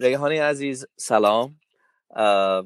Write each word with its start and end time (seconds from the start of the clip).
ریحانی 0.00 0.38
عزیز 0.38 0.86
سلام. 0.96 1.60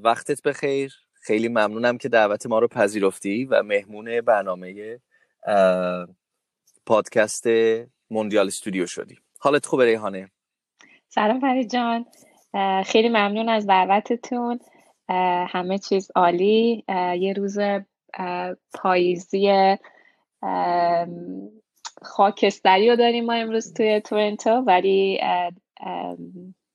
وقتت 0.03 0.43
بخیر. 0.43 0.95
خیلی 1.15 1.49
ممنونم 1.49 1.99
که 1.99 2.09
دعوت 2.09 2.47
ما 2.47 2.59
رو 2.59 2.69
پذیرفتی 2.69 3.45
و 3.45 3.63
مهمون 3.63 4.21
برنامه 4.21 5.01
پادکست 6.87 7.47
موندیال 8.11 8.47
استودیو 8.47 8.87
شدی. 8.87 9.19
حالت 9.39 9.67
خوبه 9.67 9.85
ریحانه؟ 9.85 10.31
سلام 11.09 11.41
فرید 11.41 11.71
جان. 11.71 12.07
خیلی 12.85 13.09
ممنون 13.09 13.49
از 13.49 13.67
دعوتتون. 13.67 14.59
همه 15.49 15.79
چیز 15.79 16.11
عالی. 16.15 16.85
یه 17.19 17.33
روز 17.33 17.59
پاییزی 18.75 19.77
خاکستری 22.03 22.91
رو 22.91 22.97
داریم 22.97 23.25
ما 23.25 23.33
امروز 23.33 23.75
توی 23.75 24.01
تورنتو 24.01 24.51
ولی 24.51 25.21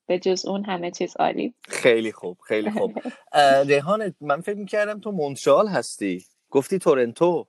به 0.10 0.20
جز 0.20 0.46
اون 0.46 0.66
همه 0.66 0.92
چیز 0.92 1.18
عالی. 1.18 1.54
خیلی 1.68 2.12
خوب 2.12 2.38
خیلی 2.48 2.72
خوب. 2.72 3.00
ریحان 3.66 4.14
من 4.22 4.42
فکر 4.42 4.58
می‌کردم 4.58 5.00
تو 5.00 5.12
مونترال 5.12 5.68
هستی. 5.68 6.24
گفتی 6.50 6.80
تورنتو. 6.80 7.48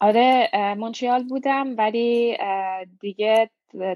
آره 0.00 0.50
مونترال 0.78 1.24
بودم 1.24 1.76
ولی 1.78 2.38
دیگه 3.00 3.50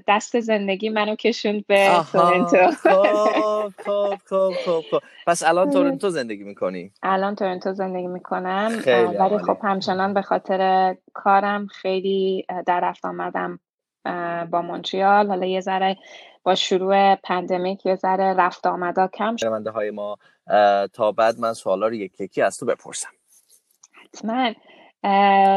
دست 0.07 0.39
زندگی 0.39 0.89
منو 0.89 1.15
کشوند 1.15 1.67
به 1.67 1.89
تورنتو. 2.11 2.71
خب 2.71 3.71
خب 3.85 4.15
خب 4.25 4.51
خب 4.65 4.83
خب. 4.91 4.99
پس 5.27 5.43
الان 5.43 5.71
تورنتو 5.71 6.09
زندگی 6.09 6.43
می‌کنی؟ 6.43 6.91
الان 7.03 7.35
تورنتو 7.35 7.73
زندگی 7.73 8.07
می‌کنم. 8.07 8.81
ولی 9.19 9.37
خب 9.37 9.57
همچنان 9.63 10.13
به 10.13 10.21
خاطر 10.21 10.95
کارم 11.13 11.67
خیلی 11.67 12.45
در 12.65 12.79
رفت 12.79 13.05
آمدم 13.05 13.59
با 14.51 14.61
مونتریال 14.61 15.27
حالا 15.27 15.45
یه 15.45 15.59
ذره 15.59 15.97
با 16.43 16.55
شروع 16.55 17.15
پندمیک 17.15 17.85
یه 17.85 17.95
ذره 17.95 18.33
رفت 18.33 18.67
آمدا 18.67 19.07
کم 19.07 19.35
شد. 19.35 19.67
های 19.67 19.91
ما 19.91 20.17
تا 20.93 21.11
بعد 21.11 21.39
من 21.39 21.53
سوالا 21.53 21.87
رو 21.87 21.93
یک 21.93 22.21
یکی 22.21 22.41
از 22.41 22.57
تو 22.57 22.65
بپرسم. 22.65 23.09
حتما. 24.03 24.53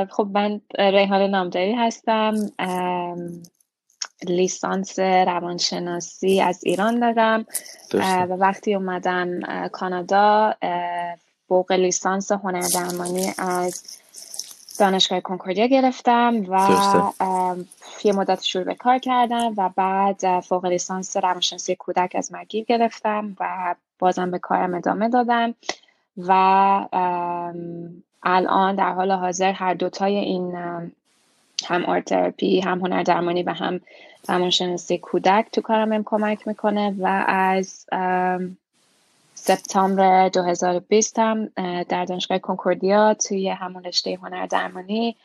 خب 0.06 0.28
من 0.32 0.60
ریحان 0.78 1.22
نامداری 1.22 1.74
هستم. 1.74 2.34
لیسانس 4.22 4.98
روانشناسی 4.98 6.40
از 6.40 6.64
ایران 6.64 7.00
دارم. 7.00 7.46
و 7.94 8.26
وقتی 8.26 8.74
اومدم 8.74 9.40
کانادا 9.72 10.54
فوق 11.48 11.72
لیسانس 11.72 12.32
هنر 12.32 12.64
درمانی 12.74 13.32
از 13.38 14.00
دانشگاه 14.76 15.20
کنکوردیا 15.20 15.66
گرفتم 15.66 16.44
و 16.48 17.56
یه 18.04 18.12
مدت 18.12 18.42
شروع 18.42 18.64
به 18.64 18.74
کار 18.74 18.98
کردم 18.98 19.54
و 19.56 19.70
بعد 19.76 20.40
فوق 20.40 20.66
لیسانس 20.66 21.16
روانشناسی 21.16 21.76
کودک 21.76 22.12
از 22.14 22.32
مگیر 22.32 22.64
گرفتم 22.64 23.36
و 23.40 23.74
بازم 23.98 24.30
به 24.30 24.38
کارم 24.38 24.74
ادامه 24.74 25.08
دادم 25.08 25.54
و 26.18 26.32
الان 28.22 28.74
در 28.74 28.92
حال 28.92 29.12
حاضر 29.12 29.52
هر 29.52 29.74
دوتای 29.74 30.16
این 30.16 30.54
هم 31.64 31.84
آرت 31.84 32.04
تراپی 32.04 32.60
هم 32.60 32.78
هنر 32.78 33.02
درمانی 33.02 33.42
و 33.42 33.50
هم 33.50 33.80
روانشناسی 34.28 34.98
کودک 34.98 35.46
تو 35.52 35.60
کارم 35.60 36.02
کمک 36.04 36.48
می‌کنه 36.48 36.94
و 36.98 37.24
از 37.28 37.86
سپتامبر 39.46 40.28
2020 40.28 41.18
هم 41.18 41.50
در 41.88 42.04
دانشگاه 42.04 42.38
کنکوردیا 42.38 43.14
توی 43.14 43.48
همون 43.48 43.84
رشته 43.84 44.18
هنر 44.22 44.46
درمانی 44.46 45.16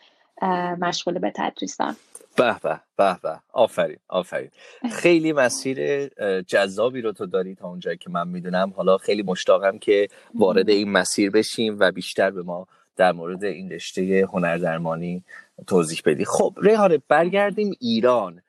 مشغول 0.79 1.19
به 1.19 1.31
تدریسم 1.35 1.95
به 2.37 2.55
به 2.63 2.79
به 2.97 3.17
به. 3.23 3.39
آفرین 3.53 3.97
آفرین. 4.07 4.49
خیلی 4.91 5.33
مسیر 5.33 6.07
جذابی 6.41 7.01
رو 7.01 7.11
تو 7.11 7.25
داری 7.25 7.55
تا 7.55 7.67
اونجایی 7.67 7.97
که 7.97 8.09
من 8.09 8.27
می‌دونم. 8.27 8.73
حالا 8.75 8.97
خیلی 8.97 9.23
مشتاقم 9.23 9.77
که 9.77 10.07
وارد 10.35 10.69
این 10.69 10.91
مسیر 10.91 11.31
بشیم 11.31 11.77
و 11.79 11.91
بیشتر 11.91 12.31
به 12.31 12.43
ما 12.43 12.67
در 12.97 13.11
مورد 13.11 13.43
این 13.43 13.71
رشته 13.71 14.27
هنر 14.33 14.57
درمانی 14.57 15.23
توضیح 15.67 16.01
بدی. 16.05 16.25
خب 16.25 16.53
ریحانه 16.61 17.01
برگردیم 17.07 17.73
ایران. 17.79 18.41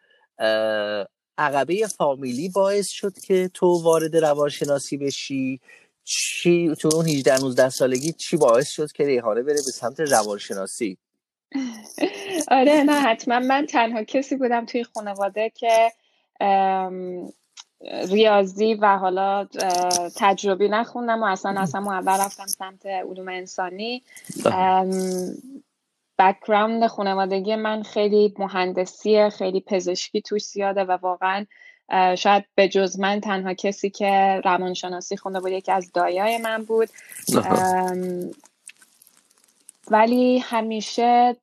عقبه 1.43 1.87
فامیلی 1.87 2.49
باعث 2.49 2.89
شد 2.89 3.19
که 3.19 3.51
تو 3.55 3.83
وارد 3.83 4.17
روانشناسی 4.17 4.97
بشی. 4.97 5.61
چی 6.05 6.75
تو 6.81 6.91
اون 6.95 7.07
18 7.07 7.39
19 7.41 7.69
سالگی 7.69 8.13
چی 8.13 8.37
باعث 8.37 8.69
شد 8.69 8.93
که 8.93 9.05
ریحانه 9.05 9.43
بره 9.43 9.55
به 9.55 9.73
سمت 9.73 10.01
روانشناسی؟ 10.01 10.99
آره 12.49 12.83
نه 12.83 12.93
حتما 12.93 13.41
من 13.41 13.67
تنها 13.67 14.05
کسی 14.05 14.37
بودم 14.37 14.67
توی 14.67 14.85
خانواده 14.85 15.53
که 15.55 15.93
ریاضی 18.09 18.75
و 18.75 18.99
حالا 18.99 19.49
تجربی 20.17 20.69
نخوندم 20.69 21.23
و 21.23 21.25
اصلا 21.25 21.61
اصلا 21.61 21.81
اول 21.81 22.21
رفتم 22.21 22.47
سمت 22.47 22.87
علوم 22.87 23.29
انسانی. 23.29 24.03
بکراند 26.23 26.87
خانوادگی 26.87 27.57
من 27.57 27.83
خیلی 27.83 28.35
مهندسیه 28.39 29.29
خیلی 29.29 29.61
پزشکی 29.61 30.21
توش 30.21 30.45
زیاده 30.45 30.85
و 30.85 30.99
واقعا 31.03 31.47
شاید 32.19 32.45
به 32.55 32.69
جز 32.69 33.01
من 33.01 33.21
تنها 33.21 33.55
کسی 33.55 33.91
که 33.91 34.41
روانشناسی 34.45 35.17
خونده 35.17 35.41
بود 35.41 35.53
یکی 35.53 35.73
از 35.73 35.93
دایای 35.93 36.39
من 36.39 36.65
بود. 36.65 36.89
ولی 39.91 40.39
همیشه 40.39 41.37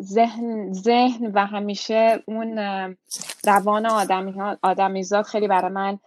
ذهن 0.00 0.72
ذهن 0.72 1.26
و 1.34 1.46
همیشه 1.46 2.22
اون 2.26 2.58
روان 3.44 3.86
آدمی 3.86 4.34
آدمیزاد 4.62 5.24
خیلی 5.24 5.48
برای 5.48 5.70
من 5.70 5.98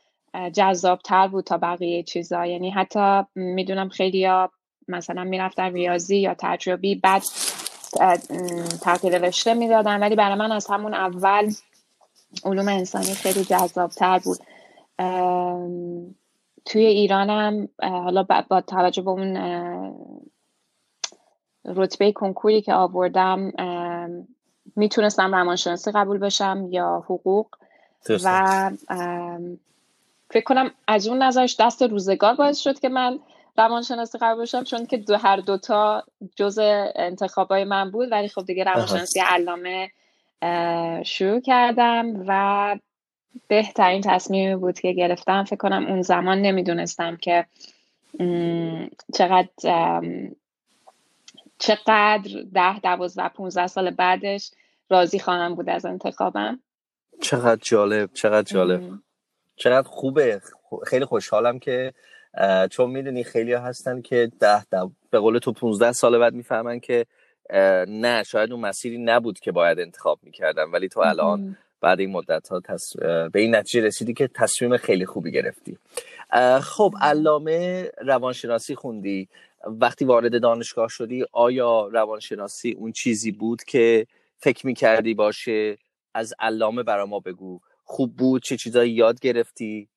جذابتر 0.53 1.27
بود 1.27 1.43
تا 1.43 1.57
بقیه 1.57 2.03
چیزا. 2.03 2.45
یعنی 2.45 2.69
حتی 2.69 3.21
می‌دونم 3.35 3.89
خیلی 3.89 4.25
ها 4.25 4.51
مثلا 4.87 5.23
می‌رفتن 5.23 5.73
ریاضی 5.73 6.17
یا 6.17 6.35
تجربی 6.39 6.95
بعد 6.95 7.23
تغییر 8.81 9.17
رشته 9.17 9.53
می‌دادن 9.53 9.99
ولی 9.99 10.15
برای 10.15 10.35
من 10.35 10.51
از 10.51 10.67
همون 10.67 10.93
اول 10.93 11.51
علوم 12.43 12.67
انسانی 12.67 13.13
خیلی 13.13 13.45
جذابتر 13.45 14.19
بود. 14.19 14.37
توی 16.65 16.85
ایرانم 16.85 17.69
حالا 17.81 18.23
با 18.49 18.61
توجه 18.61 19.01
به 19.01 19.09
اون 19.09 19.37
رتبه 21.65 22.11
کنکوری 22.11 22.61
که 22.61 22.73
آوردم 22.73 23.51
می‌تونستم 24.75 25.35
روانشناسی 25.35 25.91
قبول 25.91 26.17
بشم 26.17 26.67
یا 26.69 27.03
حقوق 27.05 27.47
و 28.09 28.71
فکر 30.29 30.43
کنم 30.43 30.71
از 30.87 31.07
اون 31.07 31.23
نظرش 31.23 31.55
دست 31.59 31.81
روزگار 31.81 32.35
باعث 32.35 32.59
شد 32.59 32.79
که 32.79 32.89
من 32.89 33.19
روانشناسی 33.57 34.17
قبول 34.21 34.41
بشم 34.41 34.63
چون 34.63 34.85
که 34.85 34.97
دو 34.97 35.17
هر 35.17 35.37
دوتا 35.37 36.03
جز 36.35 36.59
انتخابای 36.95 37.63
من 37.63 37.91
بود 37.91 38.11
ولی 38.11 38.27
خب 38.27 38.45
دیگه 38.45 38.63
روانشناسی 38.63 39.19
علامه 39.19 39.91
شروع 41.03 41.39
کردم 41.39 42.23
و 42.27 42.79
بهترین 43.47 44.01
تصمیمی 44.01 44.55
بود 44.55 44.79
که 44.79 44.91
گرفتم. 44.91 45.43
فکر 45.43 45.55
کنم 45.55 45.85
اون 45.87 46.01
زمان 46.01 46.41
نمی‌دونستم 46.41 47.17
که 47.17 47.45
چقدر 49.13 49.49
چقدر 51.59 52.43
ده 52.53 52.79
دوازده 52.79 53.29
پونزده 53.29 53.67
سال 53.67 53.91
بعدش 53.91 54.51
راضی 54.89 55.19
خواهم 55.19 55.55
بود 55.55 55.69
از 55.69 55.85
انتخابم. 55.85 56.59
چقدر 57.21 57.61
جالب 57.63 58.13
چقدر 58.13 58.53
جالب. 58.53 58.81
چقدر 59.55 59.87
خوبه. 59.87 60.41
خیلی 60.87 61.05
خوشحالم 61.05 61.59
که 61.59 61.93
چون 62.71 62.89
می‌دونی 62.89 63.23
خیلی 63.23 63.53
ها 63.53 63.61
هستن 63.63 64.01
که 64.01 64.31
ده, 64.39 64.65
ده 64.65 64.89
به 65.09 65.19
قول 65.19 65.37
تو 65.37 65.51
15 65.51 65.91
سال 65.91 66.19
بعد 66.19 66.33
می‌فهمن 66.33 66.79
که 66.79 67.05
نه 67.87 68.23
شاید 68.23 68.51
اون 68.51 68.61
مسیری 68.61 68.97
نبود 68.97 69.39
که 69.39 69.51
باید 69.51 69.79
انتخاب 69.79 70.19
می‌کردن 70.23 70.63
ولی 70.63 70.89
تو 70.89 70.99
الان 70.99 71.57
بعد 71.81 71.99
این 71.99 72.11
مدت 72.11 72.47
ها 72.47 72.59
تص... 72.59 72.97
به 73.31 73.39
این 73.39 73.55
نتیجه 73.55 73.85
رسیدی 73.85 74.13
که 74.13 74.27
تصمیم 74.27 74.77
خیلی 74.77 75.05
خوبی 75.05 75.31
گرفتی. 75.31 75.77
خب 76.61 76.93
علامه 77.01 77.91
روانشناسی 77.97 78.75
خوندی. 78.75 79.29
وقتی 79.67 80.05
وارد 80.05 80.41
دانشگاه 80.41 80.87
شدی 80.89 81.25
آیا 81.31 81.87
روانشناسی 81.87 82.71
اون 82.71 82.91
چیزی 82.91 83.31
بود 83.31 83.63
که 83.63 84.07
فکر 84.37 84.67
می‌کردی 84.67 85.13
باشه 85.13 85.77
از 86.13 86.33
علامه 86.39 86.83
برا 86.83 87.05
ما 87.05 87.19
بگو؟ 87.19 87.59
خوب 87.83 88.15
بود؟ 88.15 88.41
چه 88.43 88.57
چیزایی 88.57 88.91
یاد 88.91 89.19
گرفتی؟ 89.19 89.89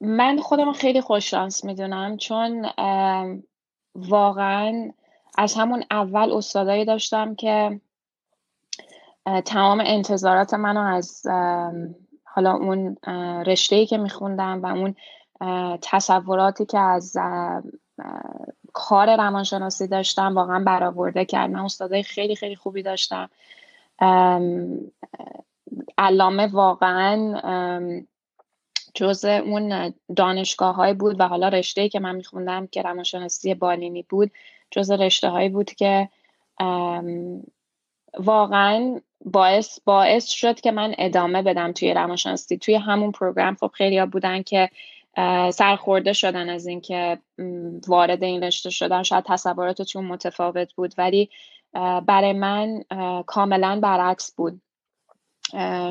من 0.00 0.38
خودم 0.38 0.72
خیلی 0.72 1.00
خوششانس 1.00 1.64
می‌دونم 1.64 2.16
چون 2.16 2.66
واقعا 3.94 4.92
از 5.38 5.54
همون 5.54 5.84
اول 5.90 6.32
استادایی 6.32 6.84
داشتم 6.84 7.34
که 7.34 7.80
تمام 9.44 9.82
انتظارات 9.86 10.54
منو 10.54 10.80
از 10.80 11.26
حالا 12.24 12.52
اون 12.52 12.96
رشته 13.46 13.86
که 13.86 13.98
میخوندم 13.98 14.62
و 14.62 14.66
اون 14.66 14.94
تصوراتی 15.82 16.66
که 16.66 16.78
از 16.78 17.16
کار 18.72 19.16
روانشناسی 19.16 19.88
داشتم 19.88 20.34
واقعا 20.34 20.64
برآورده 20.64 21.24
کرد. 21.24 21.50
من 21.50 21.60
استادای 21.60 22.02
خیلی 22.02 22.36
خیلی 22.36 22.56
خوبی 22.56 22.82
داشتم. 22.82 23.30
علامه 25.98 26.46
واقعا 26.46 27.16
جز 28.96 29.24
اون 29.24 29.94
دانشگاه 30.16 30.92
بود 30.92 31.20
و 31.20 31.28
حالا 31.28 31.48
رشته 31.48 31.88
که 31.88 32.00
من 32.00 32.16
میخوندم 32.16 32.66
که 32.66 32.82
روانشناسی 32.82 33.54
بالینی 33.54 34.02
بود 34.02 34.30
جز 34.70 34.90
رشته 34.90 35.28
هایی 35.28 35.48
بود 35.48 35.70
که 35.70 36.08
واقعا 38.18 39.00
باعث 39.24 39.80
باعث 39.84 40.26
شد 40.26 40.60
که 40.60 40.70
من 40.70 40.94
ادامه 40.98 41.42
بدم 41.42 41.72
توی 41.72 41.94
روانشناسی. 41.94 42.58
توی 42.58 42.74
همون 42.74 43.12
پروگرام 43.12 43.54
خب 43.54 43.70
خیلی 43.74 43.98
ها 43.98 44.06
بودن 44.06 44.42
که 44.42 44.70
سرخورده 45.50 46.12
شدن 46.12 46.48
از 46.48 46.66
اینکه 46.66 47.18
وارد 47.86 48.24
این 48.24 48.42
رشته 48.42 48.70
شدن. 48.70 49.02
شاید 49.02 49.24
تصوراتشون 49.26 50.04
متفاوت 50.04 50.74
بود 50.74 50.94
ولی 50.98 51.30
برای 52.06 52.32
من 52.32 52.84
کاملا 53.26 53.80
برعکس 53.82 54.34
بود. 54.34 54.60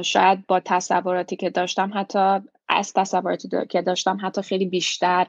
شاید 0.02 0.48
با 0.48 0.60
تصوراتی 0.60 1.36
که 1.36 1.50
داشتم 1.50 1.92
حتی 1.94 2.40
از 2.68 2.94
تصوراتی 2.94 3.50
که 3.70 3.82
داشتم 3.82 4.18
حتی 4.22 4.42
خیلی 4.42 4.66
بیشتر 4.66 5.28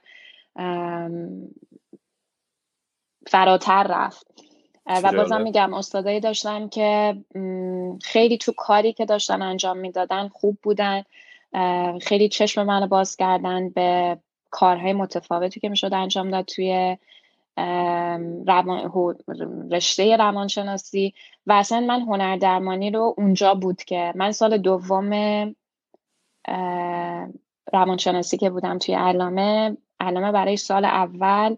فراتر 3.27 3.83
رفت. 3.83 4.27
و 5.03 5.13
بازم 5.13 5.41
میگم 5.41 5.75
استادایی 5.75 6.21
داشتم 6.21 6.69
که 6.69 7.17
خیلی 8.03 8.39
تو 8.39 8.53
کاری 8.57 8.93
که 8.93 9.05
داشتن 9.05 9.43
انجام 9.43 9.79
می‌دادن 9.79 10.29
خوب 10.29 10.59
بودن. 10.63 11.03
خیلی 12.03 12.29
چشم 12.29 12.63
منو 12.63 12.87
باز 12.87 13.17
کردن 13.17 13.71
به 13.71 14.19
کارهای 14.51 14.93
متفاوتی 14.93 15.61
که 15.61 15.69
می‌شد 15.69 15.95
انجام 15.95 16.31
داد 16.31 16.45
توی 16.45 16.97
روان، 18.47 18.93
رشته 19.71 20.17
روانشناسی. 20.17 21.15
و 21.47 21.53
اصلا 21.53 21.81
من 21.81 22.01
هنر 22.01 22.37
درمانی 22.37 22.91
رو 22.91 23.15
اونجا 23.19 23.55
بود 23.55 23.83
که 23.83 24.13
من 24.17 24.33
سال 24.33 24.59
دوم 24.59 25.11
روانشناسی 27.73 28.37
که 28.37 28.51
بودم 28.51 28.79
توی 28.79 28.95
علامه 28.95 29.77
علامه 30.01 30.33
برای 30.33 30.57
سال 30.57 30.85
اول 30.85 31.57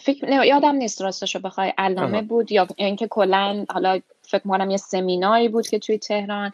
فکر 0.00 0.44
یادم 0.44 0.74
نیست 0.74 1.02
راستشو 1.02 1.38
بخوای 1.38 1.72
علامه 1.78 2.22
بود 2.22 2.52
یا 2.52 2.66
اینکه 2.76 3.08
کلا 3.08 3.64
حالا 3.70 4.00
فکر 4.22 4.42
کنم 4.42 4.70
یه 4.70 4.76
سمیناری 4.76 5.48
بود 5.48 5.68
که 5.68 5.78
توی 5.78 5.98
تهران 5.98 6.52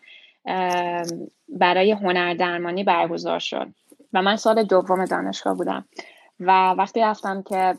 برای 1.49 1.91
هنر 1.91 2.35
درمانی 2.35 2.85
برگزار 2.85 3.39
شد. 3.39 3.69
و 4.13 4.23
من 4.23 4.37
سال 4.37 4.63
دوم 4.63 5.05
دانشگاه 5.05 5.55
بودم. 5.55 5.85
و 6.41 6.71
وقتی 6.71 7.01
رفتم 7.01 7.43
که 7.43 7.75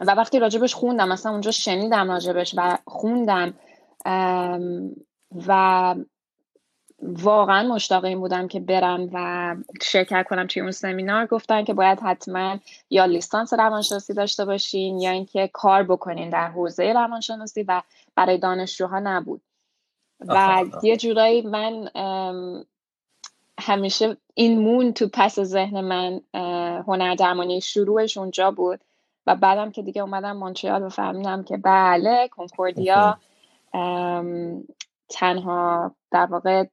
و 0.00 0.10
وقتی 0.10 0.38
راجبش 0.38 0.74
خوندم 0.74 1.08
مثلا 1.08 1.32
اونجا 1.32 1.50
شنیدم 1.50 2.10
راجبش 2.10 2.54
و 2.56 2.78
خوندم 2.86 3.54
و 5.46 5.94
واقعا 7.02 7.68
مشتاق 7.68 8.04
این 8.04 8.20
بودم 8.20 8.48
که 8.48 8.60
برم 8.60 9.10
و 9.12 9.56
شرکت 9.82 10.26
کنم 10.30 10.46
توی 10.46 10.62
اون 10.62 10.70
سمینار. 10.70 11.26
گفتن 11.26 11.64
که 11.64 11.74
باید 11.74 12.00
حتما 12.00 12.58
یا 12.90 13.04
لیسانس 13.04 13.52
روانشناسی 13.52 14.14
داشته 14.14 14.44
باشین 14.44 14.98
یا 14.98 15.10
اینکه 15.10 15.50
کار 15.52 15.82
بکنین 15.82 16.30
در 16.30 16.48
حوزه 16.48 16.92
روانشناسی 16.92 17.62
و 17.62 17.82
برای 18.14 18.38
دانشجوها 18.38 18.98
نبود. 18.98 19.40
و 20.20 20.64
یه 20.82 20.96
جورایی 20.96 21.42
من 21.42 21.88
همیشه 23.60 24.16
این 24.34 24.58
مون 24.58 24.92
تو 24.92 25.08
پس 25.12 25.40
ذهن 25.40 25.80
من 25.80 26.20
هنر 26.86 27.14
درمانی 27.14 27.60
شروعش 27.60 28.16
اونجا 28.16 28.50
بود 28.50 28.80
و 29.26 29.34
بعدم 29.36 29.70
که 29.70 29.82
دیگه 29.82 30.02
اومدم 30.02 30.36
مونتریال 30.36 30.82
و 30.82 30.88
فهمیدم 30.88 31.42
که 31.42 31.56
بله 31.56 32.28
کنکوردیا 32.28 33.18
تنها 35.08 35.94
در 36.10 36.26
واقع 36.26 36.64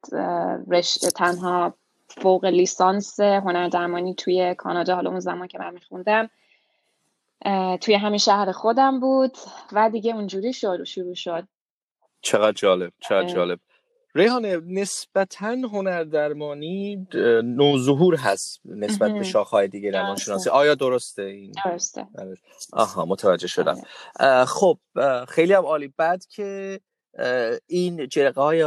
رشته 0.70 1.10
تنها 1.10 1.74
فوق 2.08 2.44
لیسانس 2.44 3.20
هنر 3.20 3.68
درمانی 3.68 4.14
توی 4.14 4.54
کانادا 4.54 4.94
حالا 4.94 5.10
اون 5.10 5.20
زمان 5.20 5.48
که 5.48 5.58
من 5.58 5.74
میخوندم 5.74 6.30
توی 7.80 7.94
همین 7.94 8.18
شهر 8.18 8.52
خودم 8.52 9.00
بود 9.00 9.36
و 9.72 9.90
دیگه 9.90 10.14
اونجوری 10.14 10.52
شروع 10.52 10.84
شروع 10.84 11.14
شد. 11.14 11.48
چقدر 12.20 12.52
جالب 12.52 12.92
چقدر 13.00 13.28
جالب. 13.28 13.58
ریحانه 14.14 14.60
نسبتا 14.66 15.46
هنر 15.46 16.04
درمانی 16.04 17.06
نوظهور 17.44 18.16
هست 18.16 18.60
نسبت 18.64 19.12
به 19.12 19.22
شاخهای 19.22 19.68
دیگه 19.68 19.90
روانشناسی. 19.90 20.50
آیا 20.50 20.74
درسته 20.74 21.22
این؟ 21.22 21.52
درسته. 21.64 22.06
آها 22.72 23.04
متوجه 23.04 23.46
شدم. 23.46 23.76
خب 24.44 24.78
خیلی 25.28 25.52
هم 25.52 25.66
عالی. 25.66 25.94
بعد 25.96 26.26
که 26.26 26.80
این 27.66 28.08
جرقه 28.08 28.40
های 28.40 28.60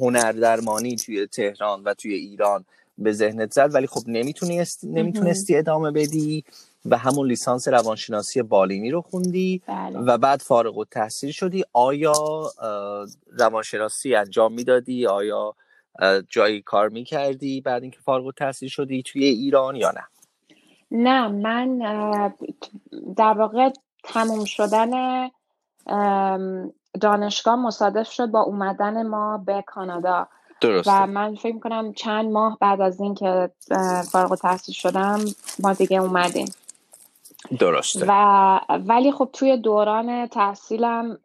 هنر 0.00 0.32
درمانی 0.32 0.96
توی 0.96 1.26
تهران 1.26 1.82
و 1.82 1.94
توی 1.94 2.14
ایران 2.14 2.64
به 2.98 3.12
ذهنت 3.12 3.52
زد 3.52 3.74
ولی 3.74 3.86
خب 3.86 4.02
نمی‌تونستی 4.06 4.88
نمی‌تونستی 4.88 5.56
ادامه 5.56 5.90
بدی 5.90 6.44
و 6.84 6.98
همون 6.98 7.28
لیسانس 7.28 7.68
روانشناسی 7.68 8.42
بالینی 8.42 8.90
رو 8.90 9.00
خوندی 9.00 9.62
بله. 9.66 9.98
و 9.98 10.18
بعد 10.18 10.40
فارغ 10.40 10.78
و 10.78 10.84
تحصیل 10.84 11.30
شدی. 11.30 11.64
آیا 11.72 12.12
روانشناسی 13.38 14.14
انجام 14.14 14.52
می‌دادی؟ 14.52 15.06
آیا 15.06 15.54
جایی 16.28 16.62
کار 16.62 16.88
می‌کردی 16.88 17.60
بعد 17.60 17.82
اینکه 17.82 17.98
فارغ 18.04 18.26
و 18.26 18.32
تحصیل 18.32 18.68
شدی 18.68 19.02
توی 19.02 19.24
ایران 19.24 19.76
یا 19.76 19.90
نه؟ 19.90 20.04
نه 20.90 21.28
من 21.28 21.78
در 23.16 23.32
واقع 23.32 23.70
تموم 24.04 24.44
شدن 24.44 24.90
دانشگاه 27.00 27.56
مصادف 27.56 28.10
شد 28.10 28.26
با 28.26 28.40
اومدن 28.40 29.06
ما 29.06 29.38
به 29.38 29.62
کانادا. 29.66 30.26
درسته. 30.60 30.92
و 30.92 31.06
من 31.06 31.34
فکر 31.34 31.58
کنم 31.58 31.92
چند 31.92 32.30
ماه 32.30 32.58
بعد 32.60 32.80
از 32.80 33.00
اینکه 33.00 33.50
فارغ 34.12 34.34
تحصیل 34.34 34.74
شدم 34.74 35.20
ما 35.62 35.72
دیگه 35.72 35.98
اومدیم. 35.98 36.46
درسته. 37.58 38.06
و 38.08 38.60
ولی 38.86 39.12
خب 39.12 39.28
توی 39.32 39.56
دوران 39.56 40.26
تحصیلم 40.26 41.18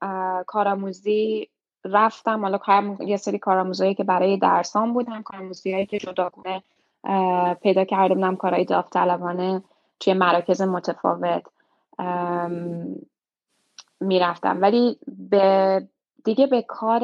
کارآموزی 0.47 1.49
رفتم. 1.85 2.41
حالا 2.41 2.59
یه 2.99 3.17
سری 3.17 3.39
کارآموزی 3.39 3.93
که 3.93 4.03
برای 4.03 4.37
درسان 4.37 4.93
بود 4.93 5.09
هم 5.09 5.23
کارآموزی 5.23 5.73
هایی 5.73 5.85
که 5.85 5.97
جداگونه 5.97 6.63
پیدا 7.61 7.85
کرده 7.85 8.13
بودم 8.13 8.35
کارهای 8.35 8.65
داوطلبانه 8.65 9.63
توی 9.99 10.13
مراکز 10.13 10.61
متفاوت. 10.61 11.43
می‌رفتم. 14.01 14.61
ولی 14.61 14.99
به 15.07 15.87
دیگه 16.23 16.47
به 16.47 16.61
کار 16.61 17.01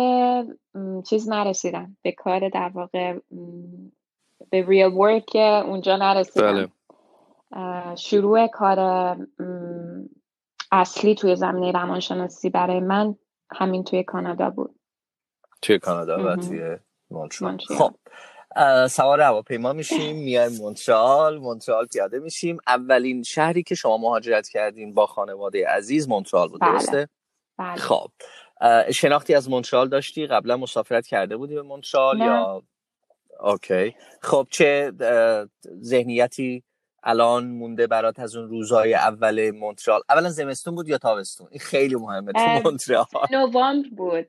چیز 1.05 1.29
نرسیدم. 1.29 1.97
به 2.01 2.11
کار 2.11 2.49
در 2.49 2.71
واقع 2.73 3.19
به 4.49 4.65
ریل 4.67 4.85
ورک 4.85 5.35
اونجا 5.65 5.97
نرسیدم. 5.97 6.71
بله. 7.51 7.95
شروع 7.95 8.47
کار 8.47 8.79
اصلی 10.71 11.15
توی 11.15 11.35
زمینه 11.35 11.71
روانشناسی 11.71 12.49
برای 12.49 12.79
من 12.79 13.15
همین 13.51 13.83
توی 13.83 14.03
کانادا 14.03 14.49
بود. 14.49 14.75
توی 15.61 15.79
کانادا 15.79 16.23
و 16.23 16.35
توی 16.35 16.77
مونترال. 17.11 17.57
خب. 17.57 17.95
سوار 18.89 19.21
هواپیما 19.21 19.73
میشیم 19.73 20.15
میایم 20.15 20.51
مونترال 20.51 21.37
مونترال 21.37 21.85
پیاده 21.85 22.19
میشیم. 22.19 22.57
اولین 22.67 23.23
شهری 23.23 23.63
که 23.63 23.75
شما 23.75 23.97
مهاجرت 23.97 24.49
کردین 24.49 24.93
با 24.93 25.05
خانواده 25.05 25.67
عزیز 25.67 26.09
مونترال 26.09 26.47
بود 26.49 26.61
بله. 26.61 26.71
درسته؟ 26.71 27.09
بله. 27.57 27.75
خب 27.75 28.11
شناختی 28.91 29.35
از 29.35 29.49
مونترال 29.49 29.89
داشتی؟ 29.89 30.27
قبلا 30.27 30.57
مسافرت 30.57 31.07
کرده 31.07 31.37
بودی 31.37 31.55
به 31.55 31.61
مونترال 31.61 32.17
نه. 32.17 32.25
یا؟ 32.25 32.63
اوکی. 33.39 33.95
خب 34.21 34.47
چه 34.51 34.91
ذهنیتی 35.81 36.63
الان 37.03 37.47
مونده 37.47 37.87
برات 37.87 38.19
از 38.19 38.35
اون 38.35 38.49
روزهای 38.49 38.93
اول 38.93 39.51
مونترال؟ 39.51 40.01
اولا 40.09 40.29
زمستون 40.29 40.75
بود 40.75 40.87
یا 40.87 40.97
تابستون؟ 40.97 41.47
این 41.51 41.59
خیلی 41.59 41.95
مهمه 41.95 42.31
تو 42.31 42.39
مونترال. 42.39 43.05
نوامبر 43.31 43.89
بود. 43.89 44.27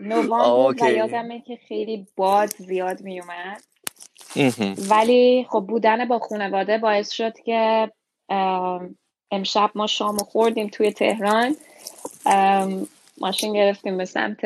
نوامبر 0.00 0.84
و 0.84 0.90
یادمه 0.90 1.40
که 1.40 1.58
خیلی 1.68 2.06
باد 2.16 2.48
زیاد 2.48 3.00
میومد. 3.00 3.62
ولی 4.90 5.46
خب 5.50 5.64
بودن 5.68 6.08
با 6.08 6.18
خانواده 6.18 6.78
باعث 6.78 7.10
شد 7.10 7.32
که 7.44 7.92
امشب 9.30 9.70
ما 9.74 9.86
شام 9.86 10.16
خوردیم 10.16 10.68
توی 10.68 10.92
تهران. 10.92 11.56
ماشین 13.20 13.52
گرفتیم 13.52 13.96
به 13.98 14.04
سمت 14.04 14.40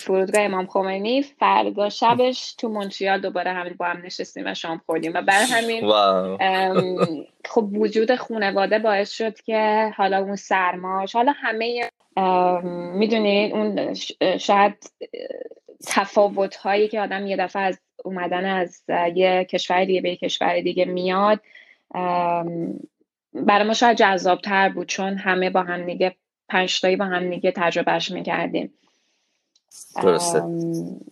فرودگاه 0.00 0.42
امام 0.42 0.66
خمینی 0.66 1.22
فردا 1.22 1.88
شبش 1.88 2.54
تو 2.54 2.68
مونتریال 2.68 3.20
دوباره 3.20 3.52
همین 3.52 3.74
با 3.78 3.86
هم 3.86 4.02
نشستیم 4.04 4.46
و 4.46 4.54
شام 4.54 4.80
خوردیم. 4.86 5.12
و 5.14 5.22
برای 5.22 5.44
همین 5.44 5.90
خب 7.44 7.68
وجود 7.72 8.14
خانواده 8.14 8.78
باعث 8.78 9.10
شد 9.10 9.40
که 9.40 9.92
حالا 9.96 10.18
اون 10.18 10.36
سرماش 10.36 11.16
حالا 11.16 11.32
همه 11.36 11.90
می‌دونید 12.94 13.52
اون 13.52 13.94
شاید 14.38 14.92
تفاوت 15.86 16.56
هایی 16.56 16.88
که 16.88 17.00
آدم 17.00 17.26
یه 17.26 17.36
دفعه 17.36 17.62
از 17.62 17.80
اومدن 18.04 18.44
از 18.44 18.82
یه 19.14 19.46
کشور 19.50 19.84
دیگه 19.84 20.00
به 20.00 20.10
یه 20.10 20.16
کشور 20.16 20.60
دیگه 20.60 20.84
میاد 20.84 21.40
برای 23.34 23.66
ما 23.66 23.74
شاید 23.74 23.96
جذابتر 23.96 24.68
بود 24.68 24.86
چون 24.86 25.16
همه 25.16 25.50
با 25.50 25.62
هم 25.62 25.86
دیگه 25.86 26.16
پنجتایی 26.48 26.96
با 26.96 27.04
هم 27.04 27.30
دیگه 27.30 27.52
تجربهش 27.56 28.10
می‌کردیم. 28.10 28.74
درسته. 30.02 30.42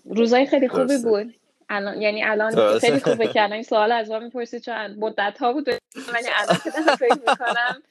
روزای 0.04 0.47
خیلی 0.47 0.69
خوبی 0.69 0.99
بود. 0.99 1.35
الان 1.69 2.02
یعنی 2.02 2.25
الان 2.25 2.78
خیلی 2.78 3.00
خوبه 3.00 3.26
که 3.26 3.40
الان 3.42 3.52
این 3.52 3.62
سوال 3.62 3.92
از 3.92 4.11
ما 4.11 4.19
می‌پرسی 4.19 4.61
چون 4.61 4.95
مدت 4.99 5.38
ها 5.38 5.52
بود 5.52 5.69
ولی 5.69 6.28
الان 6.37 6.57
که 6.64 6.71
فکر 6.97 7.19
می‌کنم. 7.31 7.83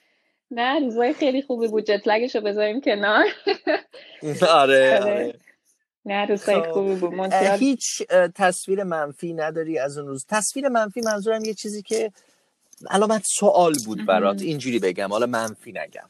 نه 0.51 0.79
روزای 0.79 1.13
خیلی 1.13 1.41
خوبی 1.41 1.67
بود. 1.67 1.85
جت 1.85 2.35
رو 2.35 2.41
بذاریم 2.41 2.81
کنار. 2.81 3.25
آره, 4.49 4.49
آره. 4.51 4.99
آره. 4.99 5.33
نه 6.05 6.25
روزای 6.25 6.61
خب، 6.61 6.71
خوبی 6.71 6.95
بود. 6.95 7.33
هیچ 7.33 8.03
تصویر 8.35 8.83
منفی 8.83 9.33
نداری 9.33 9.79
از 9.79 9.97
اون 9.97 10.07
روز. 10.07 10.25
تصویر 10.29 10.67
منفی 10.67 11.01
منظورم 11.01 11.45
یه 11.45 11.53
چیزی 11.53 11.81
که 11.81 12.11
علامت 12.89 13.23
سوال 13.25 13.73
بود 13.85 14.05
برات 14.05 14.41
اینجوری 14.41 14.79
بگم. 14.79 15.09
حالا 15.09 15.25
منفی 15.25 15.71
نگم. 15.71 16.07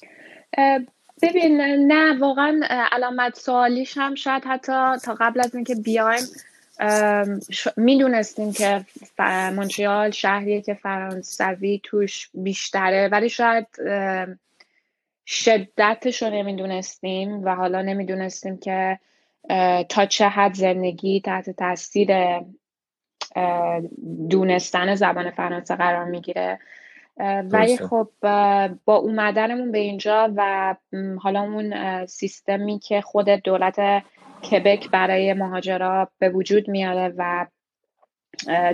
ببین 1.22 1.62
نه 1.92 2.20
واقعا 2.20 2.62
علامت 2.92 3.36
سوالیش 3.36 3.98
هم 3.98 4.16
شاید 4.16 4.44
حتی 4.46 4.98
تا 5.04 5.16
قبل 5.20 5.40
از 5.40 5.56
اینکه 5.56 5.76
بیایم 5.76 6.24
می‌دونستیم 7.78 8.54
که 8.54 8.86
مونتریال 9.56 10.12
شهریه 10.12 10.62
که 10.62 10.74
فرانسوی 10.74 11.82
توش 11.84 12.30
بیشتره 12.34 13.10
ولی 13.12 13.30
شاید 13.30 13.68
شدتش 15.26 16.24
رو 16.24 16.30
نمی‌دونستیم 16.30 17.44
و 17.44 17.56
حالا 17.56 17.82
نمی‌دونستیم 17.82 18.58
که 18.58 19.00
تا 19.90 20.06
چه 20.06 20.28
حد 20.28 20.54
زندگی 20.54 21.22
تحت 21.22 21.50
تاثیر 21.50 22.40
دونستن 24.30 24.96
زبان 24.96 25.32
فرانسه 25.32 25.76
قرار 25.76 26.06
می‌گیره. 26.06 26.60
ولی 27.52 27.78
خب 27.78 28.10
با 28.86 28.96
اومدنمون 28.96 29.72
به 29.72 29.78
اینجا 29.78 30.34
و 30.36 30.76
حالا 31.20 31.42
اون 31.42 32.06
سیستمی 32.06 32.80
که 32.80 33.02
خود 33.02 33.30
دولت 33.30 34.04
کبک 34.52 34.90
برای 34.90 35.34
مهاجرا 35.34 36.10
به 36.20 36.30
وجود 36.30 36.68
میاره 36.68 37.14
و 37.18 37.46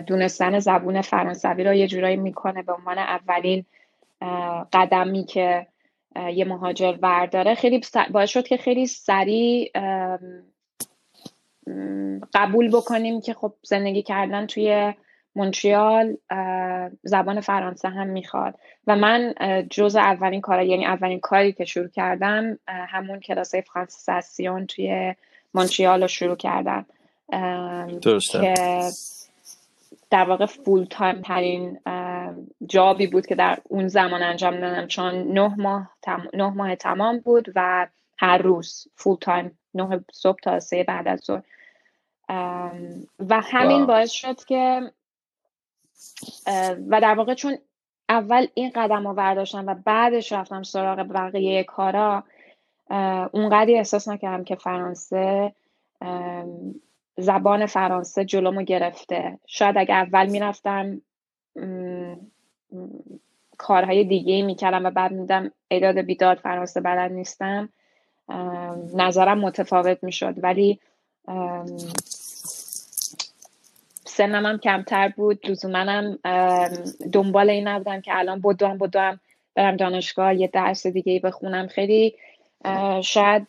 دونستن 0.08 0.60
زبون 0.60 1.02
فرانسوی 1.02 1.64
رو 1.64 1.74
یه 1.74 1.88
جورایی 1.88 2.16
می‌کنه 2.16 2.64
به 2.64 2.74
عنوان 2.74 2.98
اولین 2.98 3.66
قدمی 4.74 5.26
که 5.26 5.68
یه 6.34 6.46
مهاجر 6.46 6.92
برداره 6.92 7.56
خیلی 7.56 7.82
باعث 8.12 8.30
شد 8.30 8.48
که 8.48 8.58
خیلی 8.58 8.88
سریع 8.88 9.72
قبول 12.34 12.72
بکنیم 12.72 13.22
که 13.22 13.34
خب 13.34 13.54
زندگی 13.64 14.04
کردن 14.04 14.46
توی 14.46 14.94
مونتریال 15.38 16.18
زبان 17.04 17.42
فرانسه 17.42 17.90
هم 17.90 18.08
می‌خواد. 18.08 18.56
و 18.88 18.96
من 18.96 19.34
جز 19.70 19.96
اولین 19.96 20.42
کار 20.42 20.64
یعنی 20.64 20.86
اولین 20.86 21.20
کاری 21.20 21.54
که 21.54 21.66
شروع 21.66 21.88
کردم 21.88 22.60
همون 22.68 23.20
کلاس 23.20 23.56
فرانسیساسیون 23.56 24.66
توی 24.66 25.16
مونتریال 25.54 26.02
رو 26.02 26.08
شروع 26.08 26.36
کردم. 26.36 26.86
درسته. 28.02 28.40
که 28.40 28.82
در 30.10 30.24
واقع 30.24 30.46
فول 30.46 30.86
تایم 30.90 31.22
ترین 31.22 31.80
جابی 32.68 33.08
بود 33.08 33.26
که 33.26 33.36
در 33.36 33.58
اون 33.64 33.88
زمان 33.88 34.24
انجام 34.24 34.60
دادم. 34.60 34.88
چون 34.88 35.14
نه 35.14 35.56
ماه, 35.58 35.90
تم... 36.02 36.28
نه 36.34 36.50
ماه 36.50 36.76
تمام 36.76 37.20
بود 37.20 37.52
و 37.56 37.88
هر 38.18 38.38
روز 38.38 38.88
فول 38.96 39.18
تایم 39.22 39.58
نه 39.74 40.04
صبح 40.12 40.40
تا 40.44 40.60
سه 40.60 40.84
بعد 40.84 41.08
از 41.08 41.20
ظهر. 41.20 41.44
و 43.20 43.42
همین 43.44 43.86
باعث 43.86 44.12
شد 44.12 44.44
که 44.44 44.92
و 46.90 47.02
در 47.02 47.16
واقع 47.16 47.34
چون 47.34 47.58
اول 48.10 48.48
این 48.54 48.72
قدم 48.76 49.08
رو 49.08 49.14
برداشتم 49.14 49.64
و 49.68 49.76
بعدش 49.86 50.32
رفتم 50.32 50.64
سراغ 50.64 51.00
بقیه 51.00 51.64
کارا 51.64 52.24
اونقدری 53.32 53.78
احساس 53.78 54.08
نکردم 54.08 54.44
که 54.44 54.56
فرانسه 54.56 55.54
زبان 57.18 57.66
فرانسه 57.66 58.26
جلومو 58.26 58.62
گرفته. 58.62 59.40
شاید 59.48 59.78
اگر 59.78 59.96
اول 59.96 60.30
می‌رفتم 60.30 61.02
کارهای 63.58 64.04
دیگه 64.04 64.42
می‌کردم 64.42 64.86
و 64.86 64.92
بعد 64.92 65.12
میدم 65.12 65.52
ایداد 65.68 65.98
بیداد 65.98 66.38
فرانسه 66.38 66.82
بلد 66.82 67.12
نیستم 67.12 67.70
نظرم 68.96 69.40
متفاوت 69.40 70.04
می‌شد. 70.04 70.44
ولی 70.44 70.80
سنم 74.18 74.46
هم 74.46 74.58
کمتر 74.58 75.14
بود. 75.18 75.50
لزومنم 75.50 76.20
دنبال 77.14 77.50
این 77.50 77.68
نبودم 77.68 78.02
که 78.02 78.18
الان 78.18 78.42
بدوم 78.42 78.78
بدوم 78.78 79.20
برم 79.56 79.78
دانشگاه 79.78 80.36
یه 80.36 80.48
درس 80.48 80.88
دیگه 80.88 81.20
بخونم. 81.20 81.68
خیلی 81.68 82.16
شاید 83.04 83.48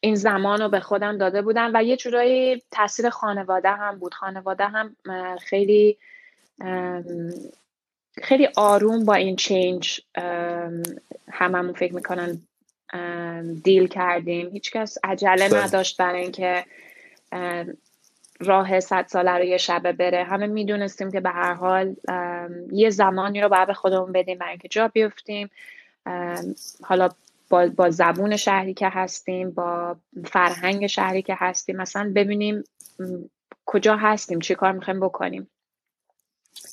این 0.00 0.14
زمان 0.14 0.62
رو 0.62 0.68
به 0.68 0.80
خودم 0.80 1.18
داده 1.18 1.42
بودم. 1.42 1.70
و 1.74 1.84
یه 1.84 1.96
جورایی 1.96 2.62
تاثیر 2.70 3.10
خانواده 3.10 3.70
هم 3.70 3.98
بود. 3.98 4.14
خانواده 4.14 4.64
هم 4.64 4.96
خیلی 5.40 5.96
خیلی 8.22 8.48
آروم 8.56 9.04
با 9.04 9.14
این 9.14 9.36
چینج 9.36 10.00
هممون 11.32 11.72
فکر 11.72 11.94
می‌کنن 11.94 12.42
دیل 13.64 13.86
کردیم. 13.86 14.50
هیچکس 14.50 14.98
عجله 15.04 15.64
نداشت 15.64 15.96
برای 15.96 16.22
اینکه 16.22 16.64
راه 18.40 18.80
صد 18.80 19.06
ساله 19.06 19.30
رو 19.30 19.44
یه 19.44 19.56
شبه 19.56 19.92
بره. 19.92 20.24
همه 20.24 20.46
می‌دونستیم 20.46 21.10
که 21.10 21.20
به 21.20 21.30
هر 21.30 21.54
حال 21.54 21.96
یه 22.72 22.90
زمانی 22.90 23.40
رو 23.40 23.48
باید 23.48 23.66
به 23.66 23.74
خودمون 23.74 24.12
بدیم 24.12 24.38
برای 24.38 24.50
اینکه 24.50 24.68
جا 24.68 24.88
بیفتیم. 24.88 25.50
حالا 26.82 27.08
با, 27.48 27.66
با 27.76 27.90
زبون 27.90 28.36
شهری 28.36 28.74
که 28.74 28.88
هستیم 28.88 29.50
با 29.50 29.96
فرهنگ 30.24 30.86
شهری 30.86 31.22
که 31.22 31.34
هستیم 31.38 31.76
مثلا 31.76 32.12
ببینیم 32.16 32.64
کجا 33.66 33.96
هستیم 33.96 34.38
چی 34.38 34.54
کار 34.54 34.72
می‌خوایم 34.72 35.00
بکنیم. 35.00 35.50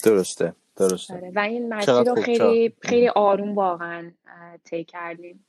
درسته 0.04 0.54
درسته. 0.76 1.14
آره، 1.14 1.32
و 1.36 1.40
این 1.40 1.74
مسیر 1.74 1.96
رو 1.96 2.16
خیلی 2.16 2.74
خیلی 2.82 3.10
آروم 3.10 3.56
واقعا 3.56 4.12
طی 4.64 4.84
کردیم. 4.84 5.46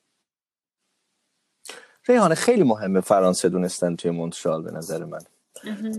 ریحانه 2.09 2.35
خیلی 2.35 2.63
مهمه 2.63 3.01
فرانسه 3.01 3.49
دونستن 3.49 3.97
توی 3.97 4.11
مونترال 4.11 4.63
به 4.63 4.71
نظر 4.71 5.05
من. 5.05 5.21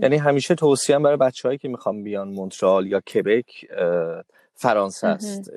یعنی 0.02 0.16
همیشه 0.16 0.54
توصیه 0.54 0.98
برای 0.98 1.16
بچههایی 1.16 1.58
که 1.58 1.68
می‌خوام 1.68 2.02
بیان 2.02 2.28
مونترال 2.28 2.86
یا 2.86 3.00
کبک 3.00 3.66
فرانسه 4.54 5.06
است. 5.06 5.50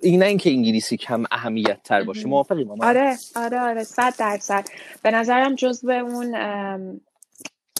این 0.00 0.22
نه 0.22 0.26
اینکه 0.26 0.50
انگلیسی 0.50 0.96
کم 0.96 1.24
اهمیت 1.30 1.82
تر 1.82 2.02
باشه 2.02 2.28
موافقی 2.28 2.64
ماما 2.64 2.86
آره 2.86 3.16
آره 3.36 3.60
آره 3.60 3.84
صد 3.84 4.14
درصد. 4.18 4.64
به 5.02 5.10
نظرم 5.10 5.54
جز 5.54 5.84
به 5.84 5.98
اون 5.98 6.34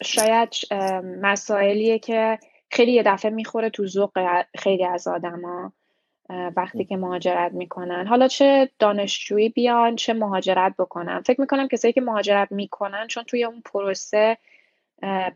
شاید 0.02 0.49
مسائلیه 1.23 1.99
که 1.99 2.38
خیلی 2.70 2.92
یه 2.92 3.02
دفعه 3.06 3.30
می‌خوره 3.30 3.70
تو 3.70 3.87
ذوق 3.87 4.18
خیلی 4.58 4.84
از 4.84 5.08
آدما 5.08 5.73
وقتی 6.56 6.84
که 6.84 6.96
مهاجرت 6.96 7.52
می‌کنن. 7.52 8.06
حالا 8.06 8.28
چه 8.28 8.70
دانشجویی 8.78 9.49
بیان 9.49 9.96
چه 9.96 10.12
مهاجرت 10.12 10.75
بکنن. 10.78 11.20
فکر 11.20 11.40
می‌کنم 11.40 11.68
کسایی 11.68 11.92
که 11.92 12.00
مهاجرت 12.00 12.52
می‌کنن 12.52 13.06
چون 13.06 13.25
توی 13.25 13.44
اون 13.44 13.61
پروسه 13.61 14.38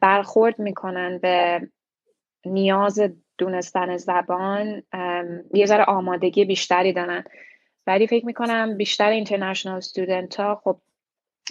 برخورد 0.01 0.59
می‌کنن 0.59 1.19
به 1.19 1.61
نیاز 2.45 3.01
دونستن 3.39 3.97
زبان 3.97 4.83
یه 5.55 5.67
ذره 5.67 5.85
آمادگی 5.85 6.45
بیشتری 6.45 6.93
دارن. 6.93 7.25
ولی 7.87 8.07
فکر 8.07 8.27
می‌کنم 8.27 8.77
بیشتر 8.77 9.11
international 9.11 9.77
student 9.77 10.41
ها 10.41 10.61
خب 10.65 10.81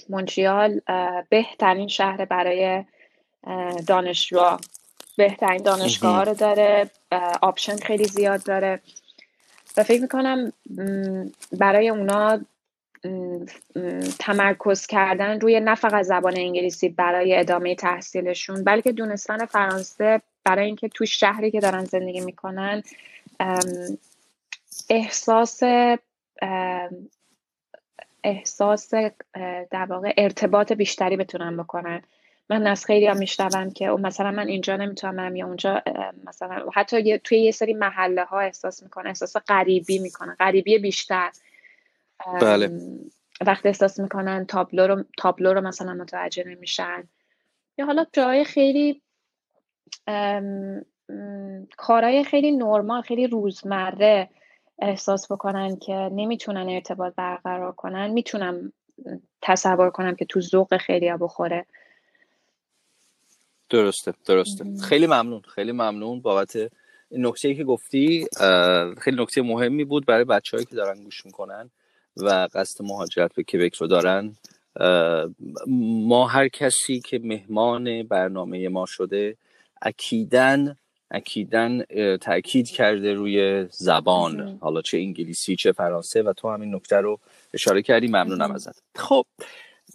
مونتریال 0.10 0.82
بهترین 1.30 1.88
شهر 1.88 2.26
برای 2.26 2.84
دانشجو 3.88 4.58
بهترین 5.18 5.64
دانشگاه 5.64 6.24
رو 6.24 6.34
داره 6.34 6.90
option 7.42 7.76
خیلی 7.76 8.04
زیاد 8.04 8.44
داره. 8.44 8.82
و 9.78 9.84
فکر 9.84 10.02
می‌کنم 10.02 10.54
برای 11.60 11.90
اونا 11.90 12.40
تمرکز 14.20 14.88
کردن 14.88 15.40
روی 15.40 15.60
نه 15.60 15.76
فقط 15.76 16.06
زبان 16.06 16.34
انگلیسی 16.38 16.90
برای 16.90 17.36
ادامه 17.36 17.76
تحصیلشون 17.76 18.64
بلکه 18.64 18.92
دونستن 18.92 19.46
فرانسه 19.46 20.22
برای 20.44 20.66
اینکه 20.66 20.90
تو 20.90 21.06
شهری 21.06 21.52
که 21.52 21.60
دارن 21.60 21.84
زندگی 21.84 22.20
می‌کنن 22.20 22.84
احساس 24.90 25.60
احساس 28.24 28.94
در 29.72 29.86
واقع 29.90 30.14
ارتباط 30.18 30.72
بیشتری 30.72 31.18
بتونن 31.18 31.58
بکنن. 31.58 32.02
من 32.50 32.68
از 32.68 32.86
خیلی 32.86 33.08
هم 33.08 33.18
میشنوم 33.18 33.72
که 33.72 33.90
مثلا 33.90 34.32
من 34.32 34.48
اینجا 34.48 34.76
نمی‌تونم 34.76 35.36
یا 35.36 35.48
اونجا 35.48 35.82
مثلا 36.28 36.66
حتی 36.74 37.18
توی 37.18 37.40
یه 37.40 37.52
سری 37.52 37.74
محله 37.74 38.24
ها 38.24 38.40
احساس 38.40 38.84
می‌کنه 38.84 39.10
احساس 39.10 39.38
غریبی 39.38 40.00
می‌کنه 40.00 40.36
غریبی 40.40 40.78
بیشتر. 40.78 41.30
بله. 42.42 42.82
وقتی 43.46 43.68
احساس 43.68 44.00
می‌کنن 44.00 44.46
تابلو 44.46 44.88
رو, 44.88 45.04
تابلو 45.18 45.54
رو 45.54 45.62
مثلا 45.62 45.94
متوجه 45.94 46.44
نمیشن. 46.48 47.08
یا 47.78 47.86
حالا 47.86 48.06
جای 48.14 48.44
خیلی 48.44 49.02
کارهای 51.78 52.24
خیلی 52.24 52.52
نرمال 52.52 53.02
خیلی 53.02 53.28
روزمره 53.28 54.30
احساس 54.80 55.32
بکنن 55.32 55.76
که 55.76 55.94
نمی‌تونن 55.94 56.70
ارتباط 56.70 57.14
برقرار 57.16 57.72
کنن. 57.72 58.08
می‌تونم 58.12 58.74
تصور 59.42 59.90
کنم 59.90 60.16
که 60.16 60.26
تو 60.26 60.42
ذوق 60.42 60.78
خیلی 60.78 61.08
ها 61.08 61.18
بخوره. 61.18 61.66
درسته 63.70 64.14
درسته. 64.26 64.66
خیلی 64.84 65.08
ممنون 65.08 65.42
خیلی 65.42 65.72
ممنون 65.72 66.22
بابت 66.22 66.58
نکته 67.12 67.48
ای 67.48 67.56
که 67.56 67.64
گفتی. 67.64 68.28
خیلی 69.02 69.24
نکته 69.24 69.42
مهمی 69.42 69.84
بود 69.84 70.06
برای 70.06 70.24
بچههایی 70.24 70.66
که 70.66 70.76
دارن 70.76 71.04
گوش 71.04 71.26
می‌کنن. 71.26 71.70
و 72.18 72.48
قصد 72.54 72.84
مهاجرت 72.84 73.36
به 73.36 73.44
کبک 73.44 73.76
رو 73.76 73.88
دارن. 73.88 74.36
ما 75.88 76.28
هر 76.28 76.48
کسی 76.48 77.00
که 77.00 77.20
مهمان 77.24 78.04
برنامه 78.04 78.70
ما 78.70 78.86
شده 78.86 79.38
اکیدن 79.82 80.76
اکیدن 81.12 81.84
تاکید 82.18 82.70
کرده 82.70 83.14
روی 83.14 83.68
زبان. 83.72 84.58
حالا 84.62 84.82
چه 84.82 84.98
انگلیسی 84.98 85.56
چه 85.56 85.72
فرانسه 85.72 86.22
و 86.22 86.34
تو 86.34 86.50
همین 86.50 86.76
نکته 86.76 86.96
رو 86.96 87.20
اشاره 87.54 87.82
کردی. 87.82 88.08
ممنونم 88.08 88.52
ازت. 88.52 88.82
خب 88.96 89.26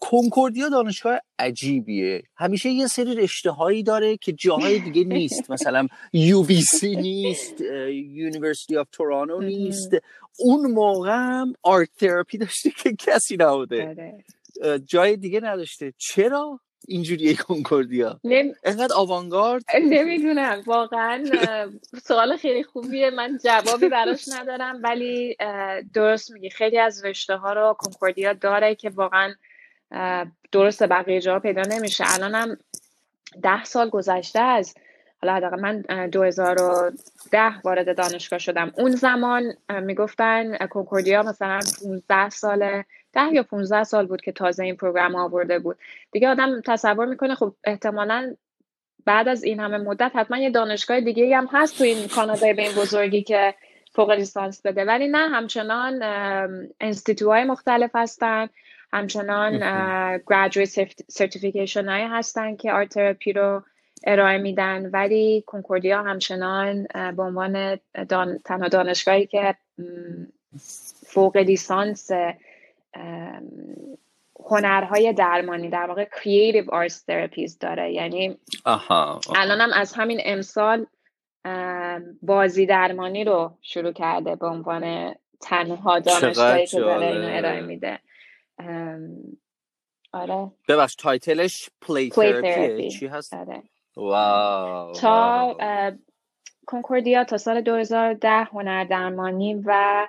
کنکوردیا 0.04 0.68
دانشگاه 0.68 1.18
عجیبیه. 1.38 2.23
همیشه 2.37 2.68
یه 2.71 2.87
سری 2.87 3.14
رشته 3.14 3.50
هایی 3.50 3.82
داره 3.82 4.16
که 4.16 4.32
جاهای 4.32 4.78
دیگه 4.78 5.04
نیست. 5.04 5.50
مثلا 5.54 5.87
UBC 6.12 6.97
نیست 6.97 7.61
University 7.90 8.76
of 8.76 8.87
Toronto 8.92 9.40
نیست. 9.40 9.90
اون 10.38 10.71
موقع 10.71 11.11
هم 11.11 11.52
art 11.62 11.88
therapy 12.00 12.38
داشته 12.38 12.71
که 12.71 12.94
کسی 12.99 13.37
نبوده. 13.37 13.88
آره. 13.88 14.25
جای 14.85 15.16
دیگه 15.16 15.40
نداشته. 15.40 15.94
چرا 15.99 16.61
اینجوری 16.88 17.35
کنکوردیا؟ 17.35 18.21
نم... 18.25 18.52
اینقدر 18.64 18.94
آوانگارد. 18.94 19.62
نمی‌دونم. 19.75 20.62
واقعا 20.66 21.25
سوال 22.04 22.37
خیلی 22.37 22.64
خوبیه. 22.64 23.11
من 23.11 23.38
جوابی 23.44 23.88
براش 23.88 24.28
ندارم 24.28 24.80
ولی 24.82 25.37
درست 25.94 26.30
میگی. 26.30 26.50
خیلی 26.50 26.78
از 26.78 27.04
رشته 27.04 27.37
ها 27.37 27.52
رو 27.52 27.76
کنکوردیا 27.78 28.32
داره 28.32 28.75
که 28.75 28.90
واقعا 28.90 29.35
درست 30.52 30.82
بقیه 30.82 31.20
جا 31.20 31.38
پیدا 31.38 31.62
نمیشه. 31.62 32.04
الانم 32.06 32.56
ده 33.42 33.64
سال 33.64 33.88
گذشته 33.88 34.40
از 34.40 34.75
حالا 35.22 35.34
حداقل 35.34 35.61
من 35.61 35.81
2010 36.09 37.61
وارد 37.64 37.96
دانشگاه 37.96 38.38
شدم. 38.38 38.72
اون 38.78 38.90
زمان 38.90 39.52
می‌گفتن 39.83 40.66
کنکوردیا 40.66 41.22
مثلا 41.22 41.61
15 41.83 42.28
ساله 42.28 42.85
ده 43.12 43.33
یا 43.33 43.42
15 43.42 43.85
سال 43.85 44.07
بود 44.07 44.20
که 44.20 44.33
تازه 44.33 44.64
این 44.64 44.76
پروگرام 44.76 45.16
آورده 45.16 45.59
بود. 45.59 45.78
دیگه 46.12 46.28
آدم 46.28 46.61
تصور 46.61 47.07
می‌کنه 47.07 47.35
خب 47.35 47.55
احتمالا 47.64 48.35
بعد 49.05 49.28
از 49.28 49.44
این 49.44 49.61
همه 49.61 49.78
مدت 49.78 50.12
حتما 50.14 50.38
یه 50.38 50.50
دانشگاه 50.50 51.00
دیگه 51.00 51.37
هم 51.37 51.48
هست 51.52 51.78
تو 51.78 51.85
این 51.85 52.09
کانادای 52.09 52.55
به 52.55 52.62
این 52.62 52.72
بزرگی 52.72 53.22
که 53.22 53.55
فوق 53.94 54.11
لیسانس 54.11 54.62
بده. 54.66 54.85
ولی 54.85 55.09
نه 55.09 55.28
همچنان 55.28 56.02
انستیتوهای 56.81 57.44
مختلف 57.44 57.90
هستن. 57.94 58.48
همچنان 58.92 59.59
graduate 60.18 60.90
certification 61.12 61.88
های 61.88 62.02
هستن 62.02 62.57
که 62.57 62.72
آرت 62.72 62.88
تراپی 62.88 63.33
رو 63.33 63.62
ارائه 64.07 64.38
میدن. 64.38 64.90
ولی 64.90 65.44
کنکوردیا 65.46 66.02
همچنان 66.02 66.87
به 67.16 67.22
عنوان 67.22 67.78
دان... 68.09 68.38
تنها 68.44 68.68
دانشگاهی 68.68 69.26
که 69.26 69.55
فوق 71.07 71.37
لیسانس 71.37 72.11
هنرهای 74.50 75.12
درمانی 75.12 75.68
در 75.68 75.87
واقع 75.87 76.05
creative 76.05 76.66
arts 76.66 76.94
therapies 76.94 77.59
داره. 77.61 77.92
یعنی 77.92 78.38
آها, 78.64 79.20
الانم 79.37 79.72
از 79.72 79.92
همین 79.92 80.20
امسال 80.24 80.87
بازی 82.22 82.66
درمانی 82.66 83.24
رو 83.24 83.59
شروع 83.62 83.92
کرده 83.92 84.37
به 84.37 84.46
عنوان 84.46 85.14
تنها 85.40 85.98
دانشگاهی 85.98 86.66
که 86.66 86.81
داره 86.81 87.07
اینو 87.07 87.28
ارائه 87.37 87.61
میده. 87.61 87.98
آره. 90.12 90.51
ببخش 90.68 90.94
title 90.94 91.49
ش 91.49 91.70
play 91.81 92.11
therapy 92.11 92.90
چی 92.90 93.07
هست؟ 93.07 93.35
آره. 93.35 93.62
wow 93.96 94.92
تا 94.92 95.57
کنکوردیا 96.66 97.25
تا 97.25 97.37
سال 97.37 97.61
2010 97.61 98.29
هنر 98.29 98.85
درمانی 98.85 99.55
و 99.55 100.07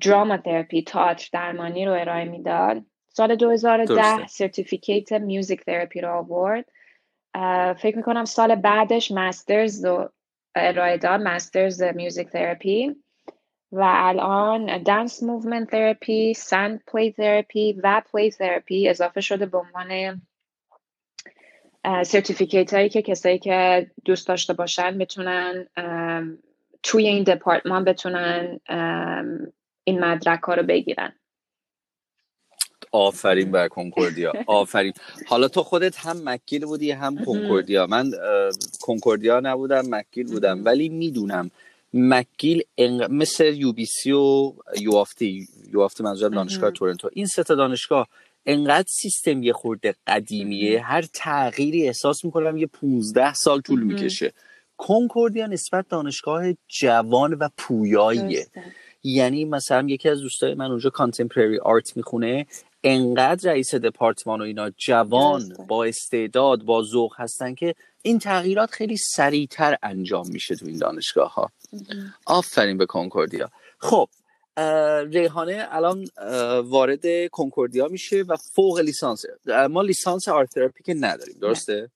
drama 0.00 0.36
therapy 0.36 0.82
تاچ 0.82 1.30
درمانی 1.32 1.86
رو 1.86 1.92
ارائه 1.92 2.24
می‌داد. 2.24 2.82
سال 3.08 3.36
2010 3.36 4.26
certificate 4.26 5.12
music 5.12 5.64
therapy 5.64 6.00
رو 6.00 6.16
آورد. 6.16 6.64
فکر 7.78 7.96
می‌کنم 7.96 8.24
سال 8.24 8.54
بعدش 8.54 9.10
master's 9.10 9.84
رو 9.84 10.08
ارائه 10.54 10.96
داد 10.96 11.20
master's 11.20 11.82
music 11.82 12.28
therapy 12.28 12.96
و 13.72 13.80
الان 13.84 14.82
dance 14.82 15.22
movement 15.22 15.70
therapy 15.70 16.34
sand 16.34 16.82
play 16.86 17.12
therapy 17.12 17.72
و 17.72 18.02
play 18.12 18.30
therapy 18.30 18.88
اضافه 18.88 19.20
شده 19.20 19.46
به 19.46 19.58
عنوان 19.58 20.22
certificate 22.04 22.74
هایی 22.74 22.88
که 22.88 23.02
کسایی 23.02 23.38
که 23.38 23.90
دوست 24.04 24.28
داشته 24.28 24.52
باشن 24.52 24.98
بتونن 24.98 25.68
توی 26.82 27.06
این 27.06 27.24
دپارتمان 27.24 27.84
بتونن 27.84 28.60
این 29.84 30.04
مدرک 30.04 30.42
ها 30.42 30.54
رو 30.54 30.62
بگیرن. 30.62 31.12
آفرین 32.92 33.50
بر 33.50 33.68
کنکوردیا. 33.68 34.32
آفرین. 34.46 34.92
حالا 35.26 35.48
تو 35.48 35.62
خودت 35.62 35.98
هم 35.98 36.16
مک‌گیل 36.24 36.64
بودی 36.64 36.90
هم 36.90 37.24
کنکوردیا. 37.24 37.86
من 37.86 38.10
کنکوردیا 38.80 39.40
نبودم 39.40 39.82
مک‌گیل 39.88 40.26
بودم. 40.26 40.64
ولی 40.64 40.88
می‌دونم 40.88 41.50
مک‌گیل 41.94 42.62
مثل 43.10 43.44
UBC 43.44 44.12
و 44.12 44.52
U 44.80 44.92
of 44.92 45.29
T 45.29 45.48
U 45.72 45.80
of 45.80 45.95
T 45.95 46.02
منظورم 46.02 46.34
دانشگاه 46.34 46.70
تورنتو. 46.70 47.10
این 47.12 47.26
سه 47.26 47.42
دانشگاه 47.42 48.08
انقدر 48.46 48.88
سیستم 48.88 49.42
یه 49.42 49.52
خورده 49.52 49.94
قدیمیه 50.06 50.82
هر 50.82 51.04
تغییری 51.14 51.86
احساس 51.86 52.24
می‌کنم 52.24 52.56
یه 52.56 52.66
15 52.66 53.34
سال 53.34 53.60
طول 53.60 53.82
می‌کشه. 53.82 54.32
کنکوردیا 54.76 55.46
نسبت 55.46 55.88
دانشگاه 55.88 56.44
جوان 56.68 57.32
و 57.32 57.48
پویاییه. 57.56 58.46
یعنی 59.02 59.44
مثلا 59.44 59.86
یکی 59.88 60.08
از 60.08 60.20
دوستای 60.20 60.54
من 60.54 60.70
اونجا 60.70 60.90
کانتمپرری 60.90 61.58
آرت 61.58 61.96
می‌خونه. 61.96 62.46
انقدر 62.84 63.50
رئیس 63.50 63.74
دپارتمان 63.74 64.40
و 64.40 64.44
اینا 64.44 64.70
جوان 64.70 65.56
با 65.68 65.84
استعداد 65.84 66.62
با 66.62 66.82
ذوق 66.82 67.14
هستن 67.16 67.54
که 67.54 67.74
این 68.02 68.18
تغییرات 68.18 68.70
خیلی 68.70 68.96
سریعتر 68.96 69.76
انجام 69.82 70.28
میشه 70.28 70.56
تو 70.56 70.66
این 70.66 70.78
دانشگاه 70.78 71.34
ها 71.34 71.50
آفرین 72.26 72.78
به 72.78 72.86
کنکوردیا. 72.86 73.50
خب 73.78 74.08
ریحانه 75.12 75.68
الان 75.70 76.08
وارد 76.64 77.28
کنکوردیا 77.28 77.88
میشه 77.88 78.22
و 78.22 78.36
فوق 78.36 78.78
لیسانس. 78.78 79.24
ما 79.70 79.82
لیسانس 79.82 80.28
art 80.28 80.54
therapy 80.54 80.82
که 80.82 80.94
نداریم 80.94 81.38
درسته؟ 81.40 81.90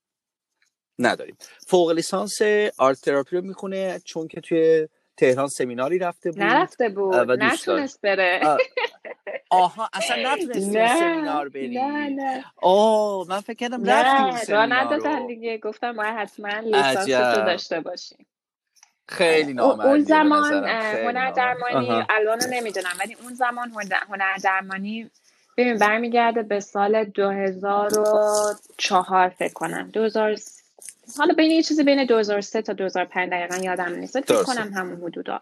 نداریم. 0.99 1.37
فوق 1.67 1.91
لیسانس 1.91 2.33
art 2.79 3.01
therapy 3.01 3.37
رو 3.37 3.43
می‌خونه 3.43 4.01
چون 4.05 4.29
که 4.29 4.41
توی 4.41 4.89
تهران 5.17 5.49
سمیناری 5.49 5.99
رفته 5.99 6.31
بود 6.31 6.43
نرفته 6.43 6.89
بود. 6.89 7.15
نتونست 7.15 8.01
بره. 8.01 8.41
آها 9.51 9.89
اصلا 9.93 10.35
نتونست 10.35 10.71
سمینار 10.99 11.49
بری. 11.49 11.69
نه 11.69 12.09
نه. 12.09 12.45
آه 12.57 13.27
من 13.29 13.41
فکر 13.41 13.57
کردم 13.57 13.85
رفتی 13.85 14.53
اون 14.53 14.73
ندادن 14.73 15.27
دیگه. 15.27 15.59
گفتم 15.59 15.91
ما 15.91 16.03
حتما 16.03 16.59
لیسانس 16.59 17.09
رو 17.09 17.45
داشته 17.45 17.81
باشیم. 17.81 18.27
خیلی 19.09 19.55
نامردی 19.55 19.89
اون 19.89 20.05
زمان 20.05 20.65
هنر 20.65 21.31
درمانی 21.31 22.05
الان 22.09 22.39
نمی‌دونم 22.51 22.95
ولی 23.01 23.17
اون 23.23 23.35
زمان 23.35 23.73
هنر 24.09 24.37
درمانی 24.45 25.11
ببین 25.57 25.79
برمیگرده 25.79 26.43
به 26.43 26.61
سال 26.61 27.05
2004 27.05 29.29
فکر 29.29 29.53
کنم. 29.53 29.91
2000 29.93 30.37
حالا 31.19 31.35
بین 31.35 31.51
یه 31.51 31.63
چیزی 31.63 31.83
بین 31.85 32.05
2003 32.05 32.63
تا 32.63 32.73
2005 32.73 33.31
دقیقا 33.31 33.57
یادم 33.57 33.95
نیست. 33.95 34.21
فکر 34.21 34.43
کنم 34.43 34.73
همون 34.75 34.97
حدودا. 34.97 35.41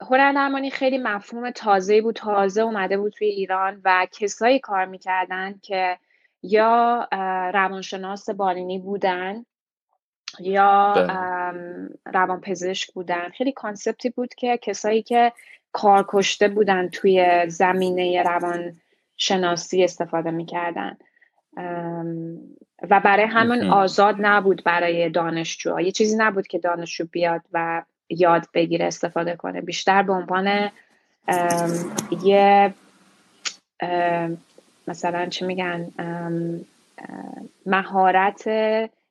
هنر 0.00 0.32
درمانی 0.32 0.70
خیلی 0.70 0.98
مفهوم 0.98 1.50
تازه 1.50 2.02
بود. 2.02 2.16
تازه 2.16 2.60
اومده 2.60 2.96
بود 2.98 3.12
توی 3.12 3.26
ایران 3.26 3.80
و 3.84 4.06
کسایی 4.12 4.58
کار 4.58 4.84
می‌کردن 4.84 5.58
که 5.62 5.98
یا 6.42 7.08
روانشناس 7.54 8.30
بالینی 8.30 8.78
بودن 8.78 9.44
یا 10.40 10.92
بله. 10.96 11.88
روانپزشک 12.04 12.92
بودن. 12.92 13.28
خیلی 13.28 13.52
کانسپتی 13.52 14.10
بود 14.10 14.34
که 14.34 14.58
کسایی 14.62 15.02
که 15.02 15.32
کار 15.72 16.04
کشته 16.08 16.48
بودن 16.48 16.88
توی 16.88 17.44
زمینه 17.48 18.22
روان 18.22 18.80
شناسی 19.16 19.84
استفاده 19.84 20.30
می‌کردن. 20.30 20.98
و 22.90 23.00
برای 23.00 23.24
همون 23.24 23.70
آزاد 23.70 24.16
نبود 24.18 24.64
برای 24.64 25.10
دانشجو 25.10 25.80
یه 25.80 25.92
چیزی 25.92 26.16
نبود 26.16 26.46
که 26.46 26.58
دانشجو 26.58 27.04
بیاد 27.12 27.40
و 27.52 27.82
یاد 28.08 28.46
بگیره 28.54 28.84
استفاده 28.86 29.36
کنه. 29.36 29.60
بیشتر 29.60 30.02
به 30.02 30.12
عنوان 30.12 30.70
یه 32.22 32.74
مثلا 34.88 35.26
چی 35.26 35.44
میگن 35.44 35.90
مهارت 37.66 38.44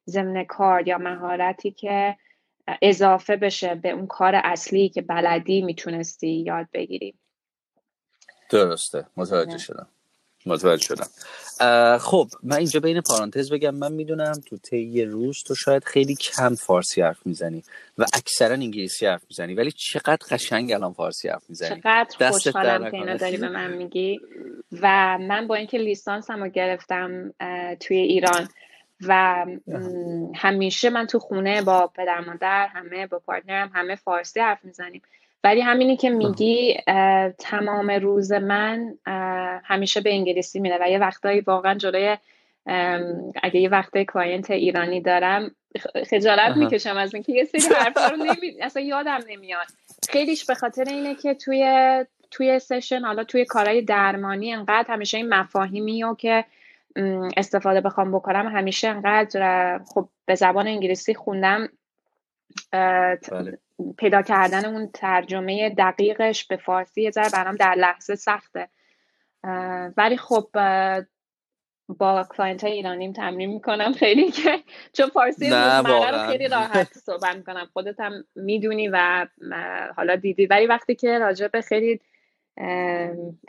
ضمن 0.09 0.43
کار 0.43 0.87
یا 0.87 0.97
مهارتی 0.97 1.71
که 1.71 2.15
اضافه 2.81 3.35
بشه 3.35 3.75
به 3.75 3.89
اون 3.89 4.07
کار 4.07 4.41
اصلی 4.43 4.89
که 4.89 5.01
بلدی 5.01 5.61
می‌تونستی 5.61 6.31
یاد 6.31 6.67
بگیری. 6.73 7.13
درسته. 8.49 9.05
متوجه 9.17 9.57
شدم. 9.57 9.87
متوجه 10.47 10.83
شدم. 10.83 11.07
خب 11.97 12.27
من 12.43 12.57
اینجا 12.57 12.79
بین 12.79 13.01
پارانتز 13.01 13.51
بگم 13.51 13.75
من 13.75 13.93
می‌دونم 13.93 14.33
تو 14.45 14.57
طی 14.57 15.05
روز 15.05 15.43
تو 15.43 15.55
شاید 15.55 15.83
خیلی 15.83 16.15
کم 16.15 16.55
فارسی 16.55 17.01
حرف 17.01 17.25
می‌زنی 17.25 17.63
و 17.97 18.05
اکثرا 18.13 18.53
انگلیسی 18.53 19.05
حرف 19.05 19.23
می‌زنی 19.29 19.53
ولی 19.53 19.71
چقدر 19.71 20.25
قشنگ 20.31 20.71
الان 20.71 20.93
فارسی 20.93 21.29
حرف 21.29 21.43
می‌زنی؟ 21.49 21.81
چقدر 21.81 22.31
خوشحالم 22.31 22.91
که 22.91 22.97
اینو 22.97 23.17
داری 23.17 23.37
به 23.37 23.49
من 23.49 23.73
میگی. 23.73 24.19
و 24.81 25.17
من 25.21 25.47
با 25.47 25.55
اینکه 25.55 25.77
لیسانسم 25.77 26.43
رو 26.43 26.49
گرفتم 26.49 27.33
توی 27.79 27.97
ایران 27.97 28.49
و 29.07 29.45
همیشه 30.35 30.89
من 30.89 31.07
تو 31.07 31.19
خونه 31.19 31.61
با 31.61 31.87
پدر 31.87 32.19
مادر 32.19 32.67
همه 32.67 33.07
با 33.07 33.19
partner 33.19 33.65
م 33.65 33.71
همه 33.73 33.95
فارسی 33.95 34.39
حرف 34.39 34.65
می‌زنیم. 34.65 35.01
ولی 35.47 35.61
همینی 35.61 35.97
که 35.97 36.09
میگی 36.09 36.77
تمام 37.39 37.91
روز 37.91 38.31
من 38.31 38.97
همیشه 39.63 40.01
به 40.01 40.13
انگلیسی 40.13 40.59
میره 40.59 40.77
و 40.81 40.89
یه 40.89 40.99
وقتایی 40.99 41.41
واقعا 41.41 41.73
جلوی 41.73 42.17
اگه 43.43 43.59
یه 43.59 43.69
وقتای 43.69 44.05
client 44.05 44.51
ایرانی 44.51 45.01
دارم 45.01 45.51
خجالت 46.09 46.57
می‌کشم 46.57 46.97
از 46.97 47.13
اینکه 47.13 47.33
یه 47.33 47.43
سری 47.43 47.75
حرفا 47.75 48.07
رو 48.07 48.15
نمی... 48.25 48.61
اصلا 48.61 48.81
یادم 48.81 49.19
نمیاد. 49.27 49.67
خیلیش 50.09 50.45
به 50.45 50.55
خاطر 50.55 50.83
اینه 50.83 51.15
که 51.15 51.33
توی 51.33 51.65
توی 52.31 52.59
session 52.59 52.99
حالا 52.99 53.23
توی 53.23 53.45
کارهای 53.45 53.81
درمانی 53.81 54.53
انقدر 54.53 54.85
همیشه 54.89 55.17
این 55.17 55.29
مفاهیمی 55.29 56.03
و 56.03 56.15
که 56.15 56.45
استفاده 57.37 57.81
بخوام 57.81 58.11
بکنم 58.11 58.47
همیشه 58.47 58.87
انقدر 58.87 59.79
خب 59.93 60.09
به 60.25 60.35
زبان 60.35 60.67
انگلیسی 60.67 61.13
خوندم 61.13 61.69
بله. 62.71 63.57
پیدا 63.97 64.21
کردن 64.21 64.65
اون 64.65 64.89
ترجمه 64.93 65.69
دقیقش 65.69 66.45
به 66.45 66.57
فارسی 66.57 67.01
یه 67.01 67.11
ذره 67.11 67.29
برام 67.29 67.55
در 67.55 67.75
لحظه 67.75 68.15
سخته. 68.15 68.69
ولی 69.97 70.17
خب 70.17 70.49
با 71.89 72.27
client 72.29 72.63
های 72.63 72.73
ایرانیم 72.73 73.13
تمرین 73.13 73.49
می‌کنم 73.49 73.93
خیلی 73.93 74.31
که 74.31 74.59
چون 74.93 75.07
فارسی 75.07 75.49
رو 75.49 76.27
خیلی 76.27 76.47
راحت 76.47 76.93
صحبت 77.07 77.35
می‌کنم. 77.35 77.69
خودت 77.73 77.99
هم 77.99 78.23
می‌دونی 78.35 78.87
و 78.87 79.27
حالا 79.95 80.15
دیدی. 80.15 80.45
ولی 80.45 80.65
وقتی 80.65 80.95
که 80.95 81.19
راجع 81.19 81.47
به 81.47 81.61
خیلی 81.61 81.99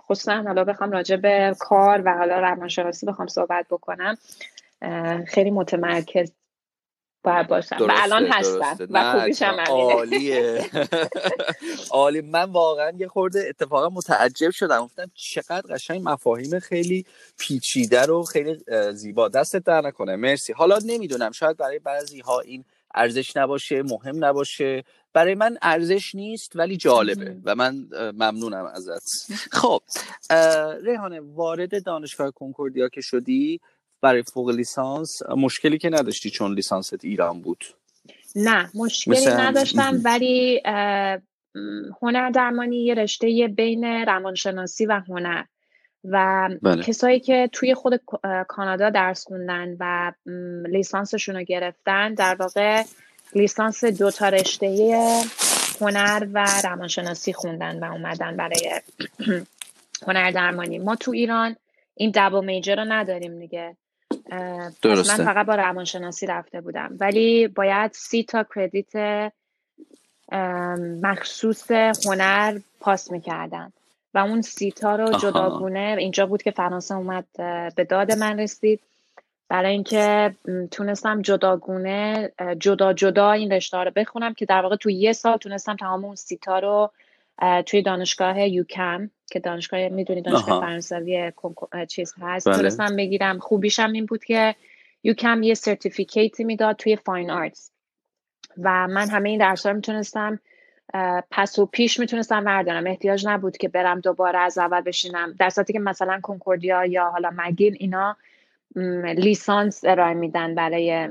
خصوصا 0.03 0.43
حالا 0.43 0.65
بخوام 0.65 0.91
راجع 0.91 1.17
به 1.17 1.55
کار 1.61 2.03
و 2.05 2.15
حالا 2.15 2.41
روانشناسی 2.41 3.07
بخوام 3.07 3.29
صحبت 3.29 3.67
بکنم 3.71 4.19
خیلی 5.27 5.51
متمرکز 5.51 6.33
باید 7.33 7.47
باشم. 7.49 7.77
و 7.81 7.89
الان 7.91 8.27
هستم. 8.27 8.77
و 8.91 9.13
خوبیشم 9.13 9.57
عالیه. 9.69 10.71
عالی. 11.91 12.21
من 12.21 12.45
واقعا 12.45 12.93
یه 12.99 13.09
خورده 13.09 13.47
اتفاقا 13.49 13.89
متعجب 13.89 14.51
شدم. 14.51 14.85
گفتم 14.85 15.11
چقدر 15.15 15.63
قشنگ 15.75 16.01
مفاهیم 16.05 16.59
خیلی 16.59 17.07
پیچیده 17.39 18.03
رو 18.03 18.23
خیلی 18.23 18.59
زیبا. 18.93 19.29
دستت 19.29 19.65
در 19.65 19.81
نکنه. 19.81 20.17
مرسی. 20.17 20.53
حالا 20.53 20.79
نمی‌دونم. 20.87 21.31
شاید 21.31 21.57
برای 21.57 21.79
بعضی 21.79 22.21
ها 22.21 22.41
این 22.41 22.65
ارزش 22.95 23.37
نباشه 23.37 23.83
مهم 23.83 24.25
نباشه. 24.25 24.85
برای 25.13 25.35
من 25.35 25.59
ارزش 25.63 26.15
نیست 26.15 26.53
ولی 26.55 26.77
جالبه. 26.77 27.37
و 27.45 27.55
من 27.55 27.89
ممنونم 27.95 28.65
ازت. 28.65 29.33
خب 29.59 29.83
ریحانه 30.83 31.21
وارد 31.21 31.85
دانشگاه 31.85 32.31
کنکوردیا 32.31 32.89
که 32.89 33.01
شدی 33.01 33.61
برای 34.01 34.23
فوق 34.23 34.51
لیسانس 34.51 35.23
مشکلی 35.37 35.79
که 35.79 35.91
نداشتی 35.91 36.31
چون 36.31 36.55
لیسانست 36.55 37.05
ایران 37.05 37.43
بود. 37.43 37.65
نه 38.37 38.71
مشکلی 38.75 39.27
نداشتم 39.27 40.01
ولی 40.05 40.63
هنر 42.03 42.31
درمانی 42.31 42.85
یه 42.85 42.95
رشته 42.95 43.49
بین 43.57 43.85
روانشناسی 43.85 44.87
و 44.87 45.03
هنر. 45.09 45.45
و 46.05 46.49
بله. 46.63 46.83
کسایی 46.83 47.21
که 47.21 47.51
توی 47.53 47.75
خود 47.75 48.01
کانادا 48.49 48.91
درس 48.91 49.25
خوندن 49.27 49.77
و 49.81 50.13
لیسانسشون 50.69 51.37
رو 51.37 51.43
گرفتن 51.43 52.15
در 52.15 52.35
واقع 52.35 52.83
لیسانس 53.35 53.85
دو 53.85 54.11
تا 54.11 54.29
رشته 54.29 54.97
هنر 55.81 56.27
و 56.33 56.47
روانشناسی 56.65 57.33
خوندن 57.33 57.79
و 57.79 57.93
اومدن 57.93 58.37
برای 58.37 58.81
هنر 60.07 60.31
درمانی. 60.31 60.79
ما 60.79 60.97
تو 60.97 61.11
ایران 61.11 61.57
این 61.95 62.13
دبل 62.15 62.45
میجر 62.45 62.77
رو 62.77 62.85
نداریم 62.93 63.39
دیگه. 63.39 63.77
درسته. 64.83 65.19
من 65.19 65.25
فقط 65.25 65.47
با 65.47 65.55
روانشناسی 65.55 66.27
رفته 66.27 66.61
بودم. 66.61 66.97
ولی 67.01 67.49
باید 67.49 67.93
سی 67.93 68.23
تا 68.23 68.47
کردیت 68.55 69.33
مخصوص 71.03 71.71
هنر 72.07 72.59
پاس 72.81 73.11
می‌کردن. 73.11 73.73
و 74.15 74.19
اون 74.19 74.43
سیتا 74.43 74.97
رو 74.97 75.19
جداگونه 75.19 75.97
اینجا 75.99 76.27
بود 76.27 76.43
که 76.43 76.51
فرانسه 76.51 76.95
اومد 76.95 77.25
به 77.75 77.85
داد 77.85 78.13
من 78.13 78.41
رسید. 78.41 78.81
برای 79.49 79.73
اینکه 79.73 80.35
تونستم 80.71 81.23
جداگونه 81.23 82.33
جدا 82.59 82.93
جدا 82.93 83.33
این 83.33 83.53
رشته 83.53 83.77
رو 83.77 83.91
بخونم 83.97 84.35
که 84.35 84.47
در 84.47 84.63
واقع 84.63 84.77
توی 84.77 84.95
یه 84.95 85.13
سال 85.13 85.37
تونستم 85.37 85.77
تمام 85.77 86.05
اون 86.05 86.15
سیتا 86.15 86.59
رو 86.59 86.91
توی 87.67 87.83
دانشگاه 87.83 88.49
UQAM 88.49 89.11
که 89.31 89.41
دانشگاه 89.41 89.89
می‌دونی 89.89 90.23
دانشگاه 90.23 90.61
فرانسوی 90.61 91.33
چیز 91.89 92.15
هست 92.21 92.49
بله. 92.49 92.57
تونستم 92.57 92.97
بگیرم. 92.97 93.39
خوبیشم 93.39 93.93
این 93.93 94.07
بود 94.07 94.25
که 94.25 94.55
UQAM 95.03 95.43
یه 95.43 95.55
certificate 95.55 96.37
ی 96.37 96.45
می‌داد 96.45 96.77
توی 96.77 96.97
fine 96.97 97.31
arts 97.31 97.73
و 98.59 98.89
من 98.89 99.09
همه 99.09 99.29
این 99.29 99.39
درس 99.39 99.67
رو 99.67 99.75
می‌تونستم 99.75 100.41
پس 101.31 101.59
و 101.59 101.67
پیش 101.67 102.01
می‌تونستم 102.01 102.45
بردارم 102.45 102.87
احتیاج 102.87 103.27
نبود 103.27 103.57
که 103.57 103.69
برم 103.69 104.01
دوباره 104.01 104.39
از 104.39 104.59
اول 104.59 104.81
بشینم. 104.81 105.35
در 105.39 105.51
صورتی 105.51 105.73
که 105.73 105.79
مثلا 105.79 106.21
Concordia 106.23 106.85
یا 106.85 107.11
حالا 107.11 107.31
McGill 107.37 107.77
اینا 107.81 108.17
لیسانس 109.17 109.85
ارائه 109.85 110.15
میدن 110.15 110.55
برای 110.55 111.09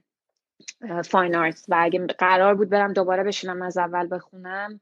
fine 1.10 1.36
arts 1.36 1.64
و 1.68 1.76
اگه 1.78 2.06
قرار 2.06 2.54
بود 2.54 2.70
برم 2.70 2.92
دوباره 2.92 3.22
بشینم 3.24 3.62
از 3.62 3.78
اول 3.78 4.08
بخونم 4.10 4.80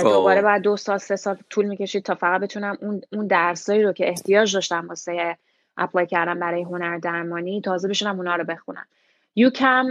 دوباره 0.00 0.42
بعد 0.42 0.62
دو 0.62 0.76
سال 0.76 0.98
سه 0.98 1.16
سال 1.16 1.38
طول 1.50 1.66
می‌کشید 1.66 2.04
تا 2.04 2.14
فقط 2.14 2.40
بتونم 2.40 2.78
اون 2.80 3.00
اون 3.12 3.26
درسایی 3.26 3.82
رو 3.82 3.92
که 3.92 4.08
احتیاج 4.08 4.54
داشتم 4.54 4.88
واسه 4.88 5.36
apply 5.76 6.06
کردم 6.06 6.40
برای 6.40 6.62
هنر 6.62 6.98
درمانی 6.98 7.60
تازه 7.60 7.88
بشینم 7.88 8.16
اونا 8.16 8.36
رو 8.36 8.44
بخونم. 8.44 8.86
یوکم 9.36 9.86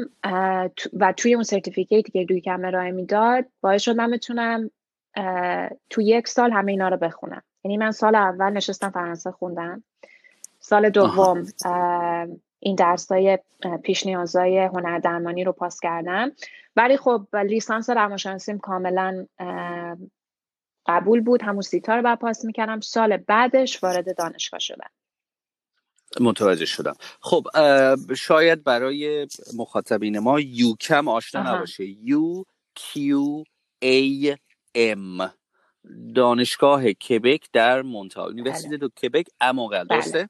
و 0.99 1.13
توی 1.17 1.33
اون 1.33 1.43
سرتیفیکیتی 1.43 2.11
که 2.11 2.33
یوکم 2.33 2.65
ارائه 2.65 2.91
می‌داد 2.91 3.45
باعث 3.61 3.81
شد 3.81 3.95
من 3.95 4.11
بتونم 4.11 4.71
تو 5.89 6.01
یک 6.01 6.27
سال 6.27 6.51
همه 6.51 6.71
اینا 6.71 6.89
رو 6.89 6.97
بخونم. 6.97 7.41
یعنی 7.63 7.77
من 7.77 7.91
سال 7.91 8.15
اول 8.15 8.49
نشستم 8.49 8.89
فرانسه 8.89 9.31
خوندم. 9.31 9.83
سال 10.59 10.89
دوم 10.89 11.45
این 12.59 12.75
درسای 12.75 13.39
پیش 13.83 14.05
نیازای 14.05 14.57
هنر 14.57 14.99
درمانی 14.99 15.43
رو 15.43 15.51
پاس 15.51 15.79
کردم. 15.79 16.31
ولی 16.75 16.97
خب 16.97 17.27
لیسانس 17.35 17.89
روانشناسیم 17.89 18.59
کاملا 18.59 19.25
قبول 20.85 21.21
بود. 21.21 21.41
همون 21.41 21.61
سیتا 21.61 21.95
رو 21.95 22.15
پاس 22.15 22.45
می‌کردم. 22.45 22.79
سال 22.79 23.17
بعدش 23.17 23.83
وارد 23.83 24.17
دانشگاه 24.17 24.59
شدم. 24.59 24.89
متوجه 26.19 26.65
شدم. 26.65 26.93
خب 27.21 27.47
شاید 28.17 28.63
برای 28.63 29.27
مخاطبین 29.57 30.19
ما 30.19 30.39
UQAM 30.39 31.07
آشنا 31.07 31.55
نباشه. 31.55 31.85
U 31.85 32.43
Q 32.75 33.43
A 33.79 34.37
M. 34.75 35.33
دانشگاه 36.15 36.93
کبک 36.93 37.49
در 37.53 37.81
مونترال. 37.81 38.37
Université 38.37 38.67
بله. 38.67 38.77
du 38.77 38.89
Québec 38.89 39.25
à 39.41 39.46
Montréal 39.46 39.83
درسته؟ 39.83 40.29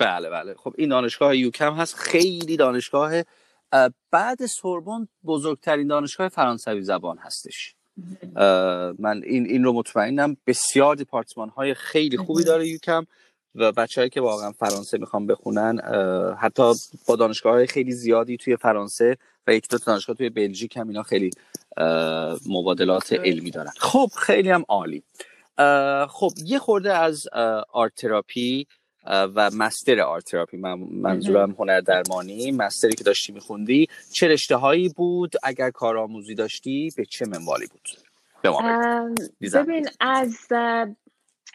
بله 0.00 0.30
بله. 0.30 0.54
خب 0.54 0.74
این 0.78 0.88
دانشگاه 0.88 1.36
UQAM 1.36 1.74
هست. 1.74 1.94
خیلی 1.94 2.56
دانشگاه 2.56 3.12
بعد 4.10 4.46
سوربن 4.46 5.08
بزرگترین 5.24 5.86
دانشگاه 5.86 6.28
فرانسوی 6.28 6.82
زبان 6.82 7.18
هستش. 7.18 7.74
من 8.98 9.22
این 9.24 9.46
این 9.46 9.64
رو 9.64 9.72
مطمئنم. 9.72 10.36
بسیار 10.46 10.96
دپارتمان 10.96 11.48
های 11.48 11.74
خیلی 11.74 12.16
خوبی 12.16 12.44
داره 12.44 12.68
UQAM 12.68 13.06
و 13.54 13.72
بچههایی 13.72 14.10
که 14.10 14.20
واقعا 14.20 14.52
فرانسه 14.52 14.98
می‌خوان 14.98 15.26
بخونن 15.26 15.80
حتی 16.38 16.72
با 17.06 17.16
دانشگاه 17.16 17.52
های 17.52 17.66
خیلی 17.66 17.92
زیادی 17.92 18.36
توی 18.36 18.56
فرانسه 18.56 19.16
و 19.46 19.54
یک 19.54 19.68
دو 19.68 19.78
دانشگاه 19.78 20.16
توی 20.16 20.30
بلژیک 20.30 20.76
هم 20.76 20.88
اینا 20.88 21.02
خیلی 21.02 21.30
مبادلات 22.46 23.12
علمی 23.12 23.50
دارن. 23.50 23.72
خب 23.76 24.10
خیلی 24.16 24.50
هم 24.50 24.64
عالی. 24.68 25.02
خب 26.08 26.30
یه 26.44 26.58
خورده 26.58 26.94
از 26.94 27.28
آرت 27.72 27.94
تراپی 27.94 28.66
و 29.10 29.50
مستر 29.54 30.00
آرت 30.00 30.24
تراپی. 30.24 30.56
من 30.56 30.78
منظورم 30.78 31.50
هنر 31.58 31.80
درمانی. 31.80 32.52
مستری 32.52 32.92
که 32.92 33.04
داشتی 33.04 33.32
میخوندی. 33.32 33.88
چه 34.12 34.28
رشته 34.28 34.56
هایی 34.56 34.88
بود؟ 34.88 35.32
اگر 35.42 35.70
کارآموزی 35.70 36.34
داشتی 36.34 36.92
به 36.96 37.04
چه 37.04 37.26
منوالی 37.26 37.66
بود؟ 37.66 37.88
ببین 39.52 39.88
از 40.00 40.36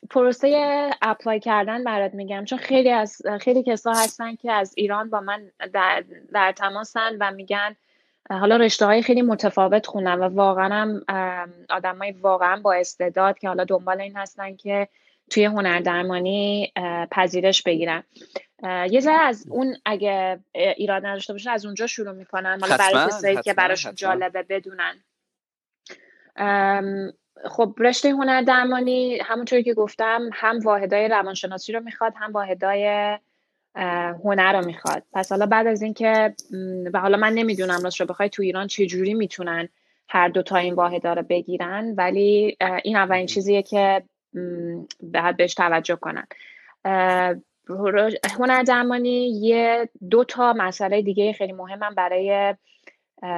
پروسه 0.10 0.90
اپلای 1.02 1.40
کردن 1.40 1.84
برات 1.84 2.14
میگم. 2.14 2.46
چون 2.46 2.58
خیلی 2.58 2.90
از 2.90 3.22
خیلی 3.42 3.64
کسا 3.64 3.92
هستن 3.92 4.36
که 4.36 4.52
از 4.52 4.74
ایران 4.78 5.10
با 5.10 5.20
من 5.20 5.52
در, 5.74 6.04
در 6.34 6.52
تماسن 6.52 7.18
و 7.20 7.32
میگن 7.32 7.76
حالا 8.30 8.58
رشته 8.58 8.86
های 8.86 9.02
خیلی 9.02 9.22
متفاوت 9.22 9.86
خونم 9.86 10.22
و 10.22 10.24
واقعا 10.24 10.74
هم 10.74 11.02
آدم 11.70 11.98
های 11.98 12.12
واقعا 12.12 12.62
با 12.62 12.74
استعداد 12.74 13.40
که 13.40 13.48
حالا 13.48 13.64
دنبال 13.64 14.02
این 14.02 14.16
هستن 14.16 14.56
که 14.56 14.88
توی 15.30 15.46
هنر 15.46 15.80
درمانی 15.80 16.74
پذیرش 17.12 17.64
بگیرن. 17.64 18.04
یه 18.64 19.00
ذره 19.00 19.20
از 19.20 19.46
اون 19.50 19.76
اگه 19.86 20.40
ایراد 20.54 21.06
نداشته 21.06 21.34
باشن 21.34 21.50
از 21.50 21.66
اونجا 21.66 21.88
شروع 21.88 22.12
می‌کنن. 22.12 22.58
حالا 22.62 22.78
برای 22.78 23.08
کسایی 23.08 23.42
که 23.42 23.54
براشون 23.54 23.96
جالبه 23.96 24.44
بدونن. 24.44 25.04
خب 27.50 27.76
رشته 27.80 28.10
هنر 28.10 28.42
درمانی 28.42 29.20
همونطوری 29.20 29.64
که 29.64 29.74
گفتم 29.74 30.30
هم 30.34 30.60
واحدای 30.60 31.08
روانشناسی 31.08 31.74
رو 31.74 31.80
می‌خواد 31.80 32.14
هم 32.16 32.32
واحدای 32.32 33.18
هنر 34.24 34.60
رو 34.60 34.66
می‌خواد. 34.66 35.04
پس 35.14 35.32
حالا 35.32 35.46
بعد 35.46 35.68
از 35.68 35.82
اینکه 35.82 36.36
و 36.94 37.00
حالا 37.00 37.18
من 37.18 37.34
نمی‌دونم 37.34 37.84
راست 37.84 38.00
رو 38.00 38.06
بخوای 38.06 38.30
تو 38.30 38.42
ایران 38.42 38.68
چه 38.68 38.86
جوری 38.86 39.14
می‌تونن 39.14 39.70
هر 40.10 40.28
دو 40.28 40.42
تا 40.42 40.56
این 40.56 40.74
واحدا 40.74 41.14
رو 41.14 41.24
بگیرن 41.24 41.94
ولی 41.98 42.58
این 42.84 42.98
اولین 42.98 43.26
چیزیه 43.26 43.64
که 43.64 44.04
بهش 45.38 45.54
توجه 45.54 45.96
کنن. 45.96 46.28
هنر 48.40 48.64
درمانی 48.68 49.28
یه 49.28 49.90
دو 50.10 50.24
تا 50.24 50.54
مسئله 50.54 51.02
دیگه 51.02 51.34
خیلی 51.34 51.54
مهمم 51.54 51.96
برای 51.96 52.56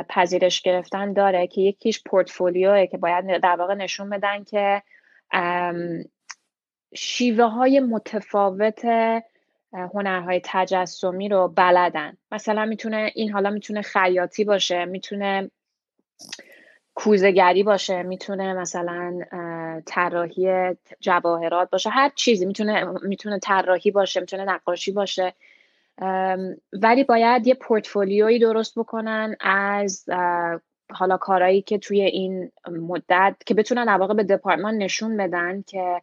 پذیرش 0.10 0.62
گرفتن 0.62 1.14
داره 1.14 1.48
که 1.48 1.62
یکیش 1.62 2.04
پورتفولیوه 2.04 2.88
که 2.88 2.98
باید 2.98 3.42
در 3.42 3.56
واقع 3.56 3.74
نشون 3.74 4.10
بدن 4.10 4.44
که 4.44 4.84
شیوه 6.96 7.46
های 7.46 7.80
متفاوت 7.80 8.86
هنرهای 9.74 10.42
تجسمی 10.44 11.30
رو 11.30 11.48
بلدن. 11.48 12.18
مثلا 12.32 12.66
می‌تونه 12.66 13.12
این 13.16 13.32
حالا 13.32 13.50
می‌تونه 13.50 13.82
خیاطی 13.82 14.44
باشه 14.44 14.86
می‌تونه 14.86 15.52
کوزگری 17.00 17.64
باشه 17.64 18.04
می‌تونه 18.04 18.54
مثلا 18.54 19.20
طراحی 19.86 20.76
جواهرات 21.00 21.70
باشه 21.70 21.90
هر 21.90 22.12
چیزی 22.16 22.46
می‌تونه 22.46 22.86
می‌تونه 23.04 23.40
طراحی 23.40 23.92
باشه 23.92 24.20
می‌تونه 24.20 24.44
نقاشی 24.44 24.92
باشه. 24.92 25.34
ولی 26.74 27.04
باید 27.04 27.48
یه 27.48 27.54
پورتفولیویی 27.54 28.40
درست 28.40 28.80
بکنن 28.80 29.36
از 29.42 30.06
حالا 30.92 31.18
کارهایی 31.18 31.62
که 31.62 31.78
توی 31.78 32.02
این 32.02 32.52
مدت 32.72 33.36
که 33.46 33.54
بتونن 33.54 33.90
واقع 33.90 34.14
به 34.14 34.24
دپارتمان 34.24 34.78
نشون 34.78 35.18
بدن 35.18 35.62
که 35.62 36.02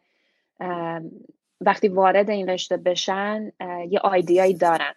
وقتی 1.60 1.88
وارد 1.88 2.30
این 2.30 2.48
رشته 2.48 2.76
بشن 2.76 3.52
یه 3.90 3.98
آیدیایی 3.98 4.54
دارن. 4.54 4.94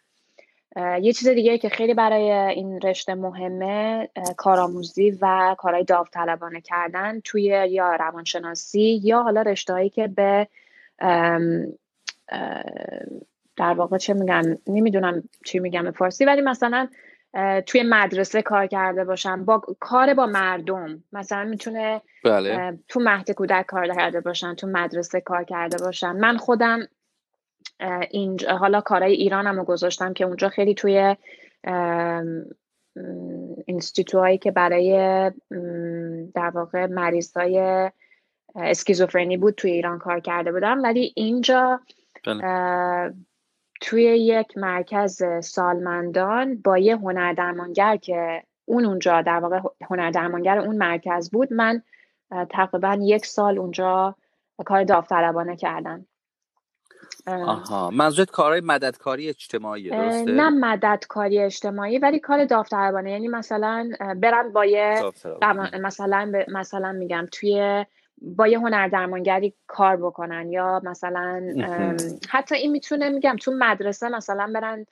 یه 1.02 1.14
چیز 1.14 1.28
دیگه 1.28 1.58
که 1.58 1.70
خیلی 1.70 1.94
برای 1.94 2.32
این 2.32 2.82
رشته 2.82 3.16
مهمه 3.16 4.10
کارآموزی 4.38 5.18
و 5.22 5.56
کارهای 5.58 5.84
داوطلبانه 5.84 6.62
کردن 6.62 7.20
توی 7.20 7.44
یا 7.70 7.96
روانشناسی 7.96 9.02
یا 9.04 9.24
حالا 9.24 9.42
رشتههایی 9.42 9.90
که 9.90 10.08
به 10.08 10.48
در 13.58 13.74
واقع 13.74 13.98
چه 13.98 14.14
میگن 14.14 14.58
نمی‌دونم 14.68 15.24
چی 15.46 15.60
میگم 15.60 15.84
به 15.84 15.92
فارسی 15.92 16.26
ولی 16.26 16.42
مثلا 16.42 16.88
توی 17.66 17.84
مدرسه 17.84 18.42
کار 18.42 18.68
کرده 18.68 19.04
باشن 19.04 19.46
با 19.46 19.62
کار 19.80 20.14
با 20.14 20.26
مردم 20.26 21.04
مثلا 21.14 21.44
می‌تونه 21.44 22.02
بله. 22.24 22.80
تو 22.88 23.00
مهد 23.00 23.32
کودک 23.32 23.66
کار 23.66 23.88
کرده 23.88 24.22
باشن 24.22 24.56
تو 24.56 24.68
مدرسه 24.68 25.22
کار 25.22 25.44
کرده 25.44 25.78
باشن 25.78 26.12
من 26.12 26.38
خودم 26.38 26.88
اینجا 28.12 28.58
حالا 28.58 28.82
کارهای 28.82 29.14
ایرانم 29.14 29.56
رو 29.58 29.64
گذاشتم 29.64 30.14
که 30.14 30.26
اونجا 30.26 30.50
خیلی 30.50 30.74
توی 30.74 31.16
هایی 34.14 34.38
که 34.38 34.52
برای 34.52 34.92
در 36.36 36.50
واقع 36.50 36.86
مریض 36.86 37.38
های 37.38 37.90
اسکیزوفرنی 38.56 39.38
بود 39.38 39.56
توی 39.56 39.72
ایران 39.72 40.00
کار 40.00 40.20
کرده 40.20 40.52
بودم 40.52 40.84
ولی 40.84 41.14
اینجا 41.16 41.80
بله. 42.26 43.14
توی 43.82 44.04
یک 44.04 44.58
مرکز 44.58 45.24
سالمندان 45.44 46.62
با 46.62 46.78
یه 46.78 46.96
هنر 46.98 47.34
درمانگر 47.34 47.96
که 47.96 48.44
اون 48.66 48.86
اونجا 48.86 49.22
در 49.22 49.40
واقع 49.40 49.60
هنر 49.90 50.12
درمانگر 50.12 50.60
اون 50.60 50.78
مرکز 50.78 51.32
بود 51.32 51.54
من 51.54 51.82
تقریبا 52.50 52.98
یک 53.02 53.26
سال 53.26 53.58
اونجا 53.58 54.16
کار 54.66 54.84
داوطلبانه 54.84 55.56
کردم 55.56 56.06
آها. 57.28 57.90
منظورت 57.90 58.32
کارهای 58.32 58.62
مددکاری 58.62 59.30
اجتماعی 59.30 59.90
درسته؟ 59.90 60.32
نه 60.32 60.50
مددکاری 60.50 61.40
اجتماعی 61.40 62.00
ولی 62.00 62.20
کار 62.20 62.46
داوطلبانه. 62.46 63.12
یعنی 63.12 63.28
مثلا 63.28 63.90
برن 64.22 64.52
با 64.52 64.66
یه 64.66 65.12
مثلا 65.82 66.32
مثلا 66.48 66.92
میگم 66.92 67.28
توی 67.32 67.86
با 68.22 68.48
یه 68.48 68.60
هنر 68.60 68.88
درمانگری 68.88 69.54
کار 69.68 69.98
بکنن 69.98 70.52
یا 70.52 70.82
مثلا 70.84 71.56
حتی 72.30 72.56
این 72.56 72.72
می‌تونه 72.72 73.10
میگم 73.10 73.36
تو 73.42 73.52
مدرسه 73.52 74.10
مثلا 74.10 74.52
برن 74.54 74.86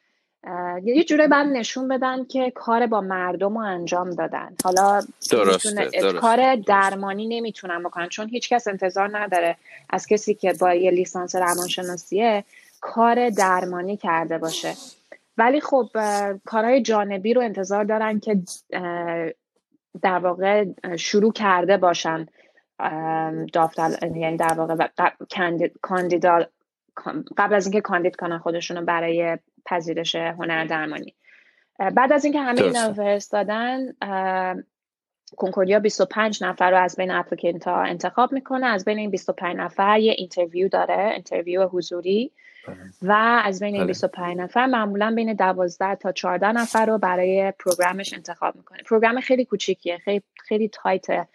یه 0.83 1.03
جوره 1.03 1.27
بعد 1.27 1.47
نشون 1.47 1.87
بدن 1.87 2.25
که 2.25 2.51
کار 2.51 2.87
با 2.87 3.01
مردم 3.01 3.57
رو 3.57 3.63
انجام 3.63 4.09
دادن. 4.09 4.55
حالا 4.63 5.01
درسته, 5.31 6.11
کار 6.21 6.55
درمانی 6.55 7.27
نمی‌تونن 7.27 7.83
بکنن 7.83 8.09
چون 8.09 8.27
هیچکس 8.29 8.67
انتظار 8.67 9.17
نداره 9.17 9.57
از 9.89 10.07
کسی 10.07 10.33
که 10.33 10.53
با 10.53 10.73
یه 10.73 10.91
لیسانس 10.91 11.35
روانشناسیه 11.35 12.43
کار 12.81 13.29
درمانی 13.29 13.97
کرده 13.97 14.37
باشه. 14.37 14.73
ولی 15.37 15.61
خب 15.61 15.89
کارهای 16.45 16.81
جانبی 16.81 17.33
رو 17.33 17.41
انتظار 17.41 17.83
دارن 17.83 18.19
که 18.19 18.39
در 20.01 20.19
واقع 20.19 20.65
شروع 20.97 21.33
کرده 21.33 21.77
باشن 21.77 22.27
داوطلب 23.53 24.15
یعنی 24.17 24.37
در 24.37 24.53
واقع 24.53 24.87
کاندید 25.81 26.27
قبل 27.37 27.55
از 27.55 27.65
اینکه 27.65 27.81
کاندید 27.81 28.15
کنن 28.15 28.37
خودشونو 28.37 28.85
برای 28.85 29.37
پذیرش 29.65 30.15
هنر 30.15 30.65
درمانی. 30.65 31.15
بعد 31.95 32.13
از 32.13 32.25
اینکه 32.25 32.41
همه 32.41 32.61
اینا 32.61 32.93
فرستادن 32.93 33.79
Concordia 35.37 35.79
25 35.79 36.43
نفر 36.43 36.71
رو 36.71 36.77
از 36.77 36.95
بین 36.95 37.11
applicant 37.11 37.67
ها 37.67 37.81
انتخاب 37.81 38.33
می‌کنه. 38.33 38.65
از 38.65 38.85
بین 38.85 38.97
این 38.97 39.11
25 39.11 39.57
نفر 39.57 39.99
یه 39.99 40.15
interview 40.17 40.67
داره 40.67 41.11
interview 41.13 41.67
حضوری. 41.67 42.31
بله. 42.67 42.77
و 43.01 43.41
از 43.43 43.59
بین 43.59 43.75
این 43.75 43.87
25 43.87 44.35
بله. 44.35 44.43
نفر 44.43 44.65
معمولا 44.65 45.13
بین 45.15 45.33
12 45.33 45.95
تا 45.95 46.11
14 46.11 46.51
نفر 46.51 46.85
رو 46.85 46.97
برای 46.97 47.53
program 47.59 48.01
ش 48.01 48.13
انتخاب 48.13 48.55
می‌کنه. 48.55 48.79
program 48.85 49.19
خیلی 49.19 49.45
کوچیکیه 49.45 49.97
خیلی 49.97 50.23
خیلی 50.47 50.69
tight 50.69 51.18
ه 51.18 51.27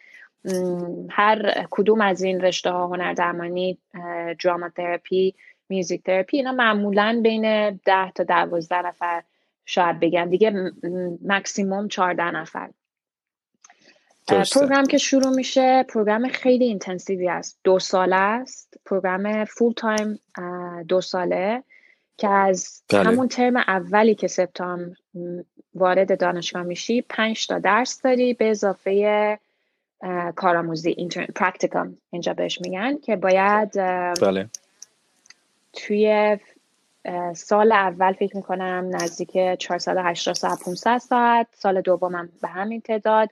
هر 1.11 1.66
کدوم 1.70 2.01
از 2.01 2.23
این 2.23 2.40
رشته 2.40 2.70
ها 2.70 2.87
هنر 2.87 3.12
درمانی 3.12 3.79
drama 4.44 4.68
therapy 4.68 5.35
music 5.70 6.03
therapy 6.03 6.37
اینا 6.37 6.52
معمولا 6.52 7.20
بین 7.22 7.70
10 7.70 8.11
تا 8.14 8.24
12 8.24 8.87
نفر 8.87 9.22
شاید 9.66 10.00
بگن. 10.00 10.28
دیگه 10.28 10.72
مکسیموم 11.24 11.88
14 11.88 12.30
نفر. 12.30 12.70
program 14.53 14.87
که 14.87 14.98
شروع 14.98 15.35
میشه 15.35 15.83
program 15.83 16.29
خیلی 16.28 16.64
intensive 16.64 17.22
ی 17.22 17.29
است. 17.28 17.59
دو 17.64 17.78
ساله 17.78 18.16
است. 18.16 18.74
program 18.85 19.44
full 19.44 19.72
time 19.72 20.18
دو 20.88 21.00
ساله 21.00 21.62
که 22.16 22.28
از 22.28 22.83
بله. 22.92 23.04
همون 23.04 23.28
ترم 23.28 23.56
اولی 23.56 24.14
که 24.14 24.28
سپتامبر 24.28 24.94
وارد 25.74 26.20
دانشگاه 26.20 26.62
میشی 26.62 27.02
پنج 27.02 27.46
تا 27.46 27.59
درس 27.59 28.02
داری 28.02 28.35
به 28.35 28.50
اضافه 28.50 29.38
کارآموزی 30.37 31.09
practicum 31.37 31.96
اینجا 32.11 32.35
بهش 32.35 32.61
میگن 32.61 32.98
که 32.98 33.16
باید 33.16 33.72
بله. 34.20 34.48
توی 35.72 36.38
سال 37.35 37.72
اول 37.72 38.12
فکر 38.12 38.37
می‌کنم 38.37 38.90
نزدیک 38.92 39.59
480 39.59 40.35
ساعت 40.35 40.64
500 40.64 40.98
ساعت. 40.98 41.46
سال 41.52 41.80
دومم 41.80 42.28
به 42.42 42.48
همین 42.48 42.80
تعداد. 42.80 43.30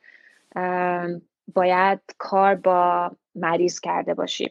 باید 1.54 2.00
کار 2.18 2.54
با 2.54 3.10
مریض 3.34 3.80
کرده 3.80 4.14
باشیم. 4.14 4.50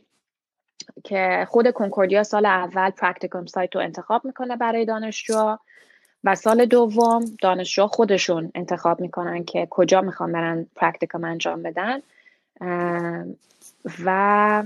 که 1.04 1.48
خود 1.50 1.72
Concordia 1.72 2.24
سال 2.24 2.46
اول 2.46 2.90
practicum 2.90 3.46
site 3.46 3.76
رو 3.76 3.82
انتخاب 3.82 4.26
می‌کنه 4.26 4.56
برای 4.56 4.86
دانشجو 4.86 5.58
و 6.24 6.36
سال 6.36 6.66
دوم 6.66 7.26
دانشجو 7.42 7.88
خودشون 7.88 8.52
انتخاب 8.56 9.00
می‌کنن 9.00 9.44
که 9.44 9.68
کجا 9.70 10.02
می‌خوان 10.02 10.32
برن 10.32 10.66
practicum 10.76 11.24
انجام 11.24 11.64
بدن. 11.64 12.02
و 14.06 14.64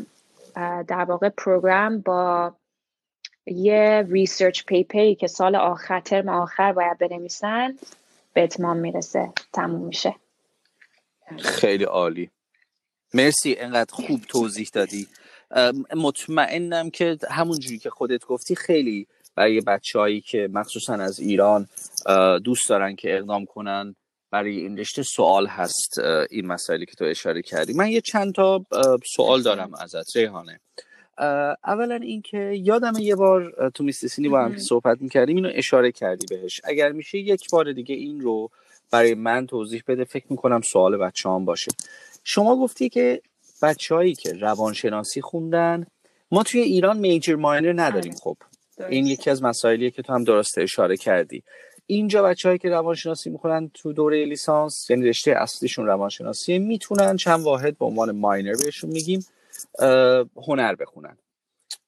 در 0.88 1.04
واقع 1.04 1.30
program 1.30 2.00
با 2.00 2.54
یه 3.46 4.08
research 4.10 4.64
paper 4.66 5.07
ی 5.07 5.16
که 5.16 5.28
سال 5.28 5.56
آخر 5.56 6.00
ترم 6.00 6.30
آخر 6.30 6.74
باید 6.74 6.98
بنویسن 6.98 7.78
به 8.34 8.44
اتمام 8.44 8.78
می‌رسه. 8.78 9.32
تموم 9.54 9.88
میشه. 9.88 10.16
خیلی 11.40 11.84
عالی. 11.84 12.30
مرسی 13.14 13.56
انقدر 13.58 13.94
خوب 13.94 14.22
توضیح 14.22 14.70
دادی. 14.74 15.08
مطمئنم 15.96 16.90
که 16.90 17.18
همونجوری 17.30 17.78
که 17.78 17.90
خودت 17.90 18.26
گفتی 18.26 18.56
خیلی 18.56 19.08
برای 19.36 19.62
بچههایی 19.62 20.22
که 20.22 20.50
مخصوصا 20.52 20.94
از 20.94 21.20
ایران 21.20 21.68
دوست 22.44 22.70
دارن 22.70 22.96
که 22.96 23.18
اقدام 23.18 23.46
کنن 23.46 23.96
برای 24.32 24.58
این 24.58 24.78
رشته 24.78 25.04
سوال 25.04 25.48
هست 25.48 26.00
این 26.30 26.48
مسائلی 26.48 26.86
که 26.86 26.96
تو 26.96 27.06
اشاره 27.06 27.42
کردی. 27.42 27.74
من 27.74 27.88
یه 27.88 28.02
چند 28.02 28.34
تا 28.34 28.66
سوال 29.16 29.42
دارم 29.42 29.74
ازت 29.74 30.18
ریحانه. 30.18 30.60
اولا 31.64 31.96
اینکه 31.96 32.38
یادم 32.38 32.94
یه 33.00 33.16
بار 33.16 33.72
تو 33.74 33.84
میستسینی 33.84 34.30
با 34.30 34.42
هم 34.42 34.58
صحبت 34.58 35.02
می‌کردیم 35.02 35.36
اینو 35.36 35.50
اشاره 35.54 35.92
کردی 35.92 36.26
بهش. 36.30 36.62
اگر 36.64 36.92
میشه 36.92 37.18
یک 37.18 37.50
بار 37.52 37.72
دیگه 37.72 37.96
این 37.96 38.22
رو 38.22 38.50
برای 38.92 39.14
من 39.14 39.48
توضیح 39.48 39.84
بده 39.88 40.04
فکر 40.04 40.26
می‌کنم 40.30 40.62
سوال 40.62 40.98
بچه 40.98 41.30
هم 41.30 41.46
باشه. 41.46 41.72
شما 42.24 42.56
گفتی 42.56 42.90
که 42.90 43.22
بچههایی 43.62 44.16
که 44.16 44.34
روانشناسی 44.34 45.22
خوندن 45.22 45.86
ما 46.32 46.44
توی 46.44 46.62
ایران 46.62 46.98
میجر 46.98 47.36
ماینر 47.36 47.74
نداریم 47.82 48.12
آره. 48.12 48.22
خب. 48.22 48.38
این 48.90 49.08
یکی 49.08 49.30
از 49.30 49.44
مسائلیه 49.44 49.92
که 49.92 50.02
تو 50.02 50.14
هم 50.14 50.24
درست 50.24 50.58
اشاره 50.58 50.98
کردی. 50.98 51.44
اینجا 51.88 52.24
بچههایی 52.24 52.60
که 52.60 52.70
روانشناسی 52.70 53.30
می‌خونن 53.30 53.72
تو 53.74 53.94
دوره 53.94 54.26
لیسانس 54.26 54.90
یعنی 54.90 55.10
رشته 55.10 55.32
اصلیشون 55.32 55.86
روانشناسی 55.86 56.60
می‌تونن 56.60 57.16
چند 57.16 57.40
واحد 57.40 57.78
به 57.78 57.86
عنوان 57.86 58.12
minor 58.12 58.54
بهشون 58.64 58.90
میگیم. 58.90 59.26
هنر 60.48 60.76
بخونن 60.76 61.18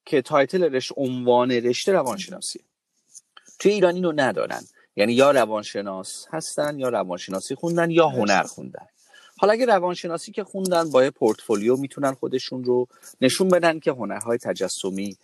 که 0.06 0.22
title 0.22 0.64
رشته 0.64 0.96
عنوان 0.98 1.52
رشته 1.52 1.92
روانشناسی. 1.92 2.60
توی 3.60 3.72
ایران 3.72 3.96
اینو 3.96 4.12
ندارن. 4.16 4.62
یعنی 4.96 5.14
یا 5.14 5.32
روانشناس 5.32 6.28
هستن 6.32 6.80
یا 6.80 6.90
روانشناسی 6.90 7.56
خوندن 7.56 7.92
یا 7.92 8.08
هنر 8.08 8.44
خوندن. 8.44 8.86
حالا 9.38 9.54
اگه 9.54 9.66
روانشناسی 9.66 10.32
که 10.32 10.44
خوندن 10.44 10.92
با 10.92 11.12
پورتفولیو 11.16 11.78
می‌تونن 11.78 12.14
خودشون 12.14 12.64
رو 12.64 12.88
نشون 13.22 13.48
بدن 13.48 13.80
که 13.80 13.92
هنرهای 13.92 14.38
تجسمی 14.38 15.18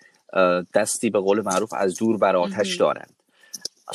دستی 0.74 1.10
به 1.10 1.20
قول 1.20 1.42
معروف 1.42 1.74
از 1.74 1.96
دور 1.96 2.18
بر 2.18 2.36
آتش 2.36 2.76
دارند. 2.76 3.16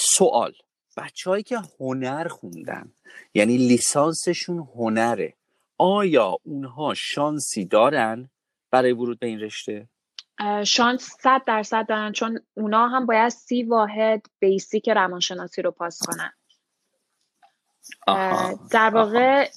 سوال 0.01 0.53
بچههایی 0.97 1.43
که 1.43 1.59
هنر 1.81 2.29
خوندن 2.29 2.93
یعنی 3.35 3.57
لیسانسشون 3.57 4.69
هنره 4.75 5.35
آیا 5.79 6.37
اونها 6.45 6.95
شانسی 6.95 7.64
دارن؟ 7.64 8.31
برای 8.75 8.93
ورود 8.93 9.19
به 9.19 9.27
این 9.27 9.41
رشته؟ 9.41 9.89
شانس 10.65 11.17
صد 11.21 11.43
درصد 11.47 11.87
دارن 11.87 12.13
چون 12.13 12.41
اونا 12.55 12.89
هم 12.89 13.07
باید 13.07 13.29
سی 13.29 13.63
واحد 13.63 14.27
بیسیک 14.39 14.89
روانشناسی 14.89 15.63
رو 15.63 15.71
پاس 15.71 16.03
کنن. 16.03 16.33
در 18.71 18.91
واقع 18.91 19.49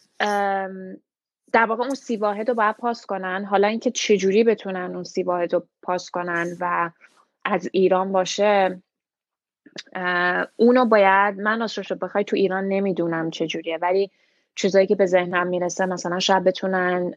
در 1.53 1.65
واقع 1.65 1.83
اون 1.83 1.95
سی 1.95 2.17
واحد 2.17 2.49
رو 2.49 2.55
باید 2.55 2.75
پاس 2.75 3.05
کنن. 3.05 3.45
حالا 3.45 3.67
اینکه 3.67 3.91
چجوری 3.91 4.43
بتونن 4.43 4.95
اون 4.95 5.03
سی 5.03 5.23
واحد 5.23 5.53
رو 5.53 5.67
پاس 5.81 6.09
کنن 6.09 6.57
و 6.59 6.91
از 7.45 7.69
ایران 7.73 8.11
باشه 8.11 8.81
اونو 10.55 10.85
باید 10.85 11.39
من 11.39 11.59
راستش 11.59 11.91
رو 11.91 11.97
بخوای 11.97 12.23
تو 12.23 12.35
ایران 12.35 12.67
نمی‌دونم 12.67 13.29
چجوریه 13.29 13.77
ولی 13.77 14.11
چیزایی 14.55 14.87
که 14.87 14.95
به 14.95 15.05
ذهنم 15.05 15.47
می‌رسه 15.47 15.85
مثلا 15.85 16.19
شاید 16.19 16.43
بتونن 16.43 17.13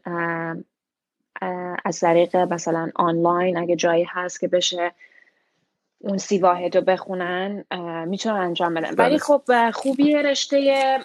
از 1.85 1.99
طریق 1.99 2.35
مثلا 2.35 2.91
آنلاین 2.95 3.57
اگه 3.57 3.75
جایی 3.75 4.05
هست 4.09 4.39
که 4.39 4.47
بشه 4.47 4.91
اون 5.99 6.17
سی 6.17 6.37
واحد 6.37 6.75
رو 6.75 6.81
بخونن 6.81 7.65
می‌تونن 8.07 8.35
انجام 8.35 8.73
بدن 8.73 8.87
ولی 8.87 8.95
بله. 8.95 9.17
خب 9.17 9.71
خوبی 9.71 10.13
رشته 10.13 10.97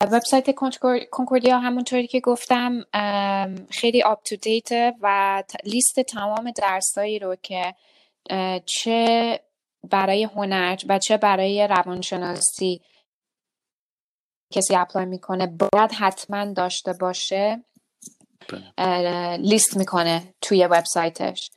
وبسایت 0.00 0.54
کنکوردیا 1.10 1.58
همونطوری 1.58 2.06
که 2.06 2.20
گفتم 2.20 2.84
خیلی 3.70 4.02
up 4.02 4.22
to 4.22 4.36
date 4.36 4.94
و 5.00 5.42
لیست 5.64 6.00
تمام 6.00 6.50
درسایی 6.50 7.18
رو 7.18 7.36
که 7.42 7.74
چه 8.66 9.40
برای 9.90 10.24
هنر 10.24 10.76
و 10.88 10.98
چه 10.98 11.16
برای 11.16 11.66
روانشناسی 11.66 12.80
کسی 14.52 14.76
apply 14.76 15.06
می‌کنه 15.06 15.46
باید 15.46 15.92
حتما 15.92 16.52
داشته 16.52 16.92
باشه. 16.92 17.64
لیست 19.38 19.76
می‌کنه 19.76 20.34
توی 20.40 20.66
وبسایتش. 20.66 21.50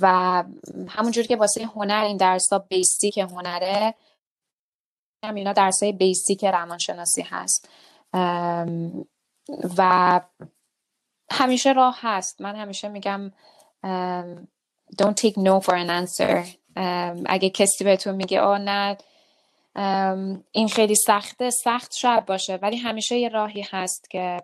و 0.00 0.44
همونجور 0.88 1.24
که 1.24 1.36
واسه 1.36 1.64
هنر 1.64 2.04
این 2.04 2.16
درس 2.16 2.52
ها 2.52 2.58
basic 2.58 3.18
هنره 3.18 3.94
هم 5.24 5.34
اینا 5.34 5.52
درس 5.52 5.82
های 5.82 5.92
basic 5.92 6.44
روانشناسی 6.44 7.22
هست. 7.22 7.68
و 9.78 10.20
همیشه 11.32 11.72
راه 11.72 11.98
هست. 12.00 12.40
من 12.40 12.56
همیشه 12.56 12.88
میگم 12.88 13.32
don't 15.02 15.14
take 15.14 15.34
no 15.34 15.60
for 15.60 15.74
an 15.74 15.88
answer. 15.88 16.46
اگه 17.26 17.50
کسی 17.50 17.84
بهتون 17.84 18.14
میگه 18.14 18.40
آه 18.40 18.58
نه. 18.58 18.96
این 20.52 20.68
خیلی 20.68 20.94
سخته. 21.06 21.50
سخت 21.50 21.94
شاید 21.94 22.26
باشه 22.26 22.56
ولی 22.62 22.76
همیشه 22.76 23.16
یه 23.16 23.28
راهی 23.28 23.66
هست 23.70 24.10
که 24.10 24.40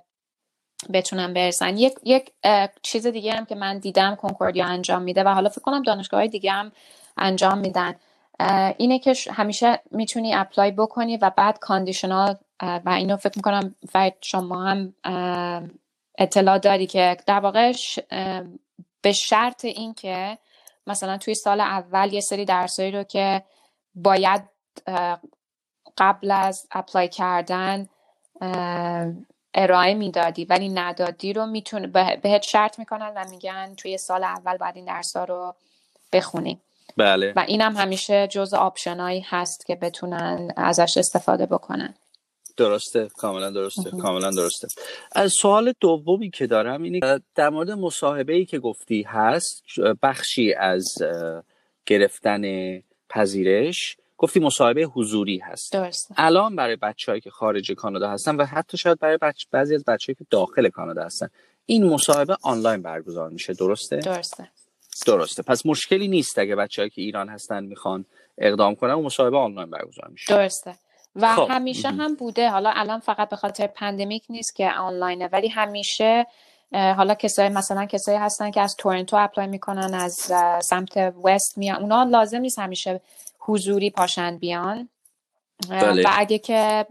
بتونم 0.93 1.35
برسن. 1.35 1.77
یک, 1.79 1.95
یک 2.05 2.33
چیز 2.83 3.07
دیگه 3.07 3.33
هم 3.33 3.45
که 3.45 3.55
من 3.55 3.79
دیدم 3.79 4.15
کنکوردیا 4.15 4.67
انجام 4.67 5.03
میده 5.03 5.25
و 5.25 5.29
حالا 5.29 5.49
فکر 5.49 5.61
کنم 5.61 5.83
دانشگاه 5.83 6.21
های 6.21 6.29
دیگه 6.29 6.53
هم 6.53 6.73
انجام 7.17 7.59
میدن. 7.59 7.95
اینه 8.77 8.99
که 8.99 9.15
همیشه 9.33 9.81
می‌تونی 9.91 10.35
اپلای 10.35 10.71
بکنی 10.71 11.17
و 11.17 11.31
بعد 11.37 11.59
کاندیشنال 11.59 12.37
و 12.63 12.89
اینو 12.89 13.17
فکر 13.17 13.33
می‌کنم 13.37 13.75
شما 14.21 14.65
هم 14.65 14.95
اطلاع 16.19 16.59
داری 16.59 16.87
که 16.87 17.17
در 17.27 17.41
واقع 17.41 17.73
به 19.03 19.13
شرط 19.13 19.65
این 19.65 19.95
که 19.95 20.39
مثلا 20.87 21.19
توی 21.19 21.35
سال 21.35 21.61
اول 21.61 22.13
یه 22.13 22.21
سری 22.21 22.45
درسایی 22.45 22.91
رو 22.91 23.03
که 23.03 23.43
باید 23.95 24.43
قبل 25.99 26.31
از 26.31 26.67
اپلای 26.71 27.09
کردن 27.09 27.89
ارائه 29.57 29.95
می‌دادی 29.95 30.45
ولی 30.45 30.69
ندادی 30.69 31.33
رو 31.33 31.47
می‌تونه 31.47 31.87
بهت 32.23 32.43
شرط 32.43 32.79
می‌کنن 32.79 33.13
و 33.17 33.25
میگن 33.31 33.75
توی 33.75 33.99
سال 33.99 34.25
اول 34.25 34.57
باید 34.57 34.77
این 34.77 34.85
درس 34.85 35.17
ها 35.17 35.25
رو 35.25 35.55
بخونی. 36.13 36.61
بله. 36.97 37.33
و 37.37 37.45
اینم 37.49 37.77
همیشه 37.77 38.27
جز 38.27 38.55
آپشنایی 38.55 39.25
هست 39.29 39.67
که 39.67 39.75
بتونن 39.75 40.53
ازش 40.57 40.97
استفاده 40.97 41.47
بکنن. 41.47 41.95
درسته. 42.57 43.09
کاملا 43.09 43.51
درسته. 43.51 43.91
کاملا 43.91 44.31
درسته. 44.31 44.69
از 45.13 45.33
سوال 45.33 45.73
دومی 45.81 46.31
که 46.31 46.47
دارم 46.47 46.83
اینه 46.83 47.21
در 47.35 47.49
مورد 47.49 47.71
مصاحبه 47.71 48.33
ای 48.33 48.45
که 48.45 48.59
گفتی 48.59 49.03
هست 49.03 49.63
بخشی 50.03 50.55
از 50.55 50.85
گرفتن 51.87 52.43
پذیرش 53.11 53.97
گفتی 54.19 54.41
مصاحبه 54.41 54.83
حضوری 54.83 55.39
هست. 55.39 55.73
درسته. 55.73 56.15
الان 56.19 56.57
برای 56.57 56.77
بچههایی 56.77 57.21
که 57.21 57.31
خارج 57.31 57.73
کانادا 57.73 58.11
هستن 58.11 58.37
و 58.37 58.45
حتی 58.45 58.77
شاید 58.77 58.99
برای 58.99 59.17
بچ... 59.17 59.45
بعضی 59.51 59.75
از 59.75 59.85
بچههایی 59.85 60.15
که 60.15 60.27
داخل 60.31 60.69
کانادا 60.69 61.05
هستن. 61.05 61.29
این 61.67 61.89
مصاحبه 61.89 62.37
آنلاین 62.43 62.83
برگزار 62.83 63.31
میشه 63.31 63.53
درسته؟ 63.53 63.97
درسته. 63.97 64.49
درسته. 65.07 65.43
پس 65.43 65.67
مشکلی 65.67 66.09
نیست 66.09 66.39
اگه 66.39 66.57
بچههایی 66.57 66.91
که 66.91 67.03
ایران 67.03 67.29
هستن 67.29 67.65
می‌خوان 67.65 68.05
اقدام 68.39 68.75
کنن 68.75 68.93
و 68.93 69.03
مصاحبه 69.03 69.39
آنلاین 69.39 69.71
برگزار 69.71 70.09
میشه. 70.09 70.35
درسته. 70.35 70.75
و 71.17 71.35
خب. 71.35 71.47
همیشه 71.51 71.89
هم 71.89 72.15
بوده. 72.15 72.51
حالا 72.51 72.73
الان 72.75 73.01
فقط 73.01 73.29
به 73.29 73.37
خاطر 73.37 73.67
pandemic 73.67 74.25
نیست 74.29 74.57
که 74.57 74.71
آنلاینه 74.71 75.29
ولی 75.33 75.49
همیشه 75.49 76.27
حالا 76.73 77.15
کسایی 77.15 77.49
مثلا 77.49 77.87
کسایی 77.87 78.19
هستن 78.19 78.51
که 78.51 78.61
از 78.61 78.77
تورنتو 78.79 79.17
apply 79.17 79.47
می‌کنن 79.47 79.95
از 79.95 80.33
سمت 80.63 80.97
west 81.25 81.59
میان. 81.59 81.83
اونا 81.83 82.03
لازم 82.03 82.39
نیست 82.39 82.59
همیشه 82.59 83.01
حضوری 83.47 83.91
پاشن 83.91 84.39
بیان 84.39 84.89
بله. 85.69 86.03
و 86.03 86.09
اگه 86.13 86.39
که 86.39 86.87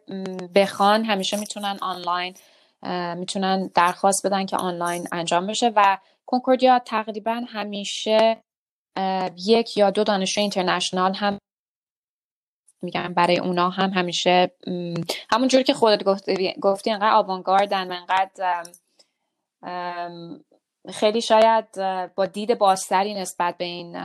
بخوان 0.55 1.03
همیشه 1.03 1.37
می‌تونن 1.37 1.77
آنلاین 1.81 2.35
می‌تونن 3.15 3.67
درخواست 3.67 4.27
بدن 4.27 4.45
که 4.45 4.57
آنلاین 4.57 5.07
انجام 5.11 5.47
بشه 5.47 5.71
و 5.75 5.97
Concordia 6.25 6.79
تقریبا 6.79 7.41
همیشه 7.47 8.43
یک 9.45 9.77
یا 9.77 9.89
دو 9.89 10.03
دانشجو 10.03 10.41
اینترنشنال 10.41 11.13
هم 11.13 11.37
میگم 12.81 13.13
برای 13.13 13.39
اونا 13.39 13.69
هم 13.69 13.89
همیشه 13.89 14.51
همون 15.29 15.47
جوری 15.47 15.63
که 15.63 15.73
خودت 15.73 16.03
گفتی 16.03 16.53
گفتی 16.61 16.91
انقدر 16.91 17.13
آوانگاردن 17.13 17.91
و 17.91 17.95
انقدر 17.95 18.63
خیلی 20.89 21.21
شاید 21.21 21.65
با 22.15 22.25
دید 22.25 22.57
بازتری 22.57 23.13
نسبت 23.13 23.57
به 23.57 23.65
این 23.65 23.95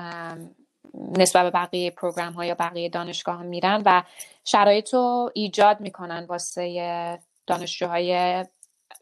نسبت 0.94 1.42
به 1.42 1.50
بقیه 1.50 1.90
پروگرام 1.90 2.32
ها 2.32 2.44
یا 2.44 2.54
بقیه 2.54 2.88
دانشگاه 2.88 3.36
ها 3.36 3.42
میرن 3.42 3.82
و 3.86 4.02
شرایط 4.44 4.94
رو 4.94 5.30
ایجاد 5.34 5.80
می‌کنن 5.80 6.26
واسه 6.28 7.18
دانشجوهای 7.46 8.44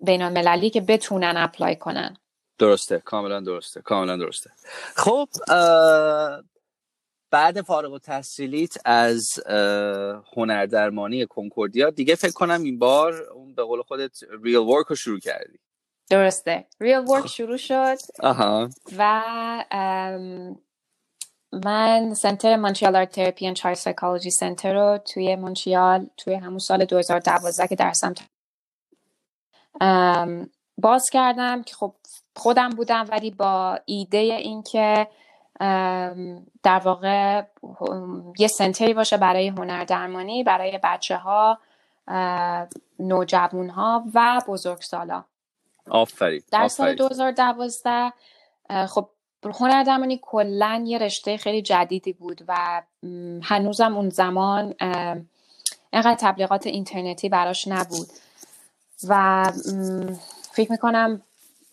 بین 0.01 0.23
المللی 0.23 0.71
که 0.71 0.81
بتونن 0.81 1.35
اپلای 1.37 1.77
کنن. 1.77 2.17
درسته. 2.59 2.99
کاملا 2.99 3.41
درسته. 3.41 3.81
کاملا 3.81 4.17
درسته. 4.17 4.51
خب 4.97 5.29
بعد 7.31 7.63
فارغ‌التحصیلیت 7.63 8.75
از 8.85 9.29
هنردرمانی 10.37 11.27
Concordia 11.27 11.91
دیگه 11.91 12.15
فکر 12.15 12.33
کنم 12.33 12.63
این 12.63 12.79
بار 12.79 13.23
اون 13.23 13.55
به 13.55 13.63
قول 13.63 13.83
خودت 13.83 14.19
real 14.43 14.57
work 14.57 14.87
رو 14.87 14.97
شروع 14.97 15.19
کردی. 15.19 15.59
درسته. 16.11 16.67
real 16.81 16.99
work 16.99 17.27
شروع 17.27 17.57
شد 17.57 17.97
آها. 18.21 18.69
و 18.99 19.23
من 21.53 22.15
center 22.15 22.57
Montreal 22.57 22.97
Art 22.97 23.11
Therapy 23.11 23.47
and 23.47 23.57
Child 23.57 23.79
Psychology 23.79 24.31
Center 24.31 24.75
رو 24.75 24.99
توی 24.99 25.37
مونتریال 25.37 26.07
توی 26.17 26.35
همون 26.35 26.59
سال 26.59 26.85
2012 26.85 27.67
که 27.67 27.77
درسم 27.77 28.15
باز 30.79 31.11
کردم 31.11 31.63
که 31.63 31.75
خب 31.75 31.95
خودم 32.37 32.69
بودم 32.69 33.07
ولی 33.11 33.31
با 33.31 33.79
ایده 33.85 34.19
اینکه 34.19 35.09
در 36.63 36.79
واقع 36.85 37.43
یه 38.39 38.49
سنتری 38.49 38.95
باشه 38.95 39.17
برای 39.17 39.49
هنردرمانی 39.49 40.45
برای 40.45 40.81
بچه 40.85 41.17
ها 41.17 41.59
نوجوان 42.99 43.71
ها 43.71 44.05
و 44.15 44.41
بزرگسالا. 44.49 45.25
آفرین 45.91 46.43
در 46.53 46.69
سال 46.69 46.95
2012 46.95 48.13
خب 48.87 49.09
هنردرمانی 49.53 50.19
کلا 50.23 50.85
یه 50.87 50.99
رشته 50.99 51.37
خیلی 51.37 51.63
جدیدی 51.63 52.13
بود 52.13 52.45
و 52.49 52.83
هنوزم 53.43 53.97
اون 53.97 54.09
زمان 54.09 54.75
اینقدر 55.93 56.17
تبلیغات 56.21 56.67
اینترنتی 56.67 57.29
براش 57.29 57.69
نبود. 57.69 58.09
و 59.09 59.45
فکر 60.53 60.73
می‌کنم 60.73 61.23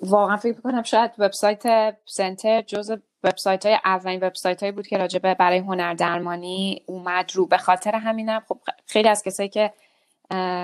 واقعا 0.01 0.38
فکر 0.38 0.55
می‌کنم 0.55 0.84
شاید 0.84 1.11
وبسایت 1.17 1.95
سنتر 2.05 2.61
جز 2.61 2.97
وبسایت 3.23 3.65
های 3.65 3.78
اولین 3.86 4.23
وبسایت 4.23 4.59
هایی 4.59 4.71
بود 4.71 4.88
که 4.88 4.97
راجبه 4.97 5.34
برای 5.34 5.57
هنردرمانی 5.57 6.84
اومد 6.86 7.32
رو. 7.34 7.45
به 7.45 7.57
خاطر 7.57 7.95
همینم 7.95 8.43
خب 8.47 8.57
خیلی 8.86 9.09
از 9.09 9.23
کسایی 9.23 9.49
که 9.49 9.73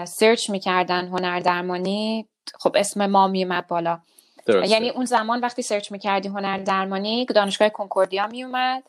سرچ 0.06 0.50
می‌کردن 0.50 1.08
هنردرمانی 1.08 2.28
خب 2.60 2.76
اسم 2.76 3.06
ما 3.06 3.28
میومد 3.28 3.68
بالا. 3.68 4.00
درسته. 4.46 4.70
یعنی 4.70 4.90
اون 4.90 5.06
زمان 5.06 5.40
وقتی 5.40 5.62
سرچ 5.62 5.92
می‌کردی 5.92 6.28
هنردرمانی 6.28 7.26
دانشگاه 7.26 7.70
کنکوردیا 7.70 8.28
میومد 8.28 8.84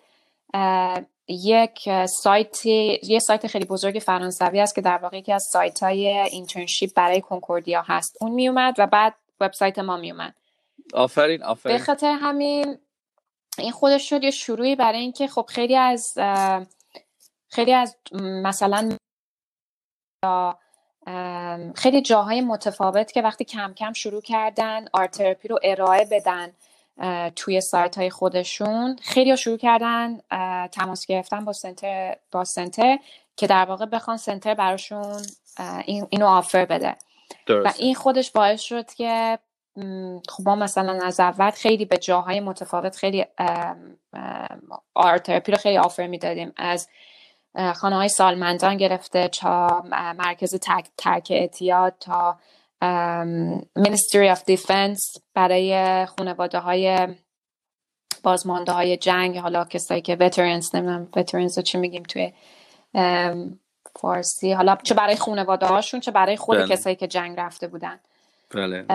یک 1.29 1.89
سایت 2.07 2.67
یه 2.67 3.19
سایت 3.19 3.47
خیلی 3.47 3.65
بزرگ 3.65 3.99
فرانسوی 3.99 4.61
است 4.61 4.75
که 4.75 4.81
در 4.81 4.99
واقع 4.99 5.19
یکی 5.19 5.33
از 5.33 5.43
سایت 5.53 5.83
های 5.83 6.09
internship 6.09 6.95
برای 6.95 7.21
Concordia 7.21 7.83
هست. 7.87 8.17
اون 8.21 8.33
میومد 8.33 8.75
و 8.79 8.87
بعد 8.87 9.15
وبسایت 9.41 9.79
ما 9.79 9.97
میومد 9.97 10.35
آفرین 10.95 11.43
آفرین. 11.43 11.77
به 11.77 11.85
خاطر 11.85 12.19
همین 12.23 12.79
این 13.59 13.73
خودش 13.73 14.09
شد 14.09 14.25
یه 14.25 14.31
شروعی 14.31 14.77
برای 14.77 14.99
اینکه 14.99 15.27
خب 15.27 15.47
خیلی 15.49 15.77
از 15.77 16.15
خیلی 17.49 17.73
از 17.73 17.97
مثلا 18.13 18.97
خیلی 21.75 22.03
جاهای 22.03 22.41
متفاوت 22.41 23.13
که 23.13 23.23
وقتی 23.23 23.45
کم 23.45 23.75
کم 23.75 23.93
شروع 23.93 24.23
کردن 24.23 24.85
art 24.93 25.10
therapy 25.10 25.49
رو 25.49 25.59
ارائه 25.63 26.09
بدن 26.11 26.53
توی 27.37 27.61
سایت 27.61 27.99
های 27.99 28.11
خودشون. 28.11 28.97
خیلی 29.03 29.31
ها 29.31 29.37
شروع 29.37 29.57
کردن 29.57 30.21
تماس 30.69 31.07
گرفتن 31.07 31.45
با 31.45 31.53
سنتر 31.53 32.17
با 32.33 32.45
center 32.45 32.99
که 33.37 33.47
در 33.47 33.65
واقع 33.65 33.87
بخوان 33.87 34.17
center 34.17 34.55
براشون 34.55 35.23
اینو 35.87 36.27
offer 36.27 36.65
بده. 36.65 36.97
و 37.49 37.73
این 37.79 37.95
خودش 37.95 38.31
باعث 38.31 38.61
شد 38.61 38.95
که 38.95 39.39
خب 40.29 40.43
ما 40.47 40.55
مثلا 40.55 41.01
از 41.05 41.21
اول 41.21 41.51
خیلی 41.51 41.85
به 41.85 41.99
جاهای 41.99 42.41
متفاوت 42.41 42.97
خیلی 42.97 43.27
art 44.95 45.12
therapy 45.12 45.53
رو 45.53 45.59
خیلی 45.59 45.79
offer 45.79 46.07
می‌دادیم. 46.07 46.53
از 46.57 46.89
خانه 47.75 47.97
های 47.97 48.09
سالمندان 48.09 48.77
گرفته 48.77 49.29
تا 49.29 49.83
مرکز 50.19 50.55
ترک 50.97 51.27
اعتیاد 51.31 51.95
تا 52.01 52.39
Ministry 53.79 54.37
of 54.37 54.39
Defense 54.39 55.21
برای 55.35 56.07
خانواده 56.07 56.59
های 56.59 57.09
بازمانده 58.23 58.73
های 58.73 58.97
جنگ 58.97 59.39
حالا 59.39 59.65
کسایی 59.65 60.01
که 60.01 60.17
veterans 60.17 60.75
نمی‌دونم 60.75 61.09
veterans 61.17 61.57
رو 61.57 61.63
چی 61.63 61.79
میگیم 61.79 62.03
توی 62.03 62.33
فارسی 64.01 64.53
حالا 64.53 64.77
چه 64.83 64.95
برای 64.95 65.17
خانواده 65.17 65.67
هاشون 65.67 66.01
چه 66.01 66.11
برای 66.11 66.37
خود 66.37 66.59
بله. 66.59 66.69
کسایی 66.69 66.97
که 66.97 67.07
جنگ 67.07 67.41
رفته 67.41 67.69
بودن 67.69 68.01
بله. 68.55 68.87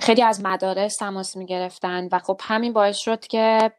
خیلی 0.00 0.22
از 0.22 0.44
مدارس 0.44 0.96
تماس 0.96 1.36
می‌گرفتن 1.36 2.08
و 2.12 2.18
خب 2.18 2.40
همین 2.44 2.72
باعث 2.72 2.96
شد 2.96 3.26
که 3.26 3.72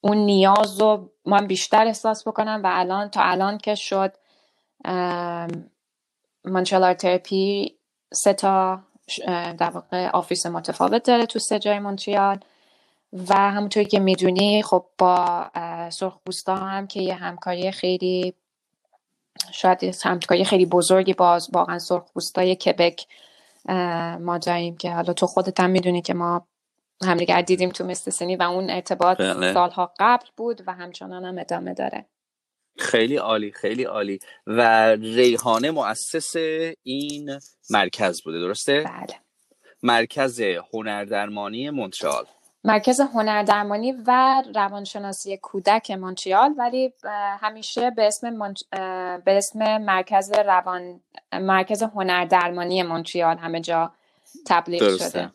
اون 0.00 0.16
نیاز 0.16 0.80
رو 0.80 1.10
من 1.24 1.46
بیشتر 1.46 1.86
احساس 1.86 2.28
بکنم 2.28 2.60
و 2.64 2.68
الان 2.72 3.08
تا 3.08 3.22
الان 3.22 3.58
که 3.58 3.74
شد 3.74 4.12
مونترال 6.44 6.77
آرت 6.77 6.94
تراپی 6.94 7.74
سه 8.12 8.32
تا 8.32 8.80
در 9.58 9.70
واقع 9.70 10.08
office 10.08 10.46
متفاوت 10.46 11.02
داره 11.02 11.26
تو 11.26 11.38
سه 11.38 11.58
جای 11.58 11.78
مونتریال 11.78 12.40
و 13.12 13.34
همونطوری 13.34 13.86
که 13.86 14.00
می‌دونی 14.00 14.62
خب 14.62 14.84
با 14.98 15.46
سرخپوستا 15.90 16.56
هم 16.56 16.86
که 16.86 17.00
یه 17.00 17.14
همکاری 17.14 17.72
خیلی 17.72 18.34
شاید 19.52 19.84
همکاری 20.04 20.44
خیلی 20.44 20.66
بزرگی 20.66 21.14
باز 21.14 21.48
واقعا 21.52 21.78
سرخپوستای 21.78 22.56
کبک 22.56 23.06
ما 24.20 24.38
داریم 24.38 24.76
که 24.76 24.92
حالا 24.92 25.12
تو 25.12 25.26
خودت 25.26 25.60
هم 25.60 25.70
می‌دونی 25.70 26.02
که 26.02 26.14
ما 26.14 26.46
همدیگر 27.06 27.42
دیدیم 27.42 27.70
تو 27.70 27.84
مستسنی 27.84 28.36
و 28.36 28.42
اون 28.42 28.70
ارتباط 28.70 29.18
بله. 29.18 29.54
سالها 29.54 29.92
قبل 29.98 30.26
بود 30.36 30.62
و 30.66 30.72
همچنان 30.72 31.24
هم 31.24 31.38
ادامه 31.38 31.74
داره 31.74 32.06
خیلی 32.78 33.16
عالی 33.16 33.52
خیلی 33.52 33.84
عالی 33.84 34.18
و 34.46 34.90
ریحانه 35.00 35.70
مؤسس 35.70 36.36
این 36.82 37.38
مرکز 37.70 38.22
بوده 38.24 38.38
درسته؟ 38.38 38.80
بله 38.80 39.14
مرکز 39.82 40.40
هنردرمانی 40.72 41.70
مونترال 41.70 42.26
مرکز 42.64 43.00
هنردرمانی 43.00 43.92
و 44.06 44.42
روانشناسی 44.54 45.36
کودک 45.36 45.90
مونتریال 45.90 46.54
ولی 46.58 46.92
همیشه 47.40 47.90
به 47.90 48.06
اسم 48.06 48.54
به 49.24 49.36
اسم 49.36 49.78
مرکز 49.78 50.32
روان 50.32 51.00
مرکز 51.32 51.82
هنردرمانی 51.82 52.82
مونتریال 52.82 53.36
همه 53.36 53.60
جا 53.60 53.92
تبلیغ 54.46 54.80
درسته. 54.80 55.08
شده 55.08 55.30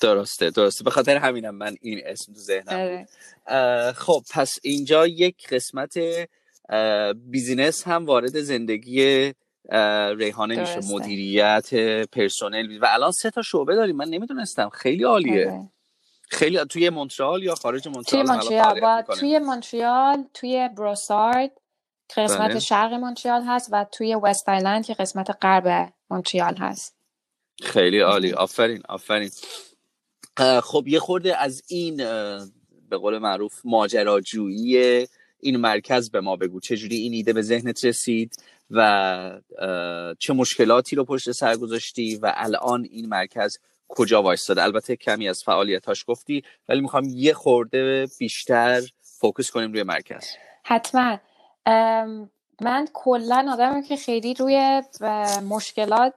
درسته 0.00 0.50
درسته. 0.50 0.84
به 0.84 0.90
خاطر 0.90 1.16
همینم 1.16 1.54
من 1.54 1.76
این 1.80 2.00
اسم 2.04 2.32
تو 2.32 2.38
ذهنم 2.40 3.06
خب 3.92 4.22
پس 4.30 4.58
اینجا 4.62 5.06
یک 5.06 5.48
قسمت 5.48 5.94
business 7.14 7.86
هم 7.86 8.06
وارد 8.06 8.40
زندگی 8.40 9.32
ریحانه 10.16 10.56
درسته. 10.56 10.76
میشه 10.76 10.94
مدیریت 10.94 11.74
پرسنل 12.04 12.78
و 12.82 12.86
الان 12.88 13.12
سه 13.12 13.30
تا 13.30 13.42
شعبه 13.42 13.74
داریم. 13.74 13.96
من 13.96 14.08
نمی‌دونستم. 14.08 14.68
خیلی 14.68 15.04
عالیه. 15.04 15.50
آره. 15.50 15.68
خیلی 16.30 16.64
توی 16.64 16.90
مونترال 16.90 17.42
یا 17.42 17.54
خارج 17.54 17.82
توی 17.82 17.92
مونترال. 17.92 18.26
مونتریال 18.26 18.80
با 18.80 19.02
توی 19.20 19.38
مونتریال 19.38 20.24
توی 20.34 20.68
بروسارد 20.76 21.50
که 22.08 22.20
قسمت 22.20 22.50
بله. 22.50 22.58
شرق 22.58 22.92
مونتریال 22.92 23.42
هست 23.46 23.68
و 23.72 23.86
توی 23.92 24.14
وست 24.14 24.48
آیلند 24.48 24.86
که 24.86 24.94
قسمت 24.94 25.38
غرب 25.42 25.92
مونتریال 26.10 26.56
هست. 26.56 26.96
خیلی 27.62 28.00
عالی. 28.00 28.32
آفرین 28.32 28.82
آفرین. 28.88 29.30
خب 30.62 30.84
یه 30.86 30.98
خورده 30.98 31.36
از 31.36 31.62
این 31.68 31.96
به 32.90 32.96
قول 32.96 33.18
معروف 33.18 33.60
ماجراجویی 33.64 35.06
این 35.40 35.56
مرکز 35.56 36.10
به 36.10 36.20
ما 36.20 36.36
بگو. 36.36 36.60
چجوری 36.60 36.96
این 36.96 37.12
ایده 37.12 37.32
به 37.32 37.42
ذهنت 37.42 37.84
رسید 37.84 38.36
و 38.70 39.40
چه 40.18 40.32
مشکلاتی 40.32 40.96
رو 40.96 41.04
پشت 41.04 41.32
سر 41.32 41.56
گذاشتی 41.56 42.16
و 42.16 42.32
الان 42.36 42.88
این 42.90 43.08
مرکز 43.08 43.58
کجا 43.88 44.22
وایستاده؟ 44.22 44.62
البته 44.62 44.96
کمی 44.96 45.28
از 45.28 45.44
فعالیتاش 45.44 46.04
گفتی 46.08 46.42
ولی 46.68 46.80
می‌خوام 46.80 47.04
یه 47.08 47.32
خورده 47.32 48.08
بیشتر 48.18 48.82
فوکس 49.02 49.50
کنیم 49.50 49.72
روی 49.72 49.82
مرکز. 49.82 50.24
حتما. 50.64 51.18
من 52.60 52.88
کلا 52.92 53.46
آدمم 53.52 53.82
که 53.82 53.96
خیلی 53.96 54.34
روی 54.34 54.82
مشکلات 55.48 56.14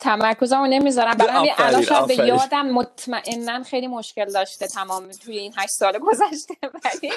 تمرکزمو 0.00 0.66
نمی‌ذارم. 0.66 1.14
برای 1.14 1.32
همین 1.32 1.52
الان 1.58 1.82
شاید 1.82 2.06
به 2.06 2.14
یادم 2.14 2.66
مطمئنا 2.66 3.62
خیلی 3.62 3.86
مشکل 3.86 4.32
داشته 4.32 4.66
تمام 4.66 5.08
توی 5.08 5.38
این 5.38 5.54
هشت 5.56 5.70
سال 5.70 5.98
گذشته. 5.98 6.54
ولی 6.84 7.12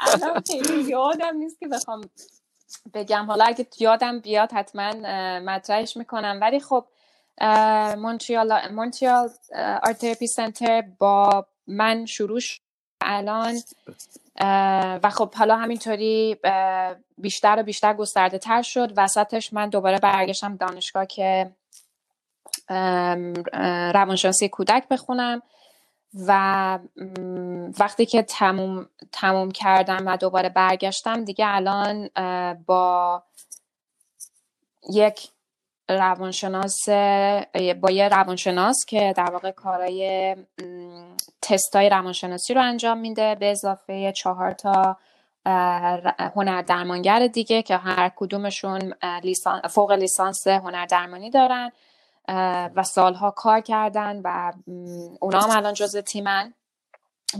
الان 0.00 0.42
خیلی 0.46 0.82
یادم 0.82 1.36
نیست 1.36 1.60
که 1.60 1.68
بخوام 1.68 2.10
بگم. 2.94 3.24
حالا 3.26 3.44
اگه 3.44 3.66
یادم 3.78 4.20
بیاد 4.20 4.52
حتما 4.52 4.92
مطرحش 5.40 5.96
می‌کنم. 5.96 6.38
ولی 6.40 6.60
خب 6.60 6.86
مونتریال 7.96 8.72
مونتریال 8.72 9.30
آرت 9.82 10.24
سنتر 10.24 10.84
با 10.98 11.46
من 11.66 12.06
شروع 12.06 12.40
الان 13.00 13.60
و 15.02 15.10
خب 15.10 15.34
حالا 15.34 15.56
همینطوری 15.56 16.36
بیشتر 17.18 17.56
و 17.58 17.62
بیشتر 17.62 17.94
گسترده 17.94 18.38
تر 18.38 18.62
شد. 18.62 18.92
وسطش 18.96 19.52
من 19.52 19.68
دوباره 19.68 19.98
برگشتم 19.98 20.56
دانشگاه 20.56 21.06
که 21.06 21.50
روانشناسی 23.94 24.48
کودک 24.48 24.88
بخونم 24.88 25.42
و 26.26 26.78
وقتی 27.78 28.06
که 28.06 28.22
تموم, 28.22 28.88
تموم 29.12 29.50
کردم 29.50 30.06
و 30.06 30.16
دوباره 30.16 30.48
برگشتم 30.48 31.24
دیگه 31.24 31.44
الان 31.48 32.10
با 32.66 33.22
یک 34.92 35.28
روانشناس 35.88 36.88
با 37.80 37.90
یه 37.90 38.08
روانشناس 38.08 38.76
که 38.88 39.14
در 39.16 39.30
واقع 39.30 39.50
کارای 39.50 40.36
تستای 41.42 41.88
روانشناسی 41.88 42.54
رو 42.54 42.62
انجام 42.62 42.98
میده 42.98 43.34
به 43.34 43.50
اضافه 43.50 44.12
چهار 44.12 44.52
تا 44.52 44.96
هنر 46.36 46.62
درمانگر 46.62 47.26
دیگه 47.26 47.62
که 47.62 47.76
هر 47.76 48.10
کدومشون 48.16 48.94
فوق 49.70 49.92
لیسانس 49.92 50.46
هنر 50.46 50.86
درمانی 50.86 51.30
دارن. 51.30 51.72
و 52.76 52.82
سالها 52.82 53.30
کار 53.30 53.60
کردن 53.60 54.20
و 54.24 54.52
اونا 55.20 55.40
هم 55.40 55.56
الان 55.56 55.74
جز 55.74 55.96
تیمن. 55.96 56.54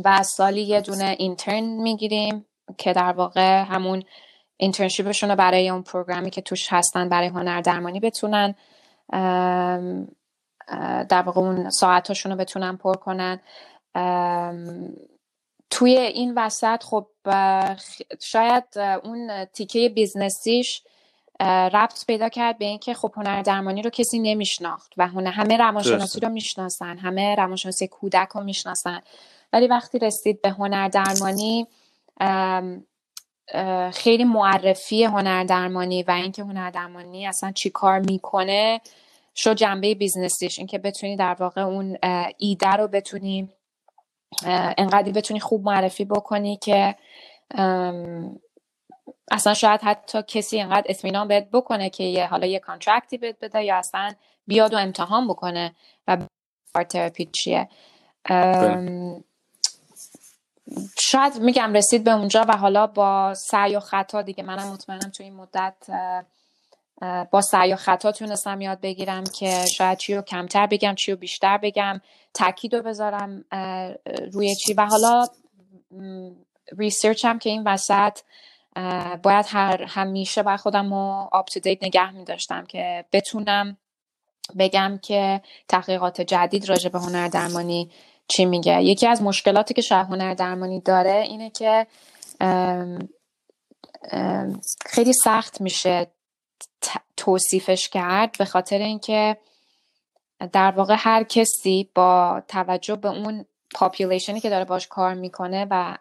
و 0.05 0.23
سالی 0.23 0.63
یه 0.63 0.81
دونه 0.81 1.17
اینترن 1.19 1.65
می‌گیریم 1.65 2.47
که 2.79 2.93
در 2.93 3.13
واقع 3.13 3.63
همون 3.63 4.03
اینترنشیپشون 4.57 5.31
رو 5.31 5.37
برای 5.37 5.71
اون 5.71 5.83
پروگرامی 5.83 6.31
که 6.31 6.41
توش 6.41 6.73
هستن 6.73 7.09
برای 7.09 7.29
هنر 7.29 7.61
درمانی 7.61 8.01
بتونن 8.01 8.55
در 11.09 11.23
واقع 11.27 11.41
اون 11.41 11.71
ساعتاشون 11.71 12.33
رو 12.33 12.39
بتونن 12.39 12.77
پر 12.77 12.95
کنن. 12.95 13.41
توی 15.71 15.97
این 15.99 16.35
وسط 16.37 16.83
خب 16.83 17.07
شاید 18.21 18.65
اون 19.05 19.45
تیکه 19.45 19.89
business 19.89 20.57
یش 20.57 20.83
ربط 21.45 22.07
پیدا 22.07 22.29
کرد 22.29 22.59
به 22.59 22.65
اینکه 22.65 22.95
خب 22.95 23.13
هنر 23.17 23.43
درمانی 23.43 23.83
رو 23.83 23.91
کسی 23.91 24.19
نمیشناخت 24.19 24.93
و 24.97 25.09
هنر 25.09 25.31
همه 25.31 25.57
روانشناسی 25.57 26.21
رو 26.21 26.29
می‌شناسن 26.29 26.99
همه 26.99 27.35
روانشناسی 27.35 27.89
کودک 27.89 28.29
رو 28.29 28.43
می‌شناسن. 28.43 29.01
ولی 29.53 29.67
وقتی 29.67 29.99
رسید 29.99 30.43
به 30.43 30.51
هنر 30.51 30.89
درمانی 30.89 31.67
خیلی 33.93 34.25
معرفی 34.25 35.05
هنر 35.05 35.45
درمانی 35.45 36.03
و 36.03 36.11
اینکه 36.11 36.43
هنر 36.43 36.71
درمانی 36.71 37.27
اصلا 37.27 37.53
چی 37.53 37.71
کار 37.71 37.99
می‌کنه 37.99 38.81
شو 39.35 39.55
جنبه 39.55 39.95
business 39.95 40.38
یش. 40.38 40.59
اینکه 40.59 40.79
بتونی 40.79 41.17
در 41.17 41.37
واقع 41.41 41.61
اون 41.61 41.99
ایده 42.39 42.71
رو 42.71 42.89
بتونی 42.89 43.49
انقدری 44.79 45.13
بتونی 45.13 45.41
خوب 45.41 45.65
معرفی 45.65 46.05
بکنی 46.05 46.57
که 46.57 46.95
اصلا 49.31 49.55
شاید 49.55 49.81
حتی 49.83 50.23
کسی 50.23 50.61
انقدر 50.61 50.87
اطمینان 50.89 51.29
بهت 51.29 51.49
بکنه 51.53 51.91
که 51.91 52.05
یه 52.05 52.27
حالا 52.27 52.47
یه 52.47 52.59
contract 52.59 53.12
ی 53.12 53.19
بهت 53.19 53.37
بده 53.41 53.65
یا 53.65 53.77
اصلا 53.77 54.13
بیاد 54.47 54.75
و 54.75 54.77
امتحان 54.77 55.29
بکنه 55.29 55.75
art 56.09 56.85
therapy 56.89 57.31
چیه 57.33 57.69
بله. 58.25 59.23
شاید 61.01 61.39
میگم 61.39 61.73
رسید 61.73 62.05
به 62.05 62.11
اونجا 62.11 62.45
و 62.49 62.57
حالا 62.57 62.87
با 62.87 63.35
سعی 63.35 63.77
و 63.77 63.81
خطا 63.81 64.23
دیگه 64.23 64.43
منم 64.43 64.73
مطمئنم 64.73 65.11
تو 65.11 65.23
این 65.23 65.35
مدت 65.35 65.77
با 67.31 67.41
سعی 67.41 67.73
و 67.73 67.77
خطا 67.77 68.13
تونستم 68.13 68.61
یاد 68.61 68.81
بگیرم 68.81 69.25
که 69.25 69.65
شاید 69.67 69.99
چی 69.99 70.15
رو 70.15 70.23
کمتر 70.23 70.67
بگم 70.67 70.95
چی 70.95 71.13
رو 71.13 71.19
بیشتر 71.19 71.59
بگم 71.59 72.01
تاکید 72.35 72.75
رو 72.75 72.83
بذارم 72.83 73.45
روی 74.33 74.55
چی 74.55 74.75
و 74.75 74.87
حالا 74.87 75.27
research 76.79 77.25
هم 77.25 77.39
که 77.39 77.51
این 77.51 77.63
وسط 77.67 78.19
باید 79.23 79.47
هر 79.49 79.83
همیشه 79.83 80.43
بر 80.43 80.57
خودم 80.57 80.95
رو 80.95 81.29
up 81.33 81.51
نگه 81.67 82.11
می 82.11 82.25
داشتم 82.25 82.67
که 82.67 83.05
بتونم 83.13 83.77
بگم 84.59 84.99
که 85.03 85.41
تحقیقات 85.69 86.21
جدید 86.21 86.69
راجع 86.69 86.89
به 86.89 86.99
هنر 86.99 87.29
درمانی 87.29 87.91
چی 88.29 88.45
میگه. 88.45 88.83
یکی 88.83 89.07
از 89.07 89.23
مشکلاتی 89.23 89.75
که 89.75 89.83
شاید 89.83 90.05
هنر 90.05 90.35
درمانی 90.35 90.81
داره 90.81 91.25
اینه 91.29 91.51
که 91.51 91.87
خیلی 94.87 95.13
سخت 95.13 95.61
میشه 95.61 96.07
توصیفش 97.17 97.89
کرد 97.89 98.39
به 98.39 98.45
خاطر 98.45 98.79
اینکه 98.79 99.37
در 100.53 100.71
واقع 100.71 100.97
هر 100.99 101.23
کسی 101.23 101.91
با 101.95 102.43
توجه 102.49 102.97
به 102.97 103.09
اون 103.09 103.45
population 103.75 104.35
ی 104.35 104.41
که 104.41 104.51
داره 104.51 104.65
باش 104.65 104.89
کار 104.89 105.15
می‌کنه 105.15 105.67
و 105.71 105.97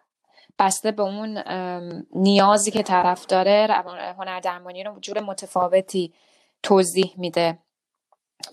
بسته 0.60 0.90
به 0.90 1.02
اون 1.02 1.42
نیازی 2.14 2.70
که 2.70 2.82
طرف 2.82 3.26
داره 3.26 3.68
هنر 4.18 4.40
درمانی 4.40 4.84
رو 4.84 5.00
جور 5.00 5.20
متفاوتی 5.20 6.14
توضیح 6.62 7.14
میده. 7.16 7.58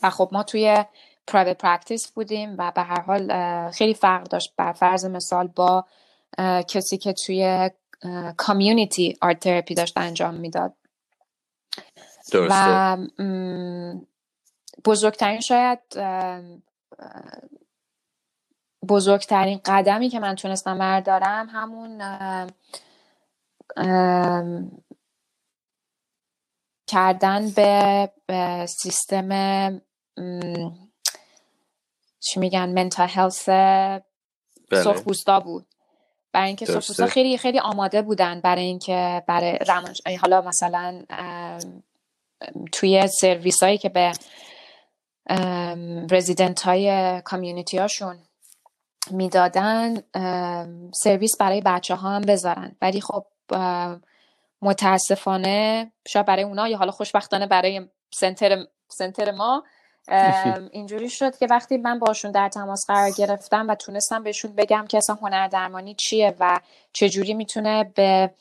و 0.03 0.09
خب 0.09 0.29
ما 0.31 0.43
توی 0.43 0.85
private 1.27 1.57
practice 1.57 2.11
بودیم 2.11 2.55
و 2.57 2.71
به 2.75 2.81
هر 2.81 3.01
حال 3.01 3.31
خیلی 3.71 3.93
فرق 3.93 4.23
داشت. 4.23 4.53
بر 4.57 4.73
فرض 4.73 5.05
مثال 5.05 5.47
با 5.47 5.85
کسی 6.67 6.97
که 6.97 7.13
توی 7.13 7.69
community 8.37 9.17
art 9.21 9.39
therapy 9.39 9.75
داشت 9.75 9.97
انجام 9.97 10.33
می‌داد. 10.33 10.73
و 12.33 12.97
بزرگترین 14.85 15.39
شاید 15.39 15.79
بزرگترین 18.89 19.61
قدمی 19.65 20.09
که 20.09 20.19
من 20.19 20.35
تونستم 20.35 20.77
بردارم 20.77 21.49
همون 21.51 22.01
کردن 26.87 27.49
به, 27.49 28.09
سیستم 28.67 29.81
چی 32.19 32.39
میگن 32.39 32.69
منتال 32.69 33.07
هلس 33.07 33.49
بله. 33.49 35.39
بود 35.43 35.67
برای 36.31 36.47
اینکه 36.47 36.65
سرخپوستا 36.65 37.07
خیلی 37.07 37.37
خیلی 37.37 37.59
آماده 37.59 38.01
بودن 38.01 38.41
برای 38.41 38.63
اینکه 38.63 39.23
برای 39.27 39.57
رمانش 39.67 40.01
حالا 40.21 40.41
مثلا 40.41 41.03
توی 42.71 43.07
سرویس 43.07 43.63
هایی 43.63 43.77
که 43.77 43.89
به 43.89 44.11
رزیدنت 46.11 46.61
های 46.61 47.21
کامیونیتی 47.21 47.77
هاشون 47.77 48.26
می‌دادن 49.11 50.03
سرویس 50.93 51.37
برای 51.37 51.61
بچه 51.65 51.95
ها 51.95 52.09
هم 52.09 52.21
بذارن. 52.21 52.75
ولی 52.81 53.01
خب 53.01 53.25
متاسفانه 54.61 55.91
شاید 56.07 56.25
برای 56.25 56.43
اونا 56.43 56.67
یا 56.67 56.77
حالا 56.77 56.91
خوشبختانه 56.91 57.47
برای 57.47 57.87
سنتر, 58.13 58.65
سنتر 58.87 59.31
ما 59.31 59.63
اینجوری 60.71 61.09
شد 61.09 61.37
که 61.37 61.47
وقتی 61.49 61.77
من 61.77 61.99
باشون 61.99 62.31
در 62.31 62.49
تماس 62.49 62.85
قرار 62.87 63.11
گرفتم 63.11 63.67
و 63.67 63.75
تونستم 63.75 64.23
بهشون 64.23 64.51
بگم 64.51 64.85
که 64.89 64.97
اصلا 64.97 65.15
هنر 65.21 65.47
درمانی 65.47 65.95
چیه 65.95 66.35
و 66.39 66.59
چجوری 66.93 67.33
می‌تونه 67.33 67.83
به 67.95 68.31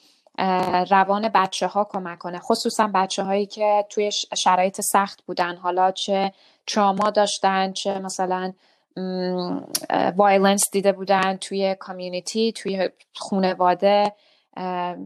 روان 0.90 1.28
بچه 1.28 1.66
ها 1.66 1.84
کمک 1.84 2.18
کنه. 2.18 2.38
خصوصا 2.38 2.90
بچه 2.94 3.22
هایی 3.22 3.46
که 3.46 3.84
توی 3.90 4.10
شرایط 4.36 4.80
سخت 4.80 5.22
بودن. 5.22 5.56
حالا 5.56 5.90
چه 5.90 6.32
تراما 6.66 7.10
داشتن 7.10 7.72
چه 7.72 7.98
مثلا 7.98 8.52
violence 10.16 10.70
دیده 10.72 10.92
بودن 10.92 11.36
توی 11.36 11.74
community 11.74 12.52
توی 12.52 12.88
خونواده. 13.14 14.12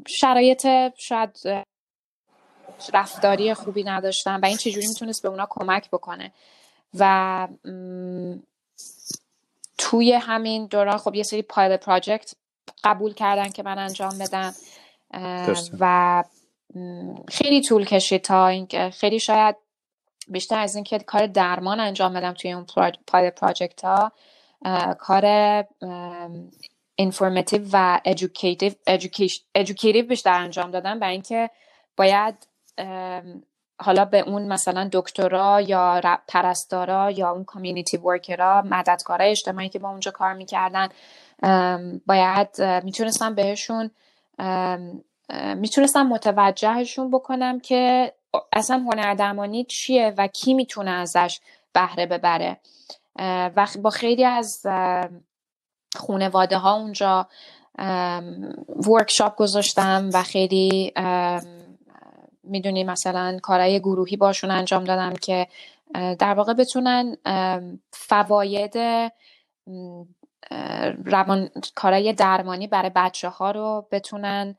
شرایط 0.07 0.67
شاید 0.99 1.39
رفتاری 2.93 3.55
خوبی 3.55 3.85
نداشتن 3.85 4.41
و 4.41 4.47
این 4.47 4.57
چجوری 4.57 4.87
می‌تونست 4.87 5.23
به 5.23 5.29
اونا 5.29 5.47
کمک 5.51 5.91
بکنه. 5.91 6.33
و 6.99 7.49
توی 9.79 10.13
همین 10.13 10.67
دوران 10.67 10.99
خب 10.99 11.15
یه 11.15 11.23
سری 11.23 11.43
pilot 11.43 11.85
project 11.85 12.35
قبول 12.85 13.15
کردن 13.15 13.49
که 13.49 13.63
من 13.63 13.79
انجام 13.79 14.19
بدم. 14.19 14.55
و 15.81 16.25
خیلی 17.29 17.63
طول 17.63 17.85
کشید 17.85 18.23
تا 18.23 18.47
اینکه 18.47 18.91
خیلی 18.91 19.21
شاید 19.21 19.57
بیشتر 20.31 20.59
از 20.59 20.75
اینکه 20.75 20.99
کار 20.99 21.27
درمان 21.27 21.81
انجام 21.81 22.15
بدم 22.15 22.33
توی 22.33 22.53
اون 22.53 22.67
pilot 23.07 23.41
project 23.41 23.85
ها 23.85 24.13
کار 24.99 25.25
informative 26.95 27.63
و 27.73 28.01
educative 29.55 30.07
بیشتر 30.07 30.41
انجام 30.41 30.71
دادم 30.71 30.99
برای 30.99 31.13
اینکه 31.13 31.51
باید 31.97 32.47
حالا 33.83 34.05
به 34.05 34.19
اون 34.19 34.43
مثلا 34.49 34.89
دکترا 34.93 35.61
یا 35.61 36.01
پرستارا 36.29 37.11
یا 37.11 37.31
اون 37.31 37.45
community 37.45 37.97
worker 37.97 38.53
ا 38.53 38.63
مددکارای 38.63 39.31
اجتماعی 39.31 39.69
که 39.69 39.79
با 39.79 39.91
اونجا 39.91 40.11
کار 40.11 40.35
می‌کردن 40.35 40.89
باید 42.07 42.63
می‌تونستم 42.85 43.35
بهشون 43.35 43.91
می‌تونستم 45.57 46.07
متوجهشون 46.07 47.11
بکنم 47.11 47.61
که 47.61 48.13
اصلا 48.53 48.79
هنردرمانی 48.79 49.65
چیه 49.65 50.15
و 50.19 50.27
کی 50.27 50.55
می‌تونه 50.55 50.91
ازش 50.91 51.41
بهره 51.73 52.07
ببره؟ 52.07 52.61
و 53.57 53.67
با 53.83 53.91
خیلی 53.91 54.25
از 54.25 54.67
خونواده 55.97 56.59
ها 56.59 56.75
اونجا 56.75 57.29
ورکشاپ 58.89 59.37
گذاشتم 59.37 60.11
و 60.15 60.23
خیلی 60.23 60.93
می‌دونی 62.45 62.85
مثلا 62.85 63.39
کارهای 63.43 63.81
گروهی 63.81 64.17
باشون 64.17 64.51
انجام 64.51 64.85
دادم 64.85 65.13
که 65.13 65.47
در 65.95 66.35
واقع 66.35 66.53
بتونن 66.53 67.17
فواید 67.93 68.77
روان 71.05 71.51
کارهای 71.75 72.13
درمانی 72.13 72.67
برای 72.67 72.91
بچه 72.95 73.29
ها 73.29 73.51
رو 73.51 73.89
بتونن 73.91 74.57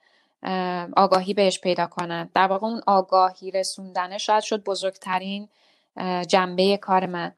آگاهی 0.97 1.33
بهش 1.33 1.59
پیدا 1.59 1.87
کنن 1.87 2.29
در 2.33 2.47
واقع 2.47 2.67
اون 2.67 2.81
آگاهی 2.87 3.51
رسوندنه 3.51 4.17
شاید 4.17 4.43
شد 4.43 4.63
بزرگترین 4.63 5.49
جنبه 6.27 6.77
کار 6.77 7.05
من 7.05 7.31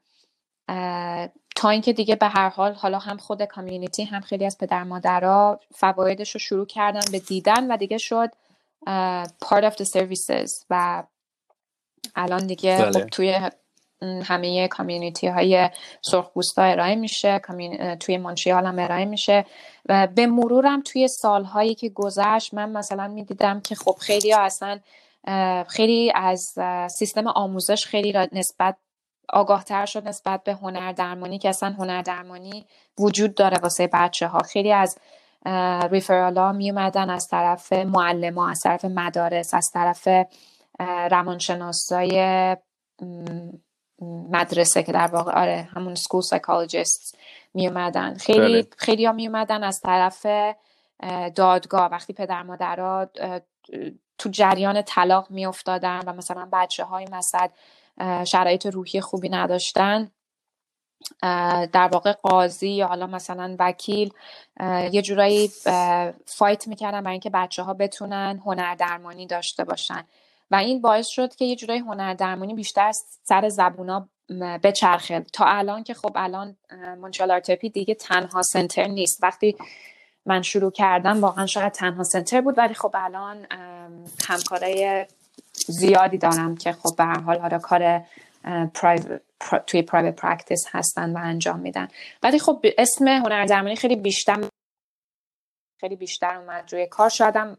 تا 1.56 1.70
اینکه 1.70 1.92
دیگه 1.92 2.16
به 2.16 2.28
هر 2.28 2.48
حال 2.48 2.72
حالا 2.72 2.98
هم 2.98 3.16
خود 3.16 3.42
کامیونیتی 3.42 4.04
هم 4.04 4.20
خیلی 4.20 4.46
از 4.46 4.58
پدر 4.58 4.84
مادرها 4.84 5.60
فوایدش 5.74 6.30
رو 6.30 6.40
شروع 6.40 6.66
کردن 6.66 7.00
به 7.12 7.18
دیدن 7.18 7.70
و 7.70 7.76
دیگه 7.76 7.98
شد 7.98 8.30
part 9.44 9.62
of 9.62 9.74
the 9.74 9.84
services 9.84 10.64
و 10.70 11.02
الان 12.16 12.46
دیگه 12.46 12.78
خب 12.78 12.90
بله. 12.90 13.04
توی 13.04 13.50
همه 14.04 14.68
کامیونیتی 14.68 15.26
های 15.26 15.70
سرخپوستا 16.02 16.62
ارائه 16.62 16.94
میشه 16.94 17.40
توی 18.00 18.18
مونتریال 18.18 18.66
هم 18.66 18.78
ارائه 18.78 19.04
میشه 19.04 19.44
و 19.88 20.06
به 20.06 20.26
مرورم 20.26 20.82
توی 20.82 21.08
سالهایی 21.08 21.74
که 21.74 21.88
گذشت 21.88 22.54
من 22.54 22.72
مثلا 22.72 23.08
می‌دیدم 23.08 23.60
که 23.60 23.74
خب 23.74 23.96
خیلی 24.00 24.32
ها 24.32 24.40
اصلا 24.40 24.80
خیلی 25.68 26.12
از 26.14 26.54
سیستم 26.90 27.26
آموزش 27.26 27.86
خیلی 27.86 28.12
نسبت 28.32 28.76
آگاهتر 29.28 29.86
شد 29.86 30.08
نسبت 30.08 30.44
به 30.44 30.52
هنر 30.52 30.92
درمانی 30.92 31.38
که 31.38 31.48
اصلا 31.48 31.74
هنر 31.78 32.02
درمانی 32.02 32.66
وجود 32.98 33.34
داره 33.34 33.58
واسه 33.58 33.86
بچه 33.92 34.26
ها 34.26 34.38
خیلی 34.38 34.72
از 34.72 34.98
ریفرال 35.90 36.38
ها 36.38 36.52
می 36.52 36.70
اومدن 36.70 37.10
از 37.10 37.28
طرف 37.28 37.72
معلم 37.72 38.34
ها 38.38 38.50
از 38.50 38.60
طرف 38.60 38.84
مدارس 38.84 39.54
از 39.54 39.70
طرف 39.74 40.08
روانشناسای 41.10 42.56
مدرسه 44.30 44.82
که 44.82 44.92
در 44.92 45.06
واقع 45.06 45.32
آره 45.32 45.68
همون 45.74 45.94
school 45.94 46.20
psychologist 46.20 47.18
می 47.54 47.68
اومدن 47.68 48.14
خیلی 48.14 48.62
بله. 48.62 48.66
خیلی 48.76 49.06
ها 49.06 49.12
می 49.12 49.26
اومدن 49.26 49.64
از 49.64 49.80
طرف 49.80 50.26
دادگاه. 51.34 51.90
وقتی 51.90 52.12
پدر 52.12 52.42
مادرها 52.42 53.10
تو 54.18 54.28
جریان 54.28 54.82
طلاق 54.82 55.30
می 55.30 55.46
افتادن 55.46 56.00
و 56.06 56.12
مثلا 56.12 56.48
بچه 56.52 56.84
های 56.84 57.06
مثلا 57.12 57.48
شرایط 58.24 58.66
روحی 58.66 59.00
خوبی 59.00 59.28
نداشتن 59.28 60.10
در 61.72 61.88
واقع 61.92 62.12
قاضی 62.12 62.68
یا 62.68 62.86
حالا 62.86 63.06
مثلا 63.06 63.56
وکیل 63.58 64.12
یه 64.92 65.02
جورایی 65.02 65.50
fight 66.26 66.68
می‌کردن 66.68 67.00
برای 67.00 67.12
اینکه 67.12 67.30
بچه 67.30 67.62
ها 67.62 67.74
بتونن 67.74 68.42
هنردرمانی 68.46 69.26
داشته 69.26 69.64
باشن. 69.64 70.04
و 70.50 70.56
این 70.56 70.80
باعث 70.80 71.06
شد 71.06 71.34
که 71.34 71.44
یه 71.44 71.56
جورایی 71.56 71.80
هنردرمانی 71.80 72.54
بیشتر 72.54 72.92
سر 73.22 73.48
زبونا 73.48 74.08
بچرخه. 74.62 75.20
تا 75.32 75.44
الان 75.44 75.84
که 75.84 75.94
خب 75.94 76.12
الان 76.16 76.56
مونترال 77.00 77.30
art 77.30 77.42
therapy 77.42 77.70
دیگه 77.70 77.94
تنها 77.94 78.42
center 78.42 78.86
نیست. 78.86 79.22
وقتی 79.22 79.56
من 80.26 80.42
شروع 80.42 80.70
کردم 80.70 81.20
واقعا 81.20 81.46
شاید 81.46 81.72
تنها 81.72 82.02
center 82.02 82.40
بود 82.40 82.58
ولی 82.58 82.74
خب 82.74 82.90
الان 82.94 83.46
همکارای 84.28 85.06
زیادی 85.66 86.18
دارم 86.18 86.56
که 86.56 86.72
خب 86.72 86.96
به 86.96 87.04
هر 87.04 87.20
حال 87.20 87.38
حالا 87.38 87.58
کار 87.58 88.02
توی 89.66 89.82
private 89.82 90.16
practice 90.16 90.66
هستن 90.70 91.16
و 91.16 91.20
انجام 91.22 91.60
میدن. 91.60 91.88
ولی 92.22 92.38
خب 92.38 92.66
اسم 92.78 93.08
هنر 93.08 93.44
درمانی 93.44 93.76
خیلی 93.76 93.96
بیشتر 93.96 94.44
خیلی 95.80 95.96
بیشتر 95.96 96.36
اومد 96.36 96.72
روی 96.72 96.86
کار. 96.86 97.08
شدم 97.08 97.58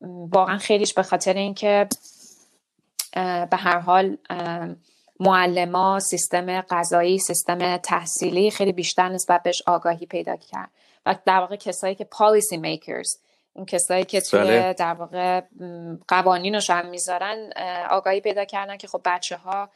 واقعا 0.00 0.58
خیلیش 0.58 0.94
به 0.94 1.02
خاطر 1.02 1.34
اینکه 1.34 1.88
به 3.50 3.56
هر 3.56 3.78
حال 3.78 4.16
معلما 5.20 6.00
سیستم 6.00 6.60
غذایی 6.60 7.18
سیستم 7.18 7.76
تحصیلی 7.76 8.50
خیلی 8.50 8.72
بیشتر 8.72 9.08
نسبت 9.08 9.42
بهش 9.42 9.62
آگاهی 9.66 10.06
پیدا 10.06 10.36
کرد 10.36 10.70
و 11.06 11.16
در 11.24 11.40
واقع 11.40 11.56
کسایی 11.56 11.94
که 11.94 12.04
پالیسی 12.04 12.56
میکرز 12.56 13.18
اون 13.52 13.66
کسایی 13.66 14.04
که 14.04 14.20
توی 14.20 14.40
بله. 14.40 14.72
در 14.72 14.94
واقع 14.94 15.40
قوانینش 16.08 16.70
هم 16.70 16.88
می‌ذارن 16.88 17.52
آگاهی 17.90 18.20
پیدا 18.20 18.44
کردن 18.44 18.76
که 18.76 18.88
خب 18.88 19.00
بچه 19.04 19.36
ها 19.36 19.70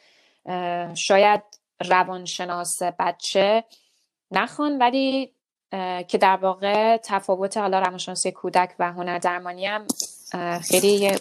شاید 0.94 1.42
روانشناس 1.80 2.82
بچه 2.98 3.64
نخوان 4.30 4.78
ولی 4.78 5.32
که 6.08 6.18
در 6.20 6.36
واقع 6.36 6.96
تفاوت 6.96 7.56
حالا 7.56 7.78
روانشناسی 7.78 8.32
کودک 8.32 8.74
و 8.78 8.92
هنر 8.92 9.18
درمانی 9.18 9.66
هم 9.66 9.86
خیلی 10.60 11.18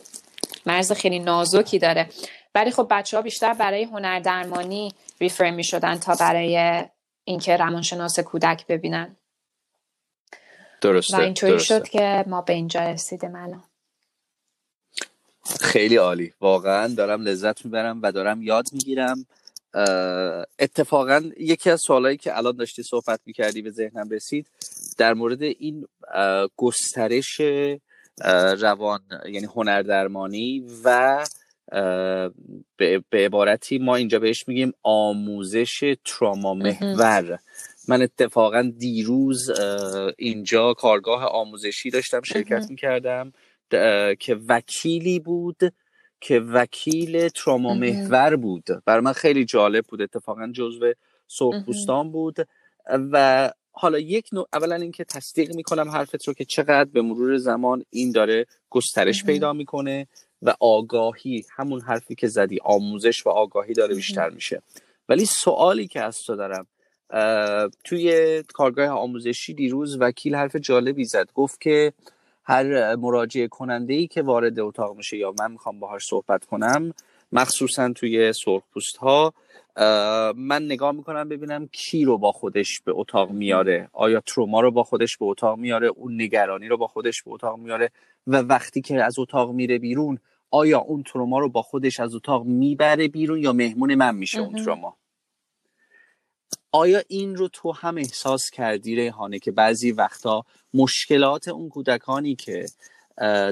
مرز 0.65 0.91
خیلی 0.91 1.19
نازکی 1.19 1.79
داره. 1.79 2.09
ولی 2.55 2.71
خب 2.71 2.87
بچه 2.91 3.17
ها 3.17 3.23
بیشتر 3.23 3.53
برای 3.53 3.83
هنر 3.83 4.19
درمانی 4.19 4.93
ریفر 5.19 5.49
می 5.49 5.63
شدن 5.63 5.95
تا 5.95 6.15
برای 6.19 6.83
اینکه 7.23 7.57
روانشناس 7.57 8.19
کودک 8.19 8.67
ببینن. 8.67 9.15
درسته 10.81 11.17
و 11.17 11.21
اینطوری 11.21 11.59
شد 11.59 11.87
که 11.87 12.25
ما 12.27 12.41
به 12.41 12.53
اینجا 12.53 12.81
رسیدیم 12.81 13.35
الان. 13.35 13.63
خیلی 15.61 15.95
عالی. 15.95 16.33
واقعا 16.41 16.87
دارم 16.87 17.21
لذت 17.21 17.65
می‌برم 17.65 17.99
و 18.01 18.11
دارم 18.11 18.41
یاد 18.41 18.65
می‌گیرم. 18.71 19.25
اتفاقا 20.59 21.24
یکی 21.38 21.70
از 21.70 21.82
سوالایی 21.82 22.17
که 22.17 22.38
الان 22.38 22.55
داشتی 22.55 22.84
صحبت 22.84 23.20
می‌کردی 23.26 23.61
به 23.61 23.72
ذهنم 23.72 24.09
رسید 24.09 24.47
در 24.97 25.13
مورد 25.13 25.41
این 25.41 25.86
گسترش 26.57 27.41
روان 28.59 28.99
یعنی 29.26 29.45
هنردرمانی 29.45 30.65
و 30.84 31.26
به 32.78 33.03
عبارتی 33.13 33.78
ما 33.78 33.95
اینجا 33.95 34.20
بهش 34.20 34.47
میگیم 34.47 34.72
آموزش 34.84 35.95
تراما 36.05 36.53
محور. 36.53 37.39
من 37.88 38.01
اتفاقا 38.01 38.72
دیروز 38.78 39.49
اینجا 40.17 40.74
کارگاه 40.74 41.24
آموزشی 41.24 41.89
داشتم 41.89 42.22
شرکت 42.22 42.70
می‌کردم 42.70 43.34
که 44.20 44.39
وکیلی 44.47 45.20
بود 45.20 45.57
که 46.22 46.39
وکیل 46.39 47.28
تراما 47.28 47.74
محور 47.74 48.36
بود. 48.36 48.65
برای 48.86 49.01
من 49.01 49.13
خیلی 49.13 49.45
جالب 49.45 49.86
بود. 49.86 50.01
اتفاقا 50.01 50.51
جزو 50.53 50.93
سرخپوستان 51.28 52.11
بود. 52.11 52.47
و 53.11 53.51
حالا 53.72 53.99
یک 53.99 54.30
نوع 54.32 54.47
اولا 54.53 54.76
اینکه 54.76 55.03
تصدیق 55.03 55.55
می‌کنم 55.55 55.89
حرفت 55.89 56.28
رو 56.28 56.34
که 56.34 56.45
چقدر 56.45 56.89
به 56.89 57.01
مرور 57.01 57.38
زمان 57.38 57.86
این 57.89 58.11
داره 58.11 58.45
گسترش 58.70 59.24
پیدا 59.24 59.53
می‌کنه 59.53 60.07
و 60.41 60.55
آگاهی 60.59 61.45
همون 61.55 61.82
حرفی 61.82 62.15
که 62.15 62.28
زدی 62.28 62.59
آموزش 62.63 63.26
و 63.26 63.30
آگاهی 63.30 63.74
داره 63.74 63.95
بیشتر 63.95 64.30
میشه. 64.30 64.61
ولی 65.09 65.26
سوالی 65.26 65.88
که 65.88 66.01
از 66.01 66.22
تو 66.22 66.36
دارم 66.36 66.67
توی 67.84 68.43
کارگاه 68.53 68.88
آموزشی 68.88 69.53
دیروز 69.53 69.97
وکیل 69.99 70.36
حرف 70.36 70.55
جالبی 70.55 71.05
زد. 71.05 71.30
گفت 71.34 71.61
که 71.61 71.93
هر 72.49 72.95
مراجعه 72.95 73.47
کننده 73.47 73.93
ای 73.93 74.07
که 74.07 74.21
وارد 74.21 74.59
اتاق 74.59 74.97
میشه 74.97 75.17
یا 75.17 75.33
من 75.39 75.51
می‌خوام 75.51 75.79
باهاش 75.79 76.05
صحبت 76.05 76.45
کنم 76.45 76.93
مخصوصا 77.31 77.93
توی 77.93 78.33
سرخپوست 78.33 78.97
ها 78.97 79.33
من 80.35 80.65
نگاه 80.65 80.91
می‌کنم 80.91 81.29
ببینم 81.29 81.67
کی 81.71 82.05
رو 82.05 82.17
با 82.17 82.31
خودش 82.31 82.81
به 82.81 82.91
اتاق 82.95 83.31
میاره. 83.31 83.89
آیا 83.93 84.19
تروما 84.19 84.61
رو 84.61 84.71
با 84.71 84.83
خودش 84.83 85.17
به 85.17 85.25
اتاق 85.25 85.57
میاره؟ 85.57 85.87
اون 85.87 86.21
نگرانی 86.21 86.67
رو 86.67 86.77
با 86.77 86.87
خودش 86.87 87.23
به 87.23 87.31
اتاق 87.31 87.59
میاره؟ 87.59 87.91
و 88.27 88.37
وقتی 88.37 88.81
که 88.81 89.03
از 89.03 89.19
اتاق 89.19 89.51
میره 89.51 89.79
بیرون 89.79 90.17
آیا 90.51 90.79
اون 90.79 91.03
تروما 91.03 91.39
رو 91.39 91.49
با 91.49 91.61
خودش 91.61 91.99
از 91.99 92.15
اتاق 92.15 92.45
می‌بره 92.45 93.07
بیرون 93.07 93.39
یا 93.39 93.53
مهمون 93.53 93.95
من 93.95 94.15
میشه 94.15 94.39
اون 94.39 94.63
تروما؟ 94.63 94.97
آیا 96.72 97.01
این 97.07 97.36
رو 97.36 97.47
تو 97.47 97.72
هم 97.72 97.97
احساس 97.97 98.49
کردی 98.49 98.95
ریحانه 98.95 99.39
که 99.39 99.51
بعضی 99.51 99.91
وقتا 99.91 100.45
مشکلات 100.74 101.47
اون 101.47 101.70
کودکانی 101.70 102.36
که 102.36 102.65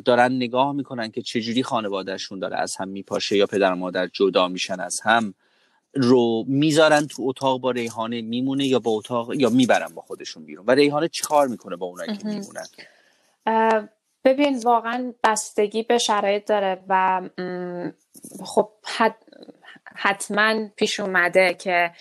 دارن 0.05 0.31
نگاه 0.31 0.71
می‌کنن 0.71 1.11
که 1.11 1.21
چجوری 1.21 1.63
خانوادهشون 1.63 2.39
داره 2.39 2.57
از 2.57 2.75
هم 2.75 2.87
میپاشه 2.87 3.37
یا 3.37 3.45
پدر 3.45 3.73
و 3.73 3.75
مادر 3.75 4.07
جدا 4.07 4.47
میشن 4.47 4.79
از 4.79 4.99
هم 5.03 5.33
رو 5.93 6.43
می‌ذارن 6.47 7.07
تو 7.07 7.23
اتاق 7.25 7.61
با 7.61 7.71
ریحانه 7.71 8.21
میمونه 8.21 8.67
یا 8.67 8.79
با 8.79 8.91
اتاق 8.91 9.33
یا 9.33 9.49
می‌برن 9.49 9.93
با 9.93 10.01
خودشون 10.01 10.45
بیرون؟ 10.45 10.65
و 10.65 10.71
ریحانه 10.71 11.07
چیکار 11.07 11.47
می‌کنه 11.47 11.75
با 11.75 11.85
اونایی 11.85 12.17
که 12.17 12.27
میمونن؟ 12.27 12.67
ببین 14.23 14.59
واقعا 14.59 15.13
بستگی 15.23 15.83
به 15.83 15.97
شرایط 15.97 16.47
داره 16.47 16.83
و 16.89 17.21
خب 18.45 18.69
حتما 19.95 20.67
پیش 20.75 20.99
اومده 20.99 21.53
که 21.53 21.91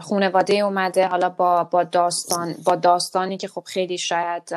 خانواده 0.00 0.54
اومده 0.54 1.06
حالا 1.06 1.28
با, 1.28 1.64
با 1.64 1.84
داستان 1.84 2.54
با 2.64 2.76
داستانی 2.76 3.36
که 3.36 3.48
خب 3.48 3.64
خیلی 3.66 3.98
شاید 3.98 4.54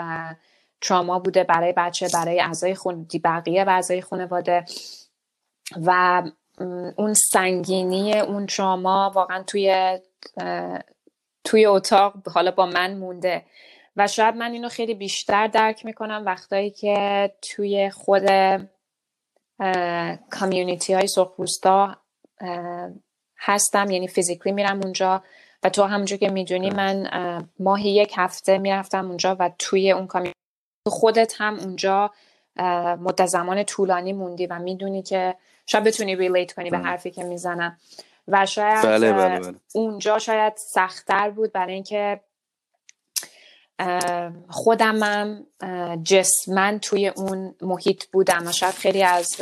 تراما 0.81 1.19
بوده 1.19 1.43
برای 1.43 1.73
بچه 1.77 2.07
برای 2.13 2.41
اعضای 2.41 2.75
خون 2.75 3.07
بقیه 3.23 3.63
و 3.63 3.69
اعضای 3.69 4.01
خانواده. 4.01 4.65
و 5.85 6.23
اون 6.95 7.13
سنگینی 7.13 8.19
اون 8.19 8.45
تراما 8.45 9.11
واقعا 9.15 9.43
توی 9.43 9.99
توی 11.43 11.65
اتاق 11.65 12.13
حالا 12.27 12.51
با 12.51 12.65
من 12.65 12.97
مونده. 12.97 13.45
و 13.95 14.07
شاید 14.07 14.35
من 14.35 14.51
اینو 14.51 14.69
خیلی 14.69 14.93
بیشتر 14.93 15.47
درک 15.47 15.85
می‌کنم 15.85 16.23
وقتایی 16.25 16.71
که 16.71 17.31
توی 17.41 17.89
خود 17.89 18.23
کامیونیتی 20.29 20.93
های 20.93 21.07
سرخپوستا 21.07 21.97
هستم 23.37 23.91
یعنی 23.91 24.07
فیزیکلی 24.07 24.53
میرم 24.53 24.79
اونجا 24.83 25.23
و 25.63 25.69
تو 25.69 25.83
همونجور 25.83 26.17
که 26.17 26.29
می‌دونی 26.29 26.69
من 26.69 27.09
ماهی 27.59 27.89
یک 27.89 28.13
هفته 28.15 28.57
می‌رفتم 28.57 29.07
اونجا 29.07 29.37
و 29.39 29.51
توی 29.59 29.91
اون 29.91 30.07
کامیونیتی 30.07 30.33
خودت 30.87 31.33
هم 31.37 31.59
اونجا 31.59 32.11
مدت 32.99 33.25
زمان 33.25 33.63
طولانی 33.63 34.13
موندی 34.13 34.47
و 34.47 34.59
می‌دونی 34.59 35.03
که 35.03 35.35
شاید 35.65 35.83
بتونی 35.83 36.15
ریلیت 36.15 36.53
کنی 36.53 36.69
به 36.69 36.77
بله. 36.77 36.85
حرفی 36.85 37.11
که 37.11 37.23
می‌زنم 37.23 37.77
و 38.27 38.45
شاید 38.45 38.85
بله 38.85 39.13
بله 39.13 39.39
بله. 39.39 39.59
اونجا 39.73 40.19
شاید 40.19 40.53
سختتر 40.57 41.29
بود 41.29 41.51
برای 41.51 41.73
اینکه 41.73 42.21
خودمم 44.49 45.47
جسمن 46.03 46.79
توی 46.79 47.07
اون 47.07 47.55
محیط 47.61 48.05
بودم 48.05 48.47
و 48.47 48.51
شاید 48.51 48.73
خیلی 48.73 49.03
از 49.03 49.41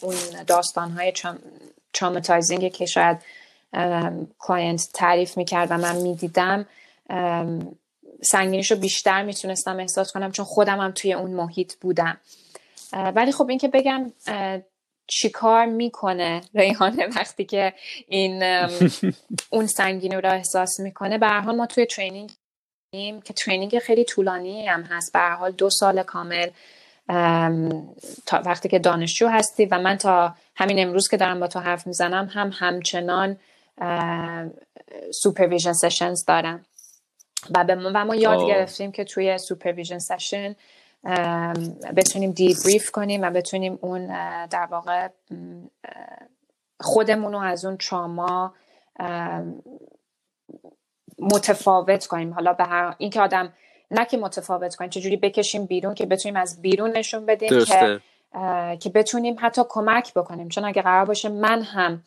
اون 0.00 0.14
داستانهای 0.46 1.12
traumatizing 1.96 2.72
که 2.72 2.86
شاید 2.86 3.18
client 4.38 4.88
تعریف 4.94 5.36
می‌کرد 5.36 5.70
و 5.70 5.78
من 5.78 5.96
می‌دیدم. 5.96 6.66
سنگینیش 8.22 8.70
رو 8.70 8.76
بیشتر 8.76 9.22
می‌تونستم 9.22 9.80
احساس 9.80 10.12
کنم 10.12 10.32
چون 10.32 10.44
خودم 10.44 10.80
هم 10.80 10.92
توی 10.92 11.12
اون 11.12 11.30
محیط 11.30 11.74
بودم. 11.74 12.20
ولی 12.92 13.32
خب 13.32 13.48
اینکه 13.48 13.68
بگم 13.68 14.12
چیکار 15.06 15.66
می‌کنه 15.66 16.40
ریحانه 16.54 17.06
وقتی 17.16 17.44
که 17.44 17.72
این 18.08 18.42
اون 19.50 19.66
سنگینی 19.66 20.14
رو 20.14 20.32
احساس 20.32 20.80
می‌کنه 20.80 21.18
به 21.18 21.28
حال 21.28 21.56
ما 21.56 21.66
توی 21.66 21.86
training 21.86 22.30
که 23.24 23.34
training 23.36 23.78
خیلی 23.78 24.04
طولانی 24.04 24.66
هم 24.66 24.82
هست. 24.82 25.12
به 25.12 25.20
حال 25.20 25.52
دو 25.52 25.70
سال 25.70 26.02
کامل 26.02 26.48
تا 28.26 28.42
وقتی 28.44 28.68
که 28.68 28.78
دانشجو 28.78 29.28
هستی 29.28 29.66
و 29.66 29.78
من 29.78 29.96
تا 29.96 30.34
همین 30.56 30.86
امروز 30.86 31.08
که 31.08 31.16
دارم 31.16 31.40
با 31.40 31.46
تو 31.46 31.58
حرف 31.58 31.86
می‌زنم 31.86 32.28
هم 32.32 32.50
همچنان 32.52 33.36
supervision 35.10 35.72
sessions 35.72 36.24
دارم. 36.24 36.64
و, 37.54 37.76
ما, 37.76 37.90
و 37.94 38.04
ما 38.04 38.14
یاد 38.14 38.46
گرفتیم 38.46 38.92
که 38.92 39.04
توی 39.04 39.38
supervision 39.38 39.98
session 39.98 40.56
بتونیم 41.96 42.30
debrief 42.30 42.90
کنیم 42.90 43.22
و 43.22 43.30
بتونیم 43.30 43.78
اون 43.80 44.06
در 44.46 44.68
واقع 44.70 45.08
خودمون 46.80 47.32
رو 47.32 47.38
از 47.38 47.64
اون 47.64 47.76
تراما 47.76 48.54
متفاوت 51.18 52.06
کنیم. 52.06 52.32
حالا 52.34 52.52
به 52.52 52.64
هر 52.64 52.94
اینکه 52.98 53.20
آدم 53.20 53.52
نه 53.90 54.04
که 54.04 54.16
متفاوت 54.16 54.74
کنیم 54.74 54.90
چجوری 54.90 55.16
بکشیم 55.16 55.66
بیرون 55.66 55.94
که 55.94 56.06
بتونیم 56.06 56.36
از 56.36 56.62
بیرون 56.62 56.90
نشون 56.96 57.26
بدیم 57.26 57.64
که 57.64 58.00
که 58.80 58.90
بتونیم 58.94 59.36
حتی 59.40 59.62
کمک 59.68 60.14
بکنیم. 60.14 60.48
چون 60.48 60.64
اگه 60.64 60.82
قرار 60.82 61.04
باشه 61.04 61.28
من 61.28 61.62
هم 61.62 62.02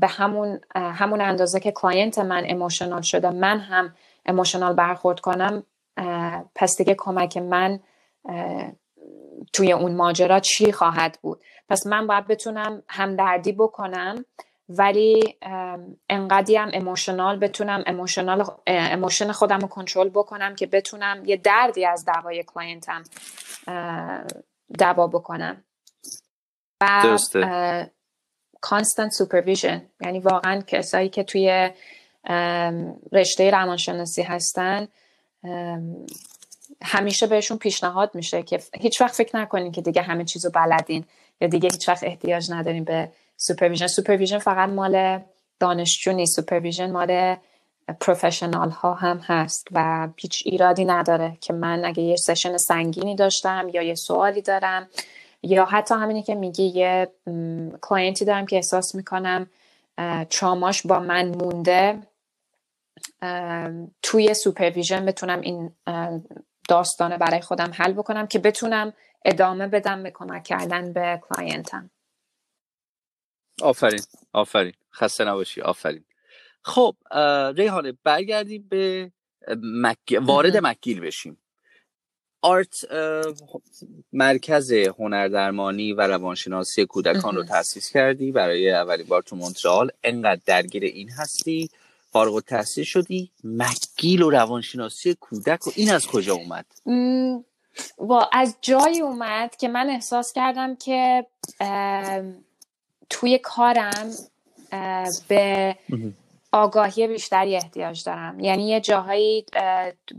به 0.00 0.06
همون 0.06 0.60
همون 0.74 1.20
اندازه 1.20 1.60
که 1.60 1.72
client 1.72 2.18
من 2.18 2.44
emotional 2.48 3.02
شده 3.02 3.30
من 3.30 3.58
هم 3.60 3.94
emotional 4.26 4.74
برخورد 4.74 5.20
کنم 5.20 5.62
پس 6.54 6.76
دیگه 6.76 6.94
کمک 6.98 7.36
من 7.36 7.80
توی 9.52 9.72
اون 9.72 9.94
ماجرا 9.94 10.40
چی 10.40 10.72
خواهد 10.72 11.18
بود؟ 11.22 11.40
پس 11.68 11.86
من 11.86 12.06
باید 12.06 12.26
بتونم 12.26 12.82
همدردی 12.88 13.52
بکنم 13.52 14.24
ولی 14.68 15.38
انقدی 16.08 16.56
هم 16.56 16.70
emotional 16.72 17.38
بتونم 17.38 17.82
emotional 17.86 18.44
emotion 18.66 19.32
خودم 19.32 19.58
رو 19.58 19.68
کنترل 19.68 20.08
بکنم 20.08 20.54
که 20.54 20.66
بتونم 20.66 21.22
یه 21.24 21.36
دردی 21.36 21.86
از 21.86 22.04
دردای 22.04 22.44
client 22.46 22.94
م 22.94 23.02
دوا 24.78 25.06
بکنم. 25.06 25.64
و 26.80 27.86
constant 28.60 29.12
supervision 29.12 29.86
یعنی 30.00 30.18
واقعا 30.18 30.62
کسایی 30.66 31.08
که 31.08 31.24
توی 31.24 31.70
رشته 33.12 33.50
روانشناسی 33.50 34.22
هستن 34.22 34.88
همیشه 36.82 37.26
بهشون 37.26 37.58
پیشنهاد 37.58 38.14
میشه 38.14 38.42
که 38.42 38.58
هیچ 38.80 39.00
وقت 39.00 39.14
فکر 39.14 39.36
نکنین 39.36 39.72
که 39.72 39.80
دیگه 39.80 40.02
همه 40.02 40.24
چیزو 40.24 40.50
بلدین 40.50 41.04
یا 41.40 41.48
دیگه 41.48 41.68
هیچ 41.72 41.88
وقت 41.88 42.04
احتیاج 42.04 42.50
ندارین 42.50 42.84
به 42.84 43.12
supervision 43.36 43.86
supervision 43.86 44.38
فقط 44.38 44.68
مال 44.68 45.20
دانشجو 45.60 46.12
نیست. 46.12 46.36
supervision 46.36 46.90
مال 46.90 47.36
professional 48.00 48.70
ها 48.70 48.94
هم 48.94 49.18
هست 49.18 49.68
و 49.72 50.08
هیچ 50.16 50.42
ایرادی 50.46 50.84
نداره 50.84 51.38
که 51.40 51.52
من 51.52 51.84
اگه 51.84 52.02
یه 52.02 52.16
session 52.16 52.56
سنگینی 52.56 53.16
داشتم 53.16 53.68
یا 53.72 53.82
یه 53.82 53.94
سوالی 53.94 54.42
دارم 54.42 54.88
یا 55.42 55.64
حتی 55.64 55.94
همینی 55.94 56.22
که 56.22 56.34
میگی 56.34 56.64
یه 56.64 57.12
client 57.80 58.18
ی 58.18 58.24
دارم 58.24 58.46
که 58.46 58.56
احساس 58.56 58.94
می‌کنم 58.94 59.50
تراماش 60.30 60.86
با 60.86 60.98
من 60.98 61.28
مونده 61.28 62.02
توی 64.02 64.34
supervision 64.34 65.04
بتونم 65.06 65.40
این 65.40 65.72
داستانه 66.68 67.18
برای 67.18 67.40
خودم 67.40 67.70
حل 67.74 67.92
بکنم 67.92 68.26
که 68.26 68.38
بتونم 68.38 68.92
ادامه 69.24 69.66
بدم 69.66 70.02
به 70.02 70.10
کمک 70.10 70.44
کردن 70.44 70.92
به 70.92 71.20
client 71.28 71.74
م. 71.74 71.90
آفرین 73.62 74.02
آفرین. 74.32 74.72
خسته 74.94 75.24
نباشی 75.24 75.60
آفرین. 75.60 76.04
خب 76.62 76.96
ریحانه 77.56 77.92
برگردیم 78.04 78.66
به 78.68 79.10
وارد 80.20 80.56
مکگیل 80.56 81.00
بشیم. 81.00 81.38
art 82.42 82.84
مرکز 84.12 84.72
هنردرمانی 84.72 85.92
و 85.92 86.00
روانشناسی 86.00 86.86
کودکان 86.86 87.36
رو 87.36 87.44
تاسیس 87.44 87.90
کردی. 87.90 88.32
برای 88.32 88.70
اولین 88.70 89.06
بار 89.06 89.22
تو 89.22 89.36
مونترال. 89.36 89.90
انقدر 90.04 90.40
درگیر 90.46 90.84
این 90.84 91.10
هستی. 91.10 91.70
فارغ 92.12 92.34
و 92.34 92.40
تحصیل 92.40 92.84
شدی. 92.84 93.30
مکگیل 93.44 94.22
و 94.22 94.30
روانشناسی 94.30 95.14
کودک 95.14 95.66
و 95.66 95.70
این 95.76 95.90
از 95.90 96.06
کجا 96.06 96.34
اومد؟ 96.34 96.66
و 97.98 98.12
از 98.32 98.56
جایی 98.60 99.00
اومد 99.00 99.56
که 99.56 99.68
من 99.68 99.90
احساس 99.90 100.32
کردم 100.32 100.76
که 100.76 101.26
توی 103.10 103.38
کارم 103.38 104.10
به 105.28 105.76
آگاهی 106.52 107.08
بیشتری 107.08 107.56
احتیاج 107.56 108.04
دارم. 108.04 108.40
یعنی 108.40 108.68
یه 108.68 108.80
جاهایی 108.80 109.46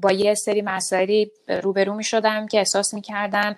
با 0.02 0.12
یه 0.12 0.34
سری 0.34 0.62
مسائلی 0.62 1.32
روبرو 1.48 1.94
می 1.94 2.04
شدم 2.04 2.48
که 2.48 2.58
احساس 2.58 2.94
می 2.94 3.02
کردم 3.02 3.56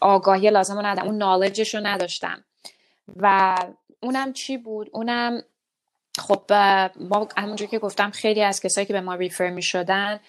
آگاهی 0.00 0.50
لازم 0.50 0.74
رو 0.74 0.86
ندارم 0.86 1.06
اون 1.06 1.16
نالجش 1.16 1.74
رو 1.74 1.80
نداشتم. 1.86 2.44
و 3.16 3.56
اونم 4.00 4.32
چی 4.32 4.56
بود؟ 4.56 4.90
اونم 4.92 5.42
خب 6.18 6.52
ما 7.00 7.28
همونجور 7.36 7.68
که 7.68 7.78
گفتم 7.78 8.10
خیلی 8.10 8.42
از 8.42 8.60
کسایی 8.60 8.86
که 8.86 8.92
به 8.92 9.00
ما 9.00 9.14
ریفر 9.14 9.50
می 9.50 9.62
شدن 9.62 10.20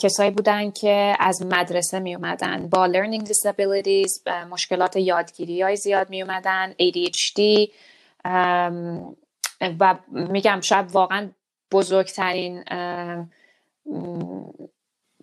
کسایی 0.00 0.30
بودن 0.30 0.70
که 0.70 1.16
از 1.20 1.42
مدرسه 1.42 1.98
می 1.98 2.14
اومدن 2.14 2.68
با 2.68 2.92
learning 2.92 3.24
disabilities 3.24 4.28
مشکلات 4.50 4.96
یادگیری 4.96 5.62
های 5.62 5.76
زیاد 5.76 6.10
می 6.10 6.22
اومدن 6.22 6.72
ADHD 6.72 7.70
و 9.60 9.98
میگم 10.10 10.60
شاید 10.60 10.92
واقعا 10.92 11.30
بزرگترین 11.70 12.64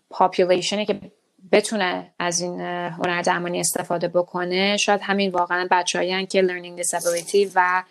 پاپولیشنی 0.10 0.86
که 0.86 1.12
بتونه 1.52 2.14
از 2.20 2.42
این 2.42 2.62
هنر 2.62 3.22
درمانی 3.22 3.60
استفاده 3.60 4.08
بکنه 4.08 4.78
شاید 4.78 5.02
همین 5.04 5.32
واقعا 5.32 5.68
بچه 5.72 6.26
که 6.26 6.42
learning 6.42 6.82
disability 6.82 7.52
و 7.56 7.84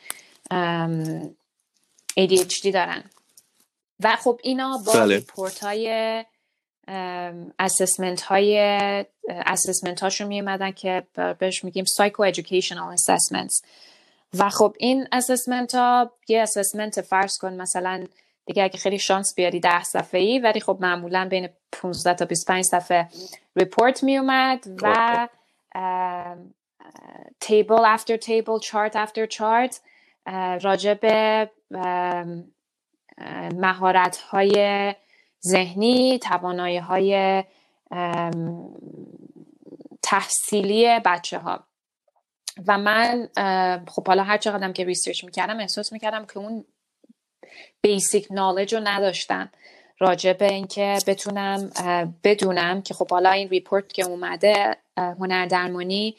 ADHD 2.20 2.66
دارن 2.72 3.04
و 4.02 4.16
خب 4.16 4.40
اینا 4.42 4.78
با 4.86 4.92
بله. 4.92 5.16
report 5.16 5.58
های 5.64 6.24
assessment 7.58 8.22
های 8.22 8.58
assessment 9.28 10.00
هاشون 10.00 10.26
می 10.26 10.40
اومدن 10.40 10.70
که 10.70 11.06
بهش 11.38 11.64
میگیم 11.64 11.84
psychoeducational 11.84 12.92
assessments 12.92 13.62
و 14.38 14.48
خب 14.48 14.76
این 14.78 15.08
assessment 15.12 15.74
ها 15.74 16.12
یه 16.28 16.42
assessment 16.42 17.00
فرض 17.00 17.38
کن 17.38 17.52
مثلا 17.52 18.04
دیگه 18.46 18.64
اگه 18.64 18.78
خیلی 18.78 18.98
شانس 18.98 19.34
بیاری 19.34 19.60
ده 19.60 19.82
صفحه 19.82 20.20
ای 20.20 20.38
ولی 20.38 20.60
خب 20.60 20.78
معمولا 20.80 21.28
بین 21.30 21.48
15 21.72 22.14
تا 22.14 22.24
25 22.24 22.64
صفحه 22.64 23.08
report 23.56 24.02
می 24.02 24.18
اومد 24.18 24.66
و 24.82 25.28
table 27.40 27.84
after 27.84 28.16
table 28.16 28.58
chart 28.58 28.96
after 28.96 29.26
chart 29.26 29.80
راجع 30.62 30.94
به 30.94 31.50
مهارت 33.54 34.16
های 34.16 34.94
ذهنی 35.46 36.18
توانایی 36.18 36.78
های 36.78 37.44
تحصیلی 40.02 41.00
بچه 41.04 41.38
ها 41.38 41.64
و 42.66 42.78
من 42.78 43.28
خب 43.88 44.06
حالا 44.06 44.22
هر 44.22 44.38
چقدرم 44.38 44.72
که 44.72 44.84
research 44.84 45.24
می‌کردم 45.24 45.60
احساس 45.60 45.92
می‌کردم 45.92 46.26
که 46.26 46.38
اون 46.38 46.64
basic 47.80 48.26
knowledge 48.30 48.74
رو 48.74 48.80
نداشتم 48.84 49.50
راجع 49.98 50.32
به 50.32 50.52
اینکه 50.52 50.98
بتونم 51.06 51.70
بدونم 52.24 52.82
که 52.82 52.94
خب 52.94 53.10
حالا 53.10 53.30
این 53.30 53.48
report 53.48 53.92
که 53.92 54.04
اومده 54.04 54.76
هنر 54.96 55.46
درمانی 55.46 56.16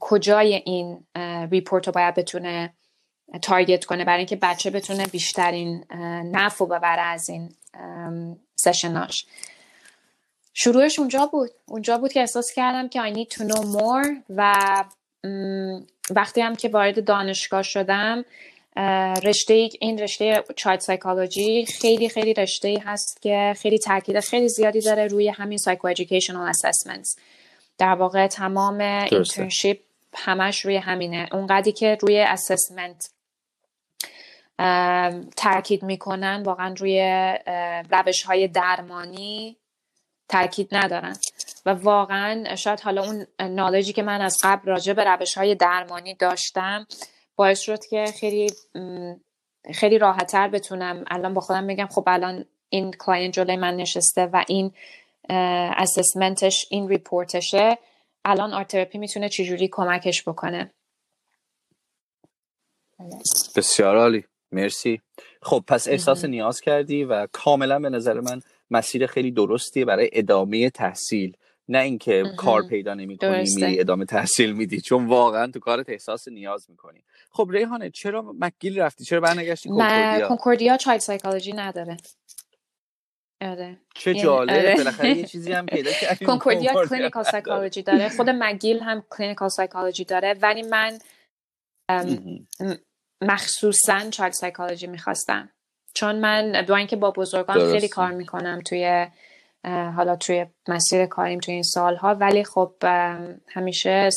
کجای 0.00 0.54
این 0.54 1.06
report 1.50 1.86
رو 1.86 1.92
باید 1.92 2.14
بتونه 2.14 2.72
target 3.42 3.84
کنه 3.84 4.04
برای 4.04 4.18
اینکه 4.18 4.36
بچه 4.36 4.70
بتونه 4.70 5.06
بیشترین 5.06 5.84
نفع 6.32 6.64
ببره 6.64 7.02
از 7.02 7.28
این 7.28 7.54
session 8.56 9.10
اش 9.10 9.26
شروعش 10.54 10.98
اونجا 10.98 11.26
بود. 11.26 11.50
اونجا 11.66 11.98
بود 11.98 12.12
که 12.12 12.20
احساس 12.20 12.52
کردم 12.52 12.88
که 12.88 13.00
I 13.00 13.14
need 13.14 13.36
to 13.36 13.40
know 13.40 13.62
more 13.62 14.08
و 14.36 14.84
وقتی 16.10 16.40
هم 16.40 16.56
که 16.56 16.68
وارد 16.68 17.04
دانشگاه 17.04 17.62
شدم 17.62 18.24
رشته 19.22 19.68
این 19.80 19.98
رشته 19.98 20.44
child 20.56 20.80
psychology 20.80 21.66
خیلی 21.66 22.08
خیلی 22.08 22.34
رشته 22.34 22.68
ای 22.68 22.78
هست 22.78 23.22
که 23.22 23.54
خیلی 23.56 23.78
تاکید 23.78 24.20
خیلی 24.20 24.48
زیادی 24.48 24.80
داره 24.80 25.06
روی 25.06 25.28
همین 25.28 25.58
psychoeducational 25.58 26.48
assessments 26.48 27.16
در 27.78 27.94
واقع 27.94 28.26
تمام 28.26 28.80
internship 28.80 29.78
همش 30.14 30.64
روی 30.64 30.76
همینه. 30.76 31.28
اونقدری 31.32 31.72
که 31.72 31.98
روی 32.00 32.20
assessment 32.20 33.10
تاکید 35.36 35.82
می‌کنن 35.82 36.42
واقعا 36.42 36.74
روی 36.78 37.00
روش 37.90 38.22
های 38.22 38.48
درمانی 38.48 39.56
تاکید 40.28 40.68
ندارن. 40.72 41.16
و 41.66 41.70
واقعا 41.70 42.54
شاید 42.54 42.80
حالا 42.80 43.04
اون 43.04 43.26
knowledge 43.40 43.87
ی 43.87 43.92
که 43.92 44.02
من 44.02 44.20
از 44.20 44.36
قبل 44.42 44.68
راجع 44.68 44.92
به 44.92 45.04
روش 45.04 45.34
های 45.34 45.54
درمانی 45.54 46.14
داشتم 46.14 46.86
باعث 47.36 47.60
شد 47.60 47.84
که 47.84 48.04
خیلی 48.20 48.52
خیلی 49.74 49.98
راحتتر 49.98 50.48
بتونم 50.48 51.04
الان 51.06 51.34
با 51.34 51.40
خودم 51.40 51.66
بگم 51.66 51.86
خب 51.86 52.04
الان 52.06 52.44
این 52.68 52.92
client 52.92 53.34
جلوی 53.34 53.56
من 53.56 53.76
نشسته 53.76 54.26
و 54.26 54.44
این 54.48 54.72
assessment 55.78 56.51
ش 56.51 56.66
این 56.70 56.88
report 56.88 57.48
شه 57.48 57.78
الان 58.24 58.54
art 58.54 58.67
therapy 58.67 58.98
می‌تونه 58.98 59.28
چجوری 59.28 59.68
کمکش 59.72 60.28
بکنه. 60.28 60.70
بسیار 63.56 63.96
عالی. 63.96 64.24
مرسی. 64.52 65.00
خب 65.42 65.64
پس 65.68 65.88
احساس 65.88 66.24
نیاز 66.24 66.60
کردی 66.60 67.04
و 67.04 67.26
کاملا 67.32 67.78
به 67.78 67.90
نظر 67.90 68.20
من 68.20 68.40
مسیر 68.70 69.06
خیلی 69.06 69.30
درستیه 69.30 69.84
برای 69.84 70.10
ادامه 70.12 70.70
تحصیل. 70.70 71.36
نه 71.68 71.78
اینکه 71.78 72.24
کار 72.36 72.66
پیدا 72.66 72.94
نمی‌کنی 72.94 73.54
میری 73.54 73.80
ادامه 73.80 74.04
تحصیل 74.04 74.52
میدی 74.52 74.80
چون 74.80 75.06
واقعا 75.06 75.46
تو 75.46 75.58
کارت 75.58 75.88
احساس 75.88 76.28
نیاز 76.28 76.70
می‌کنی. 76.70 77.04
خب 77.30 77.48
ریحانه 77.50 77.90
چرا 77.90 78.34
مکگیل 78.38 78.80
رفتی؟ 78.80 79.04
چرا 79.04 79.20
برنگشتی 79.20 79.68
کنکوردیا؟ 79.68 80.28
کنکوردیا 80.28 80.76
child 80.76 81.00
psychology 81.00 81.52
نداره. 81.52 81.96
آره. 83.40 83.76
چه 83.94 84.14
جالب 84.14 84.50
آره. 84.50 84.74
بالاخره 84.76 85.16
یه 85.16 85.24
چیزی 85.24 85.52
هم 85.52 85.66
پیدا 85.66 85.90
کردی 86.00 86.24
کنکوردیا 86.24 86.86
کلینیکال 86.88 87.22
سایکولوژی 87.22 87.82
داره. 87.82 88.08
خود 88.08 88.30
مکگیل 88.30 88.80
هم 88.80 89.04
clinical 89.10 89.48
psychology 89.48 90.04
داره. 90.04 90.34
ولی 90.42 90.62
من 90.62 90.98
مخصوصا 93.22 94.10
child 94.10 94.32
psychology 94.32 94.86
می‌خواستم. 94.86 95.50
چون 95.94 96.16
من 96.18 96.64
با 96.68 96.76
اینکه 96.76 96.96
با 96.96 97.10
بزرگان 97.10 97.72
خیلی 97.72 97.88
کار 97.88 98.10
می‌کنم 98.10 98.60
توی 98.66 99.06
حالا 99.66 100.16
توی 100.16 100.46
مسیر 100.68 101.06
کاریم 101.06 101.40
توی 101.40 101.54
این 101.54 101.62
سالها. 101.62 102.14
ولی 102.14 102.44
خب 102.44 102.74
همیشه 103.48 104.10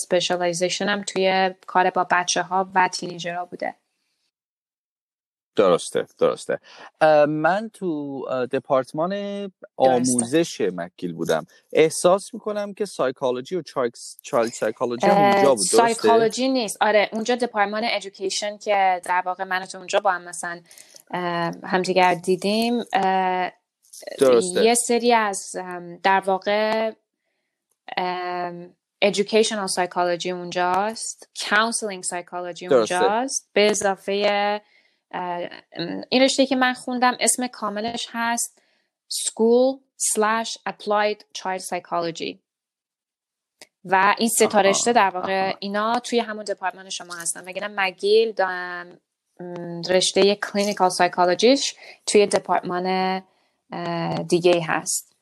هم 0.81 1.03
توی 1.03 1.55
کار 1.67 1.89
با 1.89 2.07
بچه 2.11 2.41
ها 2.41 2.69
و 2.75 2.87
teenager 2.87 3.39
ها 3.39 3.45
بوده. 3.45 3.75
درسته 5.55 6.05
درسته. 6.19 6.59
من 7.27 7.69
تو 7.73 8.25
دپارتمان 8.51 9.13
آموزش 9.77 10.61
مکیل 10.61 11.13
بودم. 11.13 11.45
احساس 11.73 12.33
می‌کنم 12.33 12.73
که 12.73 12.85
سایکولوژی 12.85 13.55
و 13.55 13.61
چایلد 14.23 14.51
سایکولوژی 14.53 15.07
هم 15.07 15.17
اونجا 15.17 15.55
بود. 15.55 15.65
سایکولوژی 15.65 16.49
نیست. 16.49 16.77
آره 16.81 17.09
اونجا 17.13 17.35
دپارتمان 17.35 17.83
ادویکیشن 17.85 18.57
که 18.57 19.01
در 19.05 19.23
واقع 19.25 19.43
من 19.43 19.65
تو 19.65 19.77
اونجا 19.77 19.99
با 19.99 20.11
هم 20.11 20.23
مثلا 20.23 20.61
همدیگر 21.63 22.13
دیدیم. 22.13 22.83
درسته. 24.19 24.63
یه 24.65 24.73
سری 24.73 25.13
از 25.13 25.55
در 26.03 26.19
واقع 26.19 26.91
educational 29.05 29.67
psychology 29.75 30.27
اونجاست 30.27 31.29
counseling 31.39 32.03
psychology 32.07 32.71
اونجاست 32.71 33.49
به 33.53 33.69
اضافه 33.69 34.61
این 36.09 36.21
رشته 36.21 36.45
که 36.45 36.55
من 36.55 36.73
خوندم 36.73 37.17
اسم 37.19 37.47
کاملش 37.47 38.07
هست 38.11 38.61
school 39.13 39.79
slash 39.97 40.57
applied 40.69 41.17
child 41.37 41.61
psychology. 41.61 42.37
و 43.85 44.15
این 44.17 44.29
سه 44.29 44.47
تا 44.47 44.61
رشته 44.61 44.93
در 44.93 45.09
واقع 45.09 45.53
اینا 45.59 45.99
توی 45.99 46.19
همون 46.19 46.43
دپارتمان 46.43 46.89
شما 46.89 47.15
هستن. 47.15 47.43
وگرنه 47.45 47.73
مکگیل 47.77 48.33
رشته 49.89 50.35
clinical 50.35 50.89
psychology 50.89 51.61
ش 51.61 51.75
توی 52.05 52.27
دپارتمان 52.27 53.21
دیگه 54.29 54.61
هست. 54.67 55.15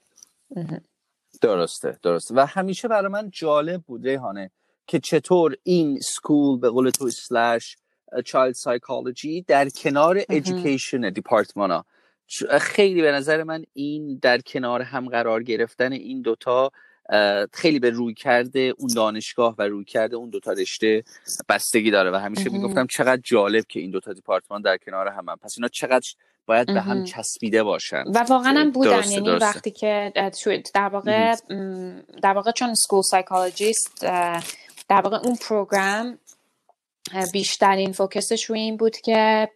درسته 1.42 1.98
درسته. 2.04 2.36
و 2.36 2.46
همیشه 2.46 2.88
برای 2.88 3.12
من 3.12 3.30
جالب 3.34 3.82
بود 3.82 4.08
ریحانه 4.08 4.52
که 4.88 5.00
چطور 5.00 5.56
این 5.64 6.00
school 6.00 6.60
به 6.60 6.70
قول 6.70 6.90
تو 6.90 7.10
slash 7.10 7.78
child 8.26 8.56
psychology 8.56 9.42
در 9.42 9.70
کنار 9.70 10.22
education 10.30 11.10
department 11.10 11.72
ها. 11.72 11.86
خیلی 12.60 13.02
به 13.02 13.12
نظر 13.12 13.44
من 13.44 13.64
این 13.74 14.20
در 14.22 14.42
کنار 14.42 14.82
هم 14.82 15.10
قرار 15.10 15.44
گرفتن 15.44 15.92
این 15.92 16.22
دوتا 16.22 16.72
خیلی 17.54 17.80
به 17.80 17.90
رویکرد 17.90 18.74
اون 18.78 18.90
دانشگاه 18.96 19.56
و 19.58 19.62
رویکرد 19.62 20.16
اون 20.16 20.30
دوتا 20.30 20.52
رشته 20.52 21.04
بستگی 21.50 21.92
داره. 21.92 22.12
و 22.12 22.16
همیشه 22.16 22.50
می‌گفتم 22.50 22.88
چقدر 22.88 23.22
جالب 23.24 23.66
که 23.70 23.80
این 23.80 23.92
دوتا 23.92 24.14
دیپارتمان 24.14 24.62
در 24.62 24.78
کنار 24.78 25.08
هم, 25.08 25.30
هم. 25.30 25.36
پس 25.36 25.54
اینا 25.58 25.68
چقدر 25.68 26.08
باید 26.48 26.68
به 26.68 26.82
هم 26.82 27.04
چسبیده 27.04 27.64
باشن. 27.64 28.04
و 28.08 28.26
واقعا 28.30 28.60
هم 28.60 28.72
بودن 28.72 29.12
یعنی 29.12 29.30
وقتی 29.30 29.72
که 29.72 30.12
در 30.74 30.90
واقع 30.90 31.36
در 32.24 32.34
واقع 32.34 32.52
چون 32.52 32.74
school 32.74 33.02
psychologist 33.02 34.02
در 34.90 35.02
واقع 35.02 35.18
اون 35.18 35.36
program 35.36 36.18
بیشترین 37.34 37.92
focus 37.92 38.29
ش 38.29 38.44
روی 38.44 38.60
این 38.60 38.78
بود 38.78 38.98
که 38.98 39.50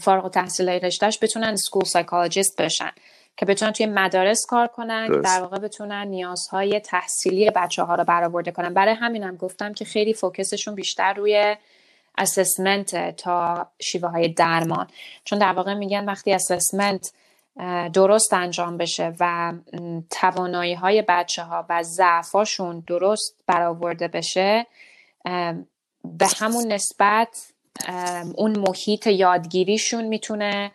فارغ 0.00 0.30
تحصیل 0.30 0.68
رشته‌ش 0.68 1.18
بتونن 1.22 1.56
school 1.56 1.84
psychologist 1.84 2.62
بشن. 2.62 2.90
که 3.36 3.46
بتونن 3.46 3.72
توی 3.72 3.86
مدارس 3.86 4.46
کار 4.48 4.66
کنن 4.66 5.20
در 5.20 5.40
واقع 5.40 5.58
بتونن 5.58 6.06
نیازهای 6.06 6.80
تحصیلی 6.80 7.50
بچه 7.50 7.82
ها 7.82 7.94
رو 7.94 8.04
برآورده 8.04 8.50
کنن. 8.50 8.74
برای 8.74 8.94
همینم 8.94 9.36
گفتم 9.36 9.72
که 9.72 9.84
خیلی 9.84 10.14
focus 10.14 10.47
شون 10.47 10.74
بیشتر 10.74 11.14
روی 11.14 11.56
assessment 12.18 13.16
تا 13.16 13.66
شیوه 13.80 14.08
های 14.08 14.28
درمان. 14.28 14.86
چون 15.24 15.38
در 15.38 15.52
واقع 15.52 15.74
میگن 15.74 16.04
وقتی 16.04 16.32
assessment 16.32 17.12
درست 17.92 18.34
انجام 18.34 18.76
بشه 18.76 19.12
و 19.20 19.52
توانایی 20.10 20.74
های 20.74 21.04
بچه 21.08 21.42
ها 21.42 21.66
و 21.68 21.82
ضعفاشون 21.82 22.84
درست 22.86 23.36
برآورده 23.46 24.08
بشه 24.08 24.66
به 26.04 26.26
همون 26.40 26.72
نسبت 26.72 27.52
اون 28.34 28.58
محیط 28.58 29.06
یادگیریشون 29.06 30.04
می‌تونه 30.04 30.72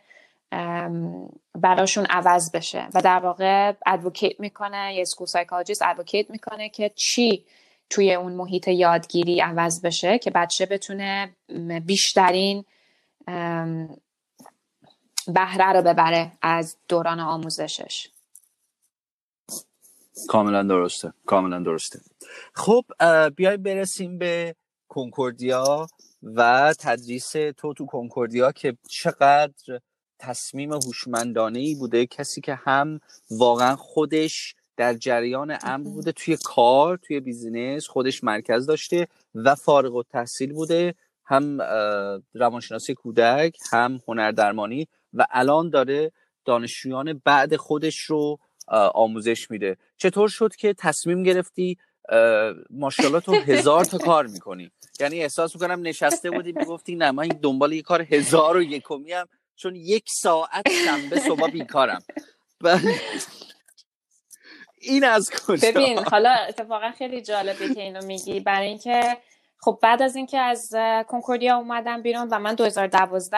براشون 1.56 2.06
عوض 2.06 2.52
بشه. 2.52 2.88
و 2.94 3.02
در 3.02 3.20
واقع 3.20 3.74
advocate 3.86 4.39
می‌کنه 4.39 4.96
یه 4.96 5.04
school 5.04 5.28
psychologist 5.28 5.82
advocate 5.86 6.30
می‌کنه 6.30 6.70
که 6.70 6.91
چی 6.96 7.46
توی 7.94 8.14
اون 8.14 8.34
محیط 8.34 8.68
یادگیری 8.68 9.41
عوض 9.41 9.82
بشه 9.82 10.18
که 10.18 10.32
بچه 10.32 10.66
بتونه 10.66 11.36
بیشترین 11.86 12.66
بهره 15.28 15.74
رو 15.74 15.82
ببره 15.82 16.32
از 16.41 16.78
دوران 16.88 17.20
آموزشش. 17.20 18.10
کاملا 20.28 20.64
درسته 20.64 21.14
کاملا 21.26 21.60
درسته. 21.60 22.00
خب 22.54 22.84
بیایم 23.36 23.64
برسیم 23.64 24.18
به 24.18 24.56
کنکوردیا 24.88 25.88
و 26.24 26.74
تدریس 26.80 27.32
تو 27.32 27.74
تو 27.74 27.86
کنکوردیا 27.86 28.52
که 28.52 28.78
چقدر 28.89 29.80
تصمیم 30.20 30.74
هوشمندانه 30.74 31.60
ای 31.60 31.76
بوده. 31.76 32.06
کسی 32.06 32.41
که 32.41 32.56
هم 32.56 33.00
واقعا 33.32 33.76
خودش 33.76 34.56
در 34.78 34.93
جریان 34.93 35.57
امر 35.63 35.84
بوده 35.84 36.11
توی 36.11 36.38
کار 36.43 36.97
توی 36.97 37.19
بیزینس 37.19 37.88
خودش 37.88 38.24
مرکز 38.24 38.65
داشته 38.65 39.07
و 39.36 39.55
فارغ 39.55 39.95
و 39.95 40.03
تحصیل 40.03 40.53
بوده. 40.53 40.95
هم 41.26 41.61
روانشناسی 42.34 42.93
کودک 42.93 43.57
هم 43.71 43.99
هنردرمانی 44.07 44.88
و 45.13 45.26
الان 45.32 45.69
داره 45.69 46.11
دانشجویان 46.45 47.21
بعد 47.26 47.55
خودش 47.55 47.99
رو 47.99 48.39
آموزش 48.93 49.51
میده. 49.51 49.78
چطور 49.97 50.30
شد 50.30 50.55
که 50.55 50.74
تصمیم 50.74 51.24
گرفتی 51.24 51.78
ماشاءالله 52.69 53.19
تو 53.19 53.34
هزار 53.34 53.86
تا 53.86 53.97
کار 53.97 54.28
می‌کنی؟ 54.28 54.71
یعنی 54.99 55.21
احساس 55.21 55.55
می‌کنم 55.55 55.82
نشسته 55.82 56.32
بودی 56.32 56.51
می‌گفتی 56.51 56.95
نه 56.95 57.11
من 57.11 57.28
دنبال 57.28 57.74
یه 57.74 57.82
کار 57.82 58.01
هزار 58.01 58.57
و 58.57 58.63
یکمی 58.63 59.11
هم 59.11 59.28
چون 59.55 59.76
یک 59.76 60.05
ساعت 60.09 60.69
شنبه 60.86 61.19
صبح 61.19 61.51
بیکارم. 61.51 62.03
این 64.84 65.04
از 65.04 65.30
کجا؟ 65.48 65.72
ببین 65.72 66.00
حالا 66.00 66.30
اتفاقا 66.50 66.92
خیلی 66.92 67.22
جالبه 67.22 67.74
که 67.74 67.82
اینو 67.82 68.06
میگی. 68.06 68.40
برای 68.40 68.68
اینکه 68.68 69.18
خب 69.58 69.80
بعد 69.82 70.02
از 70.02 70.16
اینکه 70.16 70.40
از 70.40 70.70
کنکوردیا 71.08 71.58
اومدم 71.58 72.02
بیرون 72.02 72.28
و 72.32 72.40
من 72.40 72.56
2012 72.56 73.38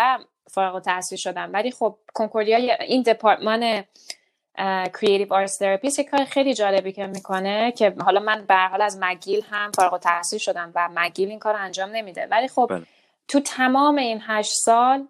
فارغ 0.52 0.76
التحصیل 0.76 1.18
شدم. 1.18 1.50
ولی 1.54 1.72
خب 1.72 1.98
کنکوردیا 2.14 2.58
این 2.58 3.02
department 3.02 3.84
creative 4.94 5.34
arts 5.34 5.58
therapies 5.58 6.00
یک 6.00 6.10
کار 6.10 6.26
خیلی 6.26 6.54
جالبی 6.54 6.92
که 6.92 7.08
می‌کنه 7.08 7.72
که 7.72 7.96
حالا 8.06 8.20
من 8.20 8.46
به 8.46 8.51
هر 8.51 8.56
حال 8.56 8.82
از 8.82 8.98
McGill 9.02 9.44
هم 9.50 9.72
فارغ 9.72 9.94
التحصیل 9.94 10.40
شدم 10.40 10.72
و 10.76 10.90
McGill 10.96 11.30
این 11.30 11.40
کار 11.40 11.56
انجام 11.56 11.90
نمیده. 11.90 12.28
ولی 12.32 12.48
خب 12.48 12.68
بله. 12.70 12.84
تو 13.28 13.40
تمام 13.40 13.96
این 13.96 14.22
هشت 14.28 14.54
سال 14.54 15.08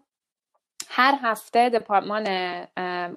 هر 0.87 1.19
هفته 1.21 1.69
دپارتمان 1.69 2.27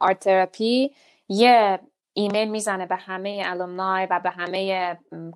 art 0.00 0.18
therapy 0.18 0.94
یه 1.28 1.80
ایمیل 2.12 2.50
می‌زنه 2.50 2.86
به 2.86 2.96
همه 2.96 3.42
alumni 3.46 4.06
و 4.10 4.20
به 4.20 4.30
همه 4.30 4.94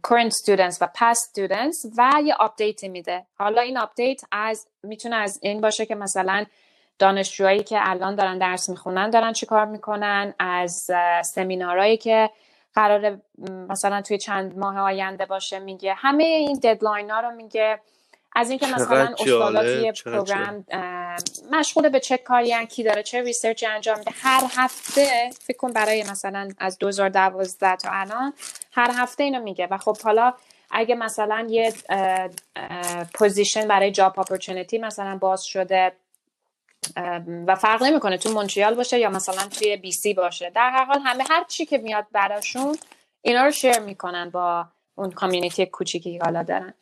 current 0.08 0.30
students 0.30 0.76
و 0.80 0.88
past 0.96 1.18
students 1.30 1.98
و 1.98 2.12
یه 2.24 2.34
update 2.34 2.84
میده. 2.84 3.26
حالا 3.38 3.60
این 3.60 3.78
update 3.78 4.20
از 4.32 4.68
می‌تونه 4.82 5.16
از 5.16 5.38
این 5.42 5.60
باشه 5.60 5.86
که 5.86 5.94
مثلا 5.94 6.44
دانشجوهایی 6.98 7.62
که 7.62 7.78
الان 7.80 8.14
دارن 8.14 8.38
درس 8.38 8.68
می‌خونن 8.68 9.10
دارن 9.10 9.32
چیکار 9.32 9.64
می‌کنن 9.64 10.34
از 10.38 10.90
سمینارهایی 11.34 11.96
که 11.96 12.30
قرار 12.74 13.18
مثلا 13.68 14.02
توی 14.02 14.18
چند 14.18 14.58
ماه 14.58 14.78
آینده 14.78 15.26
باشه 15.26 15.58
میگه. 15.58 15.94
همه 15.94 16.24
این 16.24 16.58
deadline 16.58 17.10
ها 17.10 17.20
رو 17.20 17.30
میگه. 17.30 17.80
از 18.36 18.50
اینکه 18.50 18.66
مثلا 18.66 19.14
استادا 19.18 19.62
توی 19.62 19.92
program 19.92 20.64
مشغول 21.50 21.88
به 21.88 22.00
چه 22.00 22.16
کاری 22.16 22.66
کی 22.66 22.82
داره 22.82 23.02
چه 23.02 23.22
research 23.22 23.62
ی 23.62 23.66
انجام 23.66 23.98
میده. 23.98 24.10
هر 24.22 24.44
هفته 24.56 25.30
فکر 25.40 25.56
کن 25.56 25.72
برای 25.72 26.02
مثلا 26.02 26.48
از 26.58 26.78
2012 26.78 27.76
تا 27.76 27.88
الان 27.92 28.32
هر 28.72 28.90
هفته 28.94 29.24
اینو 29.24 29.42
میگه. 29.42 29.68
و 29.70 29.78
خب 29.78 29.96
حالا 30.04 30.34
اگه 30.70 30.94
مثلا 30.94 31.46
یه 31.50 31.72
position 33.14 33.68
برای 33.68 33.90
job 33.90 34.20
opportunity 34.20 34.78
مثلا 34.78 35.16
باز 35.16 35.44
شده 35.44 35.92
و 37.46 37.54
فرق 37.54 37.82
نمی‌کنه 37.82 38.18
تو 38.18 38.32
مونتریال 38.32 38.74
باشه 38.74 38.98
یا 38.98 39.10
مثلا 39.10 39.48
توی 39.48 39.76
BC 39.76 40.14
باشه. 40.14 40.50
در 40.50 40.70
هر 40.70 40.84
حال 40.84 41.00
همه 41.04 41.24
هر 41.30 41.44
چی 41.48 41.66
که 41.66 41.78
میاد 41.78 42.06
براشون 42.12 42.78
اینا 43.22 43.44
رو 43.44 43.50
share 43.50 43.78
می‌کنن 43.78 44.30
با 44.30 44.64
اون 44.94 45.10
community 45.10 45.66
کوچیکی 45.66 46.18
که 46.18 46.24
حالا 46.24 46.42
دارن. 46.42 46.74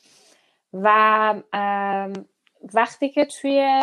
و 0.73 1.35
وقتی 2.75 3.09
که 3.09 3.25
توی 3.25 3.81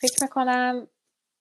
فکر 0.00 0.22
می‌کنم 0.22 0.88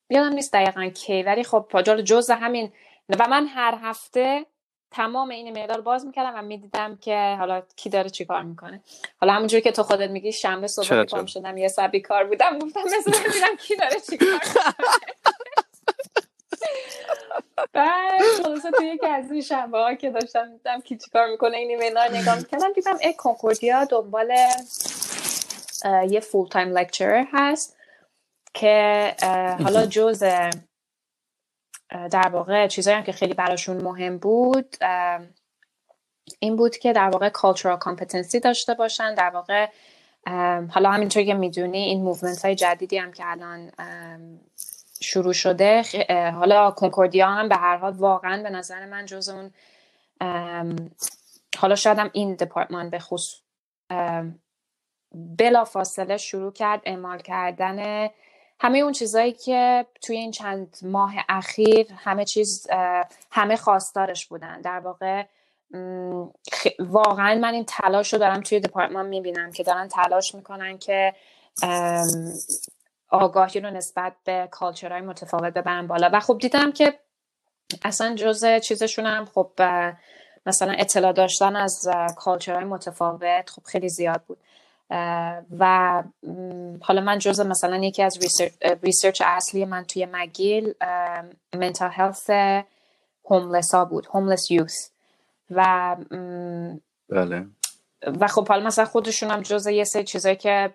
یادم 0.10 0.34
نیست 0.34 0.54
دقیقا 0.54 0.89
کی 0.89 1.24
ولی 1.24 1.43
خب 1.43 1.68
پاجال 1.72 2.02
جز 2.02 2.30
همین 2.32 2.74
و 3.20 3.28
من 3.30 3.47
هر 3.47 3.80
هفته 3.82 4.45
تمام 4.91 5.30
این 5.30 5.45
ایمیل 5.45 5.72
رو 5.72 5.82
باز 5.82 6.06
می‌کردم 6.06 6.34
و 6.36 6.41
می‌دیدم 6.41 6.97
که 6.97 7.36
حالا 7.39 7.64
کی 7.76 7.89
داره 7.89 8.10
چی 8.10 8.26
کار 8.26 8.43
می‌کنه. 8.43 8.84
حالا 9.22 9.34
همونجوری 9.34 9.62
که 9.62 9.72
تو 9.72 9.84
خودت 9.84 10.10
میگی 10.10 10.32
شنبه 10.32 10.68
صبح 10.68 11.04
پام 11.04 11.26
شدم 11.26 11.58
یه 11.58 11.68
سبی 11.68 12.02
کار 12.02 12.24
بودم 12.28 12.60
گفتم 12.60 12.82
مثلا 12.84 13.14
ببینم 13.30 13.56
کی 13.60 13.76
داره 13.76 13.99
چی 14.10 14.18
کار 14.18 14.39
بعد 17.74 18.22
خلاصه 18.43 18.72
توی 18.72 18.88
یکی 18.88 19.07
از 19.07 19.32
این 19.32 19.41
شنبه 19.41 19.78
ها 19.78 19.93
که 19.93 20.09
داشتم 20.09 20.51
دیدم 20.51 20.82
کی 20.82 20.97
چیکار 20.97 21.28
می‌کنه 21.28 21.57
این 21.57 21.70
ایمیل 21.70 21.97
ها 21.97 22.07
نگاه 22.07 22.38
می‌کردم 22.38 22.74
دیدم 22.74 22.97
ای 23.01 23.14
کنکوردیا 23.14 23.86
دنبال 23.86 24.32
یه 26.09 26.20
full-time 26.20 26.78
lecturer 26.78 27.26
هست 27.34 27.78
که 28.53 29.16
حالا 29.64 29.86
جز 29.86 30.24
در 32.12 32.30
واقع 32.30 32.68
چیزایی 32.68 32.97
هم 32.97 33.03
که 33.03 33.12
خیلی 33.12 33.34
براشون 33.34 33.82
مهم 33.82 34.18
بود 34.18 34.76
این 36.39 36.55
بود 36.55 36.78
که 36.78 36.93
در 36.93 37.09
واقع 37.09 37.30
cultural 37.30 37.80
competency 37.80 38.39
داشته 38.39 38.74
باشن 38.74 39.16
در 39.16 39.30
واقع 39.30 39.68
حالا 40.70 40.91
همینطور 40.91 41.24
که 41.24 41.34
می‌دونی 41.34 41.78
این 41.78 42.03
movement 42.04 42.45
های 42.45 42.55
جدیدی 42.55 42.97
هم 42.97 43.12
که 43.12 43.24
الان 43.26 43.72
شروع 45.02 45.34
شده. 45.34 45.84
حالا 46.32 46.72
کنکوردیا 46.72 47.28
هم 47.28 47.49
به 47.49 47.56
هر 47.56 47.78
حال 47.78 47.93
واقعا 47.93 48.43
به 48.43 48.49
نظر 48.49 48.86
من 48.86 49.06
جز 49.06 49.30
اون 49.30 49.52
حالا 51.58 51.76
شاید 51.76 51.99
هم 51.99 52.10
این 52.14 52.36
دپارتمان 52.36 52.89
به 52.89 52.99
خصوص 52.99 53.41
بلا 55.16 55.66
فاصله 55.66 56.18
شروع 56.18 56.52
کرد 56.52 56.82
اعمال 56.86 57.20
کردن 57.20 58.10
همه 58.60 58.78
اون 58.78 58.91
چیزایی 58.91 59.32
که 59.32 59.86
توی 60.02 60.18
این 60.18 60.32
چند 60.32 60.78
ماه 60.82 61.14
اخیر 61.30 61.88
همه 61.97 62.26
چیز 62.26 62.68
همه 63.32 63.56
خواستارش 63.56 64.26
بودن. 64.26 64.62
در 64.62 64.80
واقع 64.80 65.26
واقعا 66.80 67.36
من 67.36 67.54
این 67.54 67.66
تلاش 67.66 68.14
رو 68.14 68.20
دارم 68.20 68.41
توی 68.41 68.60
دپارتمان 68.60 69.06
می‌بینم 69.06 69.52
که 69.52 69.64
دارن 69.64 69.88
تلاش 69.88 70.36
می‌کنن 70.36 70.78
که 70.78 71.14
آگاهی 73.12 73.59
رو 73.59 73.70
نسبت 73.70 74.14
به 74.24 74.47
کالچرهای 74.51 75.01
متفاوت 75.01 75.53
ببرن 75.53 75.88
بالا. 75.88 76.09
و 76.14 76.20
خب 76.20 76.38
دیدم 76.38 76.72
که 76.72 76.99
اصلا 77.84 78.16
جز 78.16 78.45
چیزشون 78.64 79.05
هم 79.05 79.26
خب 79.26 79.51
مثلا 80.45 80.72
اطلاع 80.72 81.14
داشتن 81.14 81.55
از 81.55 81.88
culture 82.16 82.53
های 82.53 82.64
متفاوت 82.64 83.49
خب 83.49 83.64
خیلی 83.64 83.89
زیاد 83.89 84.22
بود. 84.28 84.38
و 85.59 86.03
حالا 86.82 87.01
من 87.01 87.20
جز 87.20 87.39
مثلا 87.39 87.78
یکی 87.78 88.03
از 88.03 88.20
research 88.84 89.22
اصلی 89.26 89.66
من 89.66 89.84
توی 89.84 90.07
McGill 90.12 90.74
mental 91.56 91.89
health 91.93 92.30
homeless 93.26 93.76
ها 93.76 93.86
بود 93.86 94.07
homeless 94.14 94.52
youth 94.52 94.89
و 95.51 95.95
بله. 97.09 97.45
و 98.20 98.28
خب 98.28 98.47
حالا 98.47 98.66
مثلا 98.66 98.86
خودشون 98.86 99.32
هم 99.32 99.41
جز 99.41 99.68
یه 99.68 99.84
سری 99.84 100.04
چیزایی 100.04 100.36
که 100.36 100.74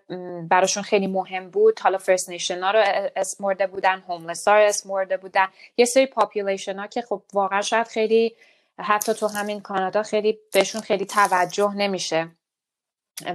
براشون 0.48 0.82
خیلی 0.82 1.06
مهم 1.06 1.50
بود. 1.50 1.80
حالا 1.80 1.98
First 1.98 2.28
Nation 2.28 2.62
ها 2.62 2.70
رو 2.70 2.82
اسم 3.16 3.44
برده 3.44 3.66
بودن 3.66 4.02
homeless 4.08 4.48
ها 4.48 4.54
رو 4.54 4.64
اسم 4.64 4.88
برده 4.88 5.16
بودن. 5.16 5.46
یه 5.76 5.84
سری 5.84 6.06
population 6.06 6.78
ها 6.78 6.86
که 6.86 7.02
خب 7.02 7.22
واقعا 7.32 7.62
شاید 7.62 7.86
خیلی 7.86 8.36
حتی 8.78 9.14
تو 9.14 9.26
همین 9.26 9.60
کانادا 9.60 10.02
خیلی 10.02 10.38
بهشون 10.52 10.80
خیلی 10.80 11.06
توجه 11.06 11.74
نمیشه. 11.74 12.28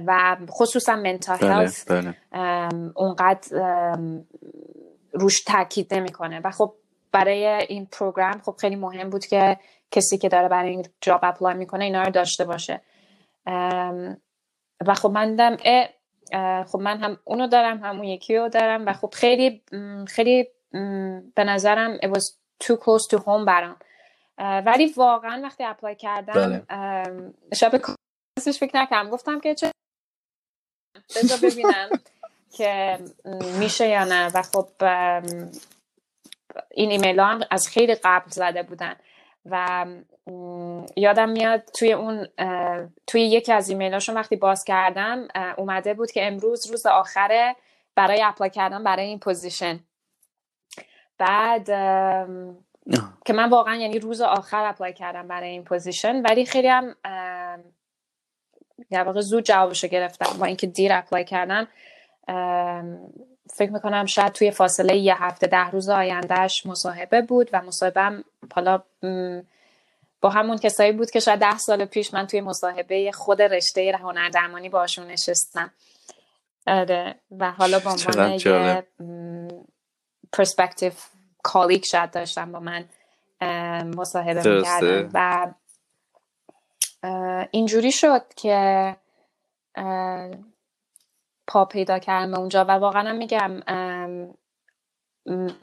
و 0.06 0.36
خصوصا 0.48 0.96
mental 0.96 1.38
بله، 1.38 1.70
بله. 1.88 2.14
اونقدر 2.94 3.48
روش 5.12 5.42
تاکید 5.42 5.94
نمی‌کنه. 5.94 6.40
و 6.44 6.50
خب 6.50 6.74
برای 7.12 7.46
این 7.46 7.86
program 7.86 8.40
خب 8.40 8.56
خیلی 8.60 8.76
مهم 8.76 9.10
بود 9.10 9.26
که 9.26 9.58
کسی 9.90 10.18
که 10.18 10.28
داره 10.28 10.48
برای 10.48 10.70
این 10.70 10.86
job 11.00 11.20
apply 11.22 11.54
می‌کنه 11.54 11.84
اینا 11.84 12.02
رو 12.02 12.10
داشته 12.10 12.44
باشه. 12.44 12.80
و 14.86 14.94
خب 14.94 15.10
من 15.10 15.36
دم 15.36 15.56
خب 16.64 16.78
من 16.78 16.98
هم 16.98 17.18
اونو 17.24 17.46
دارم 17.46 17.84
هم 17.84 17.96
اون 17.96 18.04
یکی 18.04 18.36
رو 18.36 18.48
دارم 18.48 18.86
و 18.86 18.92
خب 18.92 19.14
خیلی 19.14 19.62
خیلی 20.08 20.48
به 21.34 21.44
نظرم 21.44 21.98
it 21.98 22.08
was 22.08 22.22
too 22.64 22.76
close 22.76 23.16
to 23.16 23.18
home 23.18 23.44
برام. 23.46 23.76
ولی 24.38 24.92
واقعا 24.96 25.40
وقتی 25.42 25.64
اپلای 25.64 25.96
کردم 25.96 26.32
بله. 26.32 27.32
شب 27.54 27.76
فکر 28.38 28.76
نکردم. 28.76 29.10
گفتم 29.10 29.40
که 29.40 29.54
چه 29.54 29.70
بذار 31.16 31.50
ببینم 31.50 31.88
که 32.56 32.98
میشه 33.58 33.88
یا 33.88 34.04
نه. 34.04 34.30
و 34.34 34.42
خب 34.42 34.68
این 36.70 36.90
ایمیل 36.90 37.20
ها 37.20 37.26
هم 37.26 37.40
از 37.50 37.68
خیلی 37.68 37.94
قبل 37.94 38.30
زده 38.30 38.62
بودن. 38.62 38.96
و 39.50 39.86
یادم 40.96 41.28
میاد 41.28 41.64
توی 41.64 41.92
اون 41.92 42.28
توی 43.06 43.22
یکی 43.22 43.52
از 43.52 43.68
ایمیل 43.68 43.92
هاشون 43.92 44.14
وقتی 44.14 44.36
باز 44.36 44.64
کردم 44.64 45.28
اومده 45.56 45.94
بود 45.94 46.10
که 46.10 46.26
امروز 46.26 46.66
روز 46.70 46.86
آخره 46.86 47.56
برای 47.94 48.22
apply 48.22 48.50
کردم 48.50 48.84
برای 48.84 49.06
این 49.06 49.18
position. 49.18 49.80
بعد 51.18 51.66
که 53.24 53.32
من 53.32 53.48
واقعا 53.48 53.76
یعنی 53.76 53.98
روز 53.98 54.20
آخر 54.20 54.64
apply 54.64 54.92
کردم 54.92 55.28
برای 55.28 55.50
این 55.50 55.64
position 55.64 56.22
ولی 56.22 56.46
خیلی 56.46 56.68
هم 56.68 56.96
در 58.90 59.04
واقع 59.04 59.20
زود 59.20 59.44
جوابشو 59.44 59.88
گرفتم 59.88 60.38
با 60.38 60.46
اینکه 60.46 60.66
دیر 60.66 60.92
apply 60.92 61.24
کردم. 61.24 61.68
فکر 63.54 63.70
می‌کنم 63.70 64.06
شاید 64.06 64.32
توی 64.32 64.50
فاصله 64.50 64.96
یه 64.96 65.22
هفته 65.22 65.46
ده 65.46 65.70
روز 65.70 65.88
آینده‌ش 65.88 66.66
مصاحبه 66.66 67.22
بود 67.22 67.50
و 67.52 67.62
مصاحبه 67.62 68.24
حالا 68.54 68.82
با 70.20 70.30
همون 70.30 70.58
کسایی 70.58 70.92
بود 70.92 71.10
که 71.10 71.20
شاید 71.20 71.40
ده 71.40 71.58
سال 71.58 71.84
پیش 71.84 72.14
من 72.14 72.26
توی 72.26 72.40
مصاحبه 72.40 73.12
خود 73.12 73.42
رشته 73.42 73.98
هنر 74.00 74.28
درمانی 74.28 74.68
باشون 74.68 75.06
نشستم. 75.06 75.70
آره 76.66 77.14
و 77.38 77.50
حالا 77.50 77.78
با 77.78 77.90
عنوان 77.90 78.32
یه 78.32 78.86
پرسپکتیو 80.32 80.92
کالیک 81.42 81.86
شاید 81.86 82.10
داشتم 82.10 82.52
با 82.52 82.60
من 82.60 82.84
مصاحبه 83.84 84.56
می‌کردم 84.56 85.10
و 85.14 85.46
اینجوری 87.50 87.92
شد 87.92 88.22
که 88.36 88.96
پا 91.52 91.64
پیدا 91.64 91.98
کردم 91.98 92.34
اونجا 92.34 92.64
و 92.64 92.70
واقعا 92.70 93.12
میگم 93.12 93.60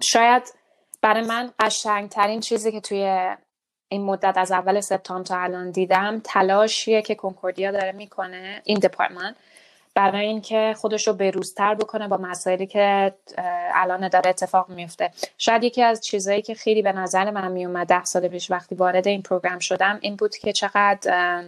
شاید 0.02 0.44
برای 1.02 1.24
من 1.24 1.52
قشنگترین 1.60 2.40
چیزی 2.40 2.72
که 2.72 2.82
توی 2.82 3.36
این 3.92 4.04
مدت 4.04 4.38
از 4.38 4.52
اول 4.52 4.80
سپتامبر 4.80 5.26
تا 5.26 5.40
الان 5.40 5.72
دیدم 5.72 6.22
تلاشیه 6.24 7.02
که 7.02 7.16
کنکوردیا 7.16 7.72
داره 7.72 7.92
می‌کنه 7.92 8.62
این 8.64 8.80
دپارتمان 8.80 9.36
برای 9.96 10.26
اینکه 10.26 10.76
خودش 10.78 11.08
رو 11.08 11.14
بروزتر 11.14 11.76
بکنه 11.76 12.08
با 12.08 12.18
مسائلی 12.18 12.68
که 12.68 13.14
الان 13.74 14.08
داره 14.08 14.30
اتفاق 14.30 14.70
میفته 14.70 15.12
شاید 15.38 15.64
یکی 15.64 15.84
از 15.84 16.02
چیزهایی 16.02 16.42
که 16.42 16.54
خیلی 16.54 16.82
به 16.82 16.92
نظر 16.92 17.32
من 17.32 17.52
میومد 17.52 17.88
ده 17.88 18.04
سال 18.04 18.28
پیش 18.28 18.52
وقتی 18.52 18.76
وارد 18.76 19.08
این 19.08 19.22
program 19.22 19.60
شدم 19.60 20.00
این 20.02 20.16
بود 20.16 20.36
که 20.36 20.54
چقدر 20.54 21.44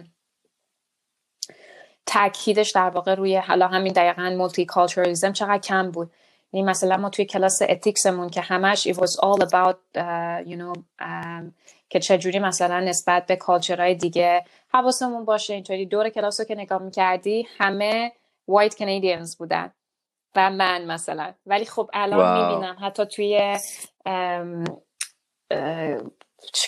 تاکیدش 2.06 2.70
در 2.70 2.90
واقع 2.90 3.14
روی 3.14 3.36
حالا 3.36 3.66
همین 3.66 3.92
دقیقا 3.92 4.30
multiculturalism 4.38 5.32
چقدر 5.32 5.58
کم 5.58 5.90
بود. 5.90 6.10
یعنی 6.52 6.66
مثلا 6.66 6.96
ما 6.96 7.10
توی 7.10 7.24
کلاس 7.24 7.58
ethics 7.68 8.08
مون 8.08 8.28
که 8.28 8.40
همش 8.40 8.88
it 8.88 8.94
was 8.94 9.20
all 9.22 9.42
about 9.42 9.76
uh, 9.96 10.48
you 10.48 10.56
know 10.56 10.80
um, 11.00 11.52
که 11.88 12.00
چجوری 12.00 12.38
مثلا 12.38 12.80
نسبت 12.80 13.26
به 13.26 13.36
culture 13.36 13.81
های 13.81 13.94
دیگه 13.94 14.44
حواسمون 14.68 15.24
باشه 15.24 15.54
اینطوری. 15.54 15.86
دور 15.86 16.08
کلاس 16.08 16.40
رو 16.40 16.46
که 16.46 16.54
نگاه 16.54 16.82
می‌کردی 16.82 17.48
همه 17.58 18.12
white 18.48 18.74
Canadians 18.74 19.36
بودن. 19.36 19.72
و 20.36 20.50
من 20.50 20.84
مثلا. 20.84 21.32
ولی 21.46 21.64
خب 21.64 21.90
الان 21.92 22.48
می‌بینم 22.48 22.76
حتی 22.80 23.06
توی 23.06 23.58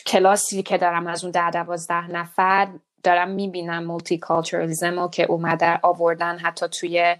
کلاسی 0.07 0.62
که 0.62 0.78
دارم 0.78 1.07
از 1.07 1.24
اون 1.24 1.30
ده 1.30 1.51
دوازده 1.51 2.11
نفر 2.11 2.68
دارم 3.05 3.31
می‌بینم 3.31 3.85
multiculturalism 3.85 5.09
که 5.09 5.25
اومده 5.25 5.79
آوردن 5.83 6.39
حتی 6.39 6.69
توی 6.69 7.17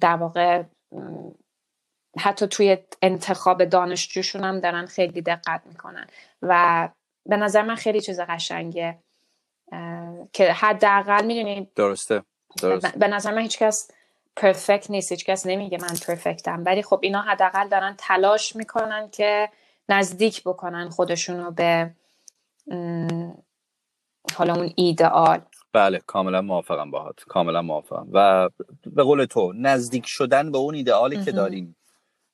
در 0.00 0.16
واقع 0.16 0.62
حتی 2.18 2.46
توی 2.46 2.78
انتخاب 3.02 3.64
دانشجوشون 3.64 4.44
هم 4.44 4.60
دارن 4.60 4.86
خیلی 4.86 5.22
دقت 5.22 5.60
می‌کنن 5.66 6.06
و 6.42 6.88
به 7.26 7.36
نظر 7.36 7.62
من 7.62 7.74
خیلی 7.74 8.00
چیز 8.00 8.20
قشنگه 8.20 8.98
که 10.32 10.52
حداقل 10.52 11.24
می‌دونی 11.26 11.70
درسته 11.74 12.22
درست. 12.62 12.98
به 12.98 13.08
نظر 13.08 13.34
من 13.34 13.42
هیچکس 13.42 13.90
پرفکت 14.36 14.90
نیست 14.90 15.12
هیچکس 15.12 15.46
نمیگه 15.46 15.78
من 15.78 15.96
پرفکتم 16.06 16.62
ولی 16.66 16.82
خب 16.82 17.00
اینا 17.02 17.20
حداقل 17.20 17.68
دارن 17.68 17.94
تلاش 17.98 18.56
می‌کنن 18.56 19.08
که 19.10 19.48
نزدیک 19.88 20.42
بکنن 20.42 20.88
خودشونو 20.88 21.50
به 21.50 21.90
حالا 24.34 24.54
اون 24.54 24.72
ایدئال. 24.76 25.40
بله 25.72 26.00
کاملا 26.06 26.42
موافقم 26.42 26.90
باهات. 26.90 27.24
کاملا 27.28 27.62
موافقم. 27.62 28.08
و 28.12 28.48
به 28.86 29.02
قول 29.02 29.24
تو 29.24 29.52
نزدیک 29.56 30.06
شدن 30.06 30.52
به 30.52 30.58
اون 30.58 30.74
ایدئالی 30.74 31.24
که 31.24 31.32
داریم. 31.32 31.76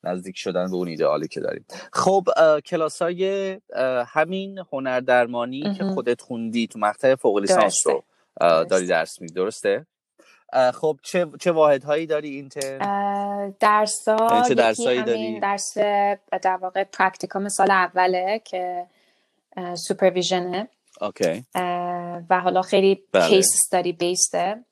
نزدیک 0.05 0.39
شدن 0.39 0.71
به 0.71 0.77
اون 0.77 0.89
ایدئالی 0.89 1.29
که 1.29 1.41
داریم. 1.41 1.65
خب 1.93 2.25
کلاس 2.67 3.03
های 3.03 3.59
همین 4.07 4.59
هنر 4.73 5.01
درمانی 5.01 5.75
که 5.79 5.85
خودت 5.85 6.21
خوندی 6.21 6.67
تو 6.67 6.79
مقطع 6.79 7.15
فوق 7.15 7.39
لیسانس 7.39 7.87
رو 7.87 8.05
داری 8.41 8.87
درس 8.87 9.21
میدی 9.21 9.35
درسته؟ 9.35 9.87
خب 10.75 10.99
چه 11.03 11.27
چه 11.41 11.53
واحدهایی 11.53 12.07
داری 12.07 12.29
اینترن 12.29 13.55
درس 13.61 14.09
یعنی 14.09 14.49
چه 14.49 14.55
درسایی 14.55 15.03
داری؟ 15.03 15.41
درس 15.41 15.79
در 16.43 16.59
واقع 16.61 16.85
پرکتیکوم 16.85 17.49
سال 17.49 17.71
اوله 17.71 18.43
که 18.45 18.87
سوپرویژنه. 19.75 20.69
اوکی 21.01 21.45
و 22.31 22.41
حالا 22.41 22.63
خیلی 22.63 23.03
بله. 23.13 23.29
کیس 23.29 23.49
استادی 23.55 23.93
بیسته 23.93 24.65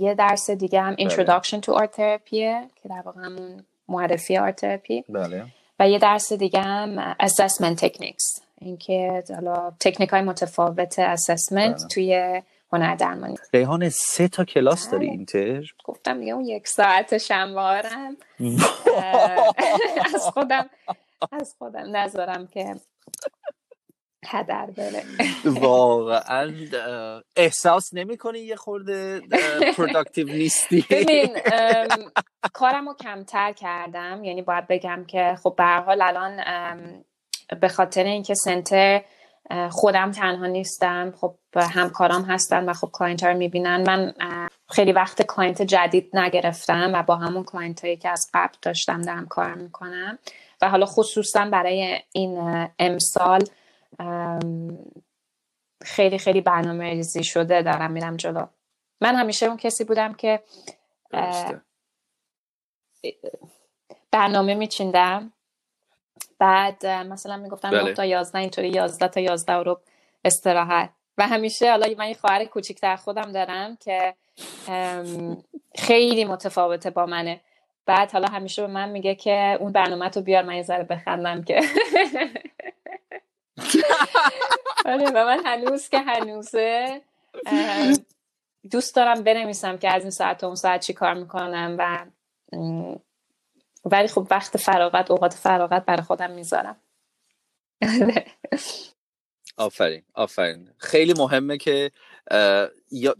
یه 0.00 0.14
درس 0.14 0.50
دیگه 0.50 0.80
هم 0.80 0.94
بله. 0.94 1.08
Introduction 1.08 1.60
to 1.60 1.72
Art 1.72 1.90
Therapy 1.96 2.30
که 2.74 2.88
در 2.90 3.02
واقع 3.04 3.20
همون 3.20 3.64
معرفی 3.88 4.38
آرت 4.38 4.56
تراپی 4.56 5.04
بله. 5.08 5.46
و 5.80 5.88
یه 5.88 5.98
درس 5.98 6.32
دیگه 6.32 6.60
هم 6.60 7.12
Assessment 7.12 7.78
Techniques 7.78 8.42
اینکه 8.60 9.24
حالا 9.34 9.72
تکنیک 9.80 10.10
های 10.10 10.22
متفاوت 10.22 10.98
اسسمنت 10.98 11.76
بله. 11.76 11.88
توی 11.88 12.42
هنر 12.72 12.94
درمانی 12.94 13.36
ریحان 13.52 13.88
سه 13.88 14.28
تا 14.28 14.44
کلاس 14.44 14.90
داری 14.90 15.06
بله. 15.06 15.16
اینتر 15.16 15.64
گفتم 15.84 16.20
دیگه 16.20 16.32
اون 16.32 16.44
یک 16.44 16.68
ساعت 16.68 17.18
شنوارم 17.18 18.16
از 20.14 20.22
خودم 20.22 20.70
از 21.32 21.54
خودم 21.58 21.96
نذارم 21.96 22.46
که 22.46 22.74
هدر 24.28 24.66
بره 24.76 25.02
واقعا 25.44 26.52
احساس 27.36 27.94
نمی 27.94 28.16
کنی 28.16 28.38
یه 28.38 28.56
خورده 28.56 29.20
پروداکتیو 29.76 30.28
نیستی؟ 30.28 30.84
ببین 30.90 31.36
کارم 32.52 32.88
رو 32.88 32.94
کمتر 32.94 33.52
کردم. 33.52 34.24
یعنی 34.24 34.42
باید 34.42 34.66
بگم 34.68 35.04
که 35.08 35.36
خب 35.42 35.54
به 35.58 35.64
حال 35.64 36.02
الان 36.02 36.40
به 37.60 37.68
خاطر 37.68 38.04
اینکه 38.04 38.34
سنتر 38.34 39.02
خودم 39.70 40.10
تنها 40.10 40.46
نیستم 40.46 41.14
خب 41.20 41.34
همکارام 41.56 42.22
هستن 42.22 42.68
و 42.68 42.72
خب 42.72 42.90
کلاینت 42.92 43.22
ها 43.22 43.30
رو 43.30 43.36
می‌بینن. 43.36 43.84
من 43.86 44.14
خیلی 44.68 44.92
وقت 44.92 45.22
کلاینت 45.22 45.62
جدید 45.62 46.10
نگرفتم 46.16 46.90
و 46.94 47.02
با 47.02 47.16
همون 47.16 47.44
کلاینت 47.44 47.84
هایی 47.84 47.96
که 47.96 48.08
از 48.08 48.30
قبل 48.34 48.54
داشتم 48.62 49.02
دارم 49.02 49.26
کار 49.26 49.54
می‌کنم. 49.54 50.18
و 50.62 50.68
حالا 50.68 50.86
خصوصا 50.86 51.44
برای 51.44 51.98
این 52.12 52.68
امسال 52.78 53.44
خیلی 55.82 56.18
خیلی 56.18 56.40
برنامه 56.40 56.90
ریزی 56.90 57.24
شده 57.24 57.62
دارم 57.62 57.90
میرم 57.90 58.16
جلو. 58.16 58.46
من 59.00 59.14
همیشه 59.14 59.46
اون 59.46 59.56
کسی 59.56 59.84
بودم 59.84 60.14
که 60.14 60.42
برنامه 64.10 64.54
میچیندم. 64.54 65.32
بعد 66.38 66.86
مثلا 66.86 67.36
می‌گفتم 67.36 67.70
بله. 67.70 67.92
تا 67.92 68.04
11 68.04 68.38
اینطوری 68.38 68.68
11 68.68 69.08
تا 69.08 69.20
11 69.20 69.52
رو 69.52 69.80
استراحت. 70.24 70.90
و 71.18 71.28
همیشه 71.28 71.70
حالا 71.70 71.94
من 71.98 72.08
یه 72.08 72.14
خواهر 72.14 72.44
کوچیکتر 72.44 72.96
خودم 72.96 73.32
دارم 73.32 73.76
که 73.76 74.14
خیلی 75.74 76.24
متفاوته 76.24 76.90
با 76.90 77.06
منه. 77.06 77.40
بعد 77.86 78.12
حالا 78.12 78.28
همیشه 78.28 78.62
به 78.62 78.68
من 78.72 78.88
میگه 78.88 79.14
که 79.14 79.56
اون 79.60 79.72
برنامه 79.72 80.08
تو 80.08 80.20
بیار 80.20 80.42
من 80.42 80.56
یه 80.56 80.62
ذره 80.62 80.84
بخندم 80.84 81.42
که. 81.42 81.60
آره 84.86 85.10
و 85.10 85.24
من 85.24 85.42
هنوز 85.44 85.88
که 85.88 85.98
هنوزه 85.98 87.02
دوست 88.70 88.94
دارم 88.94 89.22
بنویسم 89.22 89.76
که 89.76 89.90
از 89.90 90.02
این 90.02 90.10
ساعت 90.10 90.38
تا 90.38 90.46
اون 90.46 90.56
ساعت 90.56 90.80
چی 90.80 90.92
کار 90.92 91.14
می‌کنم 91.14 91.76
و 91.78 92.06
ولی 93.84 94.08
خب 94.08 94.26
وقت 94.30 94.56
فراغت 94.56 95.10
اوقات 95.10 95.34
فراغت 95.34 95.84
برای 95.84 96.02
خودم 96.02 96.30
می‌ذارم. 96.30 96.76
آفرین 99.56 100.02
آفرین. 100.14 100.70
خیلی 100.78 101.14
مهمه 101.18 101.58
که 101.58 101.90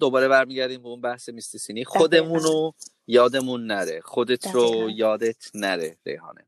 دوباره 0.00 0.28
برمیگردیم 0.28 0.82
به 0.82 0.88
اون 0.88 1.00
بحث 1.00 1.28
میستیسینی 1.28 1.84
خودمونو 1.84 2.72
یادمون 3.06 3.66
نره. 3.66 4.00
خودت 4.00 4.46
رو 4.54 4.90
یادت 4.90 5.50
نره 5.54 5.96
ریحانه. 6.06 6.46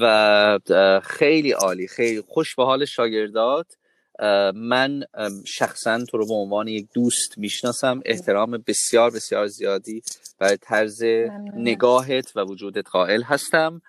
و 0.00 1.00
خیلی 1.02 1.52
عالی 1.52 1.88
خیلی 1.88 2.20
خوش 2.20 2.54
به 2.54 2.64
حال 2.64 2.84
شاگردات. 2.84 3.66
من 4.54 5.04
شخصا 5.46 6.04
تو 6.04 6.18
رو 6.18 6.26
به 6.26 6.34
عنوان 6.34 6.68
یک 6.68 6.86
دوست 6.94 7.38
می‌شناسم. 7.38 8.00
احترام 8.04 8.64
بسیار 8.66 9.10
بسیار 9.10 9.46
زیادی 9.46 10.02
برای 10.38 10.56
طرز 10.56 11.02
نگاهت 11.56 12.32
و 12.36 12.40
وجودت 12.40 12.88
قائل 12.88 13.22
هستم. 13.22 13.82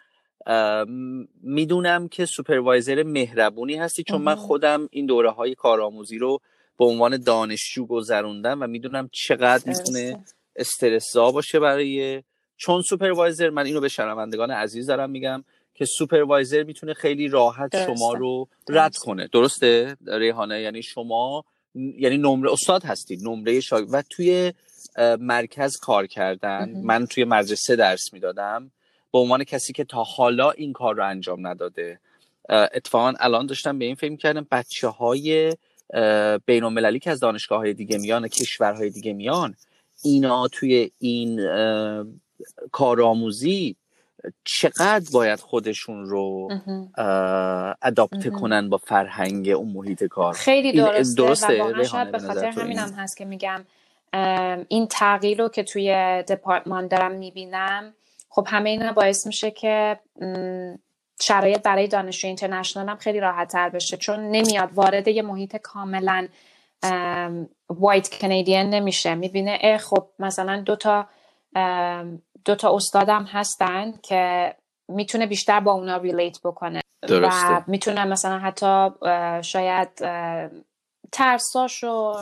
می‌دونم 1.43 2.07
که 2.07 2.25
سوپروایزر 2.25 3.03
مهربونی 3.03 3.75
هستی 3.75 4.03
چون 4.03 4.21
من 4.21 4.35
خودم 4.35 4.87
این 4.91 5.05
دوره 5.05 5.31
های 5.31 5.55
کارآموزی 5.55 6.17
رو 6.17 6.39
به 6.79 6.85
عنوان 6.85 7.17
دانشجو 7.17 7.85
گذروندم 7.85 8.61
و 8.61 8.67
می‌دونم 8.67 9.09
چقدر 9.11 9.63
می‌تونه 9.67 10.23
استرسا 10.55 11.31
باشه 11.31 11.59
برای 11.59 12.23
چون 12.57 12.81
supervisor 12.81 13.49
من 13.49 13.65
اینو 13.65 13.81
به 13.81 13.89
شنوندگان 13.89 14.51
عزیز 14.51 14.87
دارم 14.87 15.09
میگم. 15.09 15.43
که 15.77 15.85
supervisor 15.85 16.63
می‌تونه 16.63 16.93
خیلی 16.93 17.27
راحت 17.27 17.85
شما 17.85 18.13
رو 18.13 18.47
رد 18.69 18.97
کنه. 18.97 19.27
درسته 19.27 19.97
ریحانه؟ 20.07 20.61
یعنی 20.61 20.81
شما 20.81 21.45
یعنی 21.75 22.17
نمره 22.17 22.51
استاد 22.51 22.83
هستید 22.83 23.23
نمره 23.23 23.59
شاگ... 23.59 23.87
و 23.91 24.03
توی 24.09 24.53
مرکز 25.19 25.77
کار 25.77 26.07
کردن 26.07 26.73
من 26.83 27.05
توی 27.05 27.23
مدرسه 27.23 27.75
درس 27.75 28.13
می‌دادم 28.13 28.71
به 29.13 29.19
عنوان 29.19 29.43
کسی 29.43 29.73
که 29.73 29.83
تا 29.83 30.03
حالا 30.03 30.51
این 30.51 30.73
کار 30.73 30.95
رو 30.95 31.05
انجام 31.05 31.47
نداده. 31.47 31.99
اتفاقا 32.49 33.13
الان 33.19 33.45
داشتم 33.45 33.79
به 33.79 33.85
این 33.85 33.95
فکر 33.95 34.15
کردم 34.15 34.47
بچه 34.51 34.87
های 34.87 35.53
بین 36.45 36.63
المللی 36.63 36.99
که 36.99 37.11
از 37.11 37.19
دانشگاه 37.19 37.59
های 37.59 37.73
دیگه 37.73 37.97
میان 37.97 38.27
کشورهای 38.27 38.89
دیگه 38.89 39.13
میان 39.13 39.55
اینا 40.03 40.47
توی 40.47 40.91
این 40.99 41.47
کارآموزی 42.71 43.75
چقدر 44.43 45.09
باید 45.13 45.39
خودشون 45.39 46.05
رو 46.05 46.47
اداپت 47.81 48.29
کنن 48.29 48.69
با 48.69 48.77
فرهنگ 48.77 49.49
اون 49.49 49.71
محیط 49.71 50.03
کار؟ 50.03 50.33
خیلی 50.33 50.71
درسته, 50.71 51.15
درسته 51.15 51.63
و 51.63 51.83
شاید 51.83 52.11
به 52.11 52.19
خاطر 52.19 52.45
همین 52.45 52.77
هم 52.79 52.93
هست 52.93 53.17
که 53.17 53.25
میگم 53.25 53.65
این 54.67 54.87
تغییر 54.87 55.41
رو 55.41 55.49
که 55.49 55.63
توی 55.63 55.93
دپارتمان 56.23 56.87
دارم 56.87 57.11
می‌بینم 57.11 57.93
خب 58.29 58.47
همه 58.49 58.69
اینا 58.69 58.93
باعث 58.93 59.27
میشه 59.27 59.51
که 59.51 59.99
شرایط 61.21 61.61
برای 61.61 61.87
دانشجو 61.87 62.27
اینترنشنال 62.27 62.89
هم 62.89 62.97
خیلی 62.97 63.19
راحت 63.19 63.51
تر 63.51 63.69
بشه. 63.69 63.97
چون 63.97 64.19
نمیاد 64.19 64.69
وارد 64.73 65.07
یه 65.07 65.21
محیط 65.21 65.55
کاملا 65.55 66.27
وایت 67.69 68.09
کنیدین 68.09 68.69
نمیشه. 68.69 69.15
می‌بینه 69.15 69.77
خب 69.77 70.07
مثلا 70.19 70.61
دوتا 70.61 71.07
دو 72.45 72.55
تا 72.55 72.75
استادم 72.75 73.23
هستن 73.23 73.93
که 74.03 74.53
می‌تونه 74.87 75.25
بیشتر 75.27 75.59
با 75.59 75.71
اونا 75.71 75.97
ریلیت 75.97 76.37
بکنه 76.43 76.81
درسته. 77.01 77.57
و 77.57 77.61
می‌تونه 77.67 78.05
مثلا 78.05 78.39
حتی 78.39 78.89
شاید 79.41 79.89
ترساش 81.11 81.83
و 81.83 82.13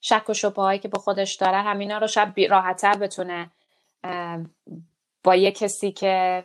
شک 0.00 0.30
و 0.30 0.34
شبه 0.34 0.78
که 0.78 0.88
به 0.88 0.98
خودش 0.98 1.36
داره 1.36 1.56
همینا 1.56 1.98
رو 1.98 2.06
شاید 2.06 2.40
راحتتر 2.50 2.98
بتونه 2.98 3.50
با 5.24 5.34
یه 5.34 5.52
کسی 5.52 5.92
که 5.92 6.44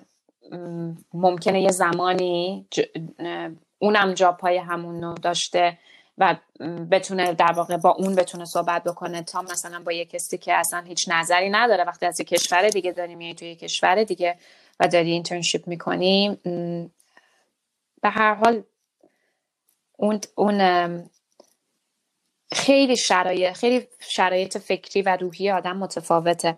ممکنه 1.13 1.61
یه 1.61 1.71
زمانی 1.71 2.67
اونم 3.79 4.13
جاب 4.13 4.39
های 4.39 4.57
همون 4.57 5.03
رو 5.03 5.13
داشته 5.13 5.77
و 6.17 6.35
بتونه 6.91 7.33
در 7.33 7.51
واقع 7.51 7.77
با 7.77 7.89
اون 7.89 8.15
بتونه 8.15 8.45
صحبت 8.45 8.83
بکنه 8.83 9.21
تا 9.21 9.41
مثلا 9.41 9.79
با 9.79 9.91
یه 9.91 10.05
کسی 10.05 10.37
که 10.37 10.53
اصلا 10.53 10.79
هیچ 10.79 11.09
نظری 11.09 11.49
نداره. 11.49 11.83
وقتی 11.83 12.05
از 12.05 12.19
یه 12.19 12.25
کشور 12.25 12.69
دیگه 12.69 12.91
داری 12.91 13.15
میای 13.15 13.33
توی 13.33 13.55
کشور 13.55 14.03
دیگه 14.03 14.37
و 14.79 14.87
داری 14.87 15.11
اینترنشیپ 15.11 15.67
می‌کنی 15.67 16.37
به 18.01 18.09
هر 18.09 18.33
حال 18.33 18.63
اون, 19.97 20.19
اون 20.35 21.09
خیلی 22.51 22.97
شرایط 22.97 23.53
خیلی 23.53 23.87
شرایط 23.99 24.57
فکری 24.57 25.01
و 25.01 25.17
روحی 25.17 25.51
آدم 25.51 25.77
متفاوته. 25.77 26.57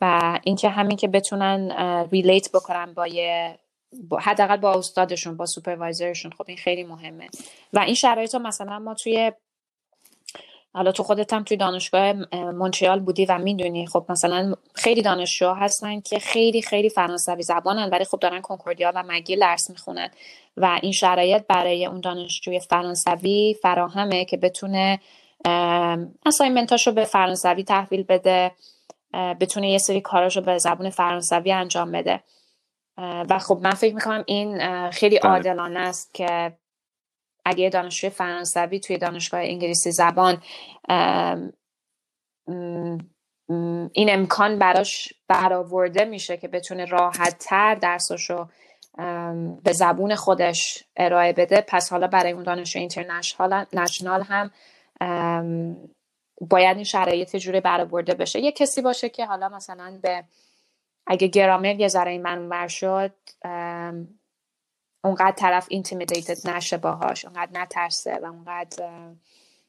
و 0.00 0.38
اینکه 0.42 0.68
همین 0.68 0.96
که 0.96 1.08
بتونن 1.08 1.70
ریلیت 2.10 2.52
بکنن 2.52 2.94
با 2.94 3.06
یه 3.06 3.58
حداقل 4.20 4.56
با 4.56 4.72
استادشون 4.72 5.36
با 5.36 5.46
سوپروایزرشون. 5.46 6.32
خب 6.32 6.44
این 6.48 6.56
خیلی 6.56 6.84
مهمه. 6.84 7.28
و 7.72 7.78
این 7.78 7.94
شرایط 7.94 8.34
مثلا 8.34 8.78
ما 8.78 8.94
توی 8.94 9.32
حالا 10.74 10.92
تو 10.92 11.02
خودت 11.02 11.32
هم 11.32 11.44
توی 11.44 11.56
دانشگاه 11.56 12.12
مونتریال 12.32 13.00
بودی 13.00 13.26
و 13.26 13.38
می‌دونی. 13.38 13.86
خب 13.86 14.06
مثلا 14.08 14.54
خیلی 14.74 15.02
دانشجو 15.02 15.52
هستن 15.52 16.00
که 16.00 16.18
خیلی 16.18 16.62
خیلی 16.62 16.90
فرانسوی 16.90 17.42
زبانن 17.42 17.90
ولی 17.90 18.04
خب 18.04 18.18
دارن 18.18 18.40
کنکوردیا 18.40 18.92
و 18.94 19.04
مگی 19.06 19.36
درس 19.36 19.70
می‌خونن. 19.70 20.10
و 20.56 20.78
این 20.82 20.92
شرایط 20.92 21.46
برای 21.48 21.86
اون 21.86 22.00
دانشجوی 22.00 22.60
فرانسوی 22.60 23.56
فراهمه 23.62 24.24
که 24.24 24.36
بتونه 24.36 25.00
اسایمنتاشو 26.26 26.92
به 26.92 27.04
فرانسوی 27.04 27.64
تحویل 27.64 28.02
بده 28.02 28.52
بتونه 29.40 29.70
یه 29.70 29.78
سری 29.78 30.00
کاراشو 30.00 30.40
به 30.40 30.58
زبان 30.58 30.90
فرانسوی 30.90 31.52
انجام 31.52 31.92
بده. 31.92 32.22
و 32.98 33.38
خب 33.38 33.60
من 33.62 33.74
فکر 33.74 33.94
می‌کنم 33.94 34.24
این 34.26 34.90
خیلی 34.90 35.18
بله. 35.18 35.30
عادلانه 35.30 35.80
است 35.80 36.14
که 36.14 36.56
اگه 37.44 37.68
دانشجوی 37.68 38.10
فرانسوی 38.10 38.80
توی 38.80 38.98
دانشگاه 38.98 39.40
انگلیسی 39.40 39.92
زبان 39.92 40.42
این 43.92 44.10
امکان 44.10 44.58
براش 44.58 45.12
برآورده 45.28 46.04
میشه 46.04 46.36
که 46.36 46.48
بتونه 46.48 46.84
راحت 46.84 47.36
تر 47.38 47.74
درسشو 47.74 48.46
به 49.64 49.72
زبون 49.72 50.14
خودش 50.14 50.84
ارائه 50.96 51.32
بده 51.32 51.60
پس 51.68 51.90
حالا 51.90 52.06
برای 52.06 52.32
اون 52.32 52.42
دانشجو 52.42 52.78
اینترنشنال 52.78 54.22
هم 54.22 54.50
باید 56.40 56.76
این 56.76 56.84
شرایط 56.84 57.36
جوری 57.36 57.60
برآورده 57.60 58.14
بشه 58.14 58.40
یه 58.40 58.52
کسی 58.52 58.82
باشه 58.82 59.08
که 59.08 59.26
حالا 59.26 59.48
مثلا 59.48 59.98
به 60.02 60.24
اگه 61.06 61.26
گرامر 61.26 61.80
یه 61.80 61.88
ذره 61.88 62.10
این 62.10 62.22
من 62.22 62.68
شد 62.68 63.14
اونقدر 65.04 65.34
طرف 65.36 65.66
اینتیمیدیتد 65.70 66.48
نشه 66.50 66.76
باهاش 66.76 67.24
اونقدر 67.24 67.60
نترسه 67.60 68.18
و 68.22 68.24
اونقدر 68.24 69.10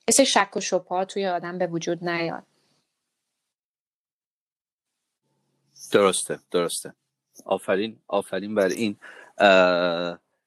مثل 0.10 0.24
شک 0.24 0.58
و 0.58 0.60
شبها 0.60 1.06
توی 1.06 1.28
آدم 1.28 1.58
به 1.58 1.68
وجود 1.68 2.10
نیاد. 2.10 2.44
درسته 5.92 6.40
درسته. 6.52 6.94
آفرین 7.46 8.00
آفرین 8.08 8.56
بر 8.56 8.68
این 8.68 8.96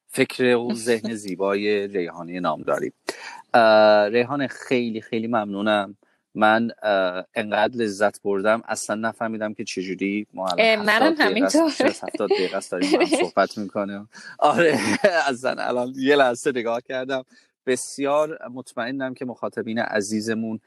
فکر 0.08 0.56
و 0.56 0.74
ذهن 0.74 1.14
زیبای 1.24 1.86
ریحانی 1.86 2.40
نامداری. 2.40 2.92
ریحان 4.12 4.46
خیلی 4.46 5.00
خیلی 5.00 5.26
ممنونم. 5.26 5.96
من 6.36 6.70
انقدر 7.34 7.76
لذت 7.76 8.22
بردم. 8.22 8.62
اصلا 8.68 8.96
نفهمیدم 8.96 9.54
که 9.54 9.64
چجوری 9.64 10.26
ما 10.34 10.48
منم 10.58 11.14
همینطور. 11.18 11.72
70 11.80 12.30
دقیقه 12.30 12.60
داریم 12.70 13.04
صحبت 13.22 13.58
می‌کنیم. 13.58 14.08
آره 14.38 14.78
اصلا 15.28 15.62
الان 15.62 15.92
یه 15.96 16.16
لحظه 16.16 16.50
نگاه 16.50 16.80
کردم. 16.80 17.24
بسیار 17.66 18.48
مطمئنم 18.48 19.14
که 19.14 19.24
مخاطبین 19.24 19.78
عزیزمون 19.78 20.60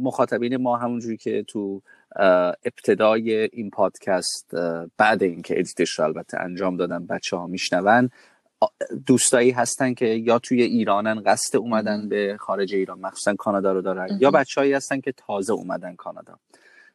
مخاطبین 0.00 0.56
ما 0.56 0.76
همونجوری 0.76 1.16
که 1.16 1.42
تو 1.42 1.82
ابتدای 2.64 3.32
این 3.34 3.70
پادکست 3.70 4.54
بعد 4.96 5.22
اینکه 5.22 5.58
ادیتش 5.58 5.98
رو 5.98 6.04
البته 6.04 6.40
انجام 6.40 6.76
دادم 6.76 7.06
بچه 7.06 7.36
ها 7.36 7.46
میشنون 7.46 8.10
دوستایی 9.06 9.50
هستن 9.50 9.94
که 9.94 10.06
یا 10.06 10.38
توی 10.38 10.62
ایرانن 10.62 11.22
قصد 11.26 11.56
اومدن 11.56 12.08
به 12.08 12.36
خارج 12.40 12.74
ایران 12.74 13.00
مخصوصا 13.00 13.34
کانادا 13.34 13.72
رو 13.72 13.82
دارن 13.82 14.18
یا 14.20 14.30
بچههایی 14.30 14.72
هستن 14.72 15.00
که 15.00 15.12
تازه 15.12 15.52
اومدن 15.52 15.94
کانادا. 15.94 16.38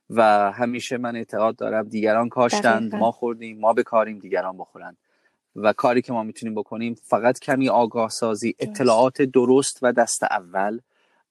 و 0.09 0.51
همیشه 0.51 0.97
من 0.97 1.15
اعتقاد 1.15 1.55
دارم 1.55 1.89
دیگران 1.89 2.29
کاشتند 2.29 2.95
ما 2.95 3.11
خوردیم 3.11 3.59
ما 3.59 3.73
بکاریم 3.73 4.19
دیگران 4.19 4.57
بخورن. 4.57 4.97
و 5.55 5.73
کاری 5.73 6.01
که 6.01 6.13
ما 6.13 6.23
می‌تونیم 6.23 6.55
بکنیم 6.55 6.93
فقط 6.93 7.39
کمی 7.39 7.69
آگاه 7.69 8.09
سازی 8.09 8.55
اطلاعات 8.59 9.21
درست 9.21 9.79
و 9.81 9.91
دست 9.91 10.23
اول 10.23 10.79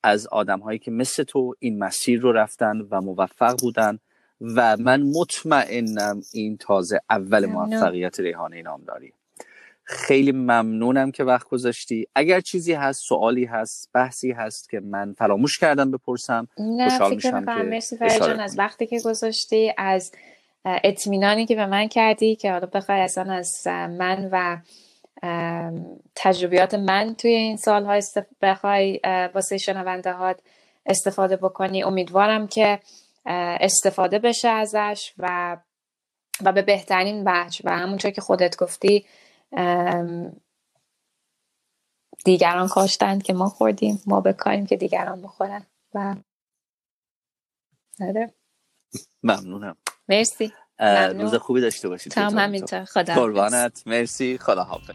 از 0.02 0.26
آدم 0.26 0.60
هایی 0.60 0.78
که 0.78 0.90
مثل 0.90 1.22
تو 1.22 1.54
این 1.58 1.78
مسیر 1.78 2.20
رو 2.20 2.32
رفتن 2.32 2.80
و 2.90 3.00
موفق 3.00 3.60
بودن. 3.60 3.98
و 4.40 4.76
من 4.76 5.02
مطمئنم 5.02 6.20
این 6.34 6.56
تازه 6.56 7.00
اول 7.10 7.46
موفقیت 7.46 8.20
ریحانه 8.20 8.62
نامداری. 8.62 9.12
خیلی 9.92 10.32
ممنونم 10.32 11.10
که 11.10 11.24
وقت 11.24 11.48
گذاشتی. 11.48 12.06
اگر 12.14 12.40
چیزی 12.40 12.72
هست 12.72 13.02
سوالی 13.08 13.44
هست 13.44 13.90
بحثی 13.94 14.32
هست 14.32 14.70
که 14.70 14.80
من 14.80 15.12
فراموش 15.18 15.58
کردم 15.58 15.90
بپرسم 15.90 16.48
نه 16.58 16.98
فکر 16.98 17.14
میشم 17.14 17.44
مرسی 17.44 17.96
جان 18.18 18.40
از 18.40 18.58
وقتی 18.58 18.86
که 18.86 19.00
گذاشتی 19.04 19.72
از 19.78 20.12
اطمینانی 20.64 21.46
که 21.46 21.54
به 21.54 21.66
من 21.66 21.88
کردی 21.88 22.36
که 22.36 22.52
حالا 22.52 22.66
بخوای 22.66 23.00
اصلا 23.00 23.32
از 23.32 23.66
من 23.66 24.28
و 24.32 24.58
تجربیات 26.14 26.74
من 26.74 27.14
توی 27.14 27.30
این 27.30 27.56
سالها 27.56 27.92
استف... 27.92 28.24
بخوای 28.42 29.00
واسه 29.34 29.58
شنونده 29.58 30.12
هات 30.12 30.40
استفاده 30.86 31.36
بکنی 31.36 31.82
امیدوارم 31.82 32.46
که 32.46 32.78
استفاده 33.26 34.18
بشه 34.18 34.48
ازش 34.48 35.12
و 35.18 35.56
و 36.44 36.52
به 36.52 36.62
بهترین 36.62 37.22
وجه. 37.26 37.60
و 37.64 37.78
همونطور 37.78 38.10
که 38.10 38.20
خودت 38.20 38.56
گفتی 38.56 39.04
دیگران 42.24 42.68
کاشتند 42.68 43.22
که 43.22 43.32
ما 43.32 43.48
خوردیم 43.48 44.02
ما 44.06 44.20
بکاریم 44.20 44.66
که 44.66 44.76
دیگران 44.76 45.22
بخورن. 45.22 45.66
و 45.94 46.16
آره. 48.00 48.34
ممنونم. 49.22 49.76
مرسی. 50.08 50.52
روز 51.14 51.34
خوبی 51.34 51.60
داشته 51.60 51.88
باشید 51.88 52.12
تمام 52.12 52.38
همینطور 52.38 52.84
خدا 52.84 53.14
قربانت. 53.14 53.82
مرسی. 53.86 54.38
خدا 54.38 54.64
حافظ 54.64 54.94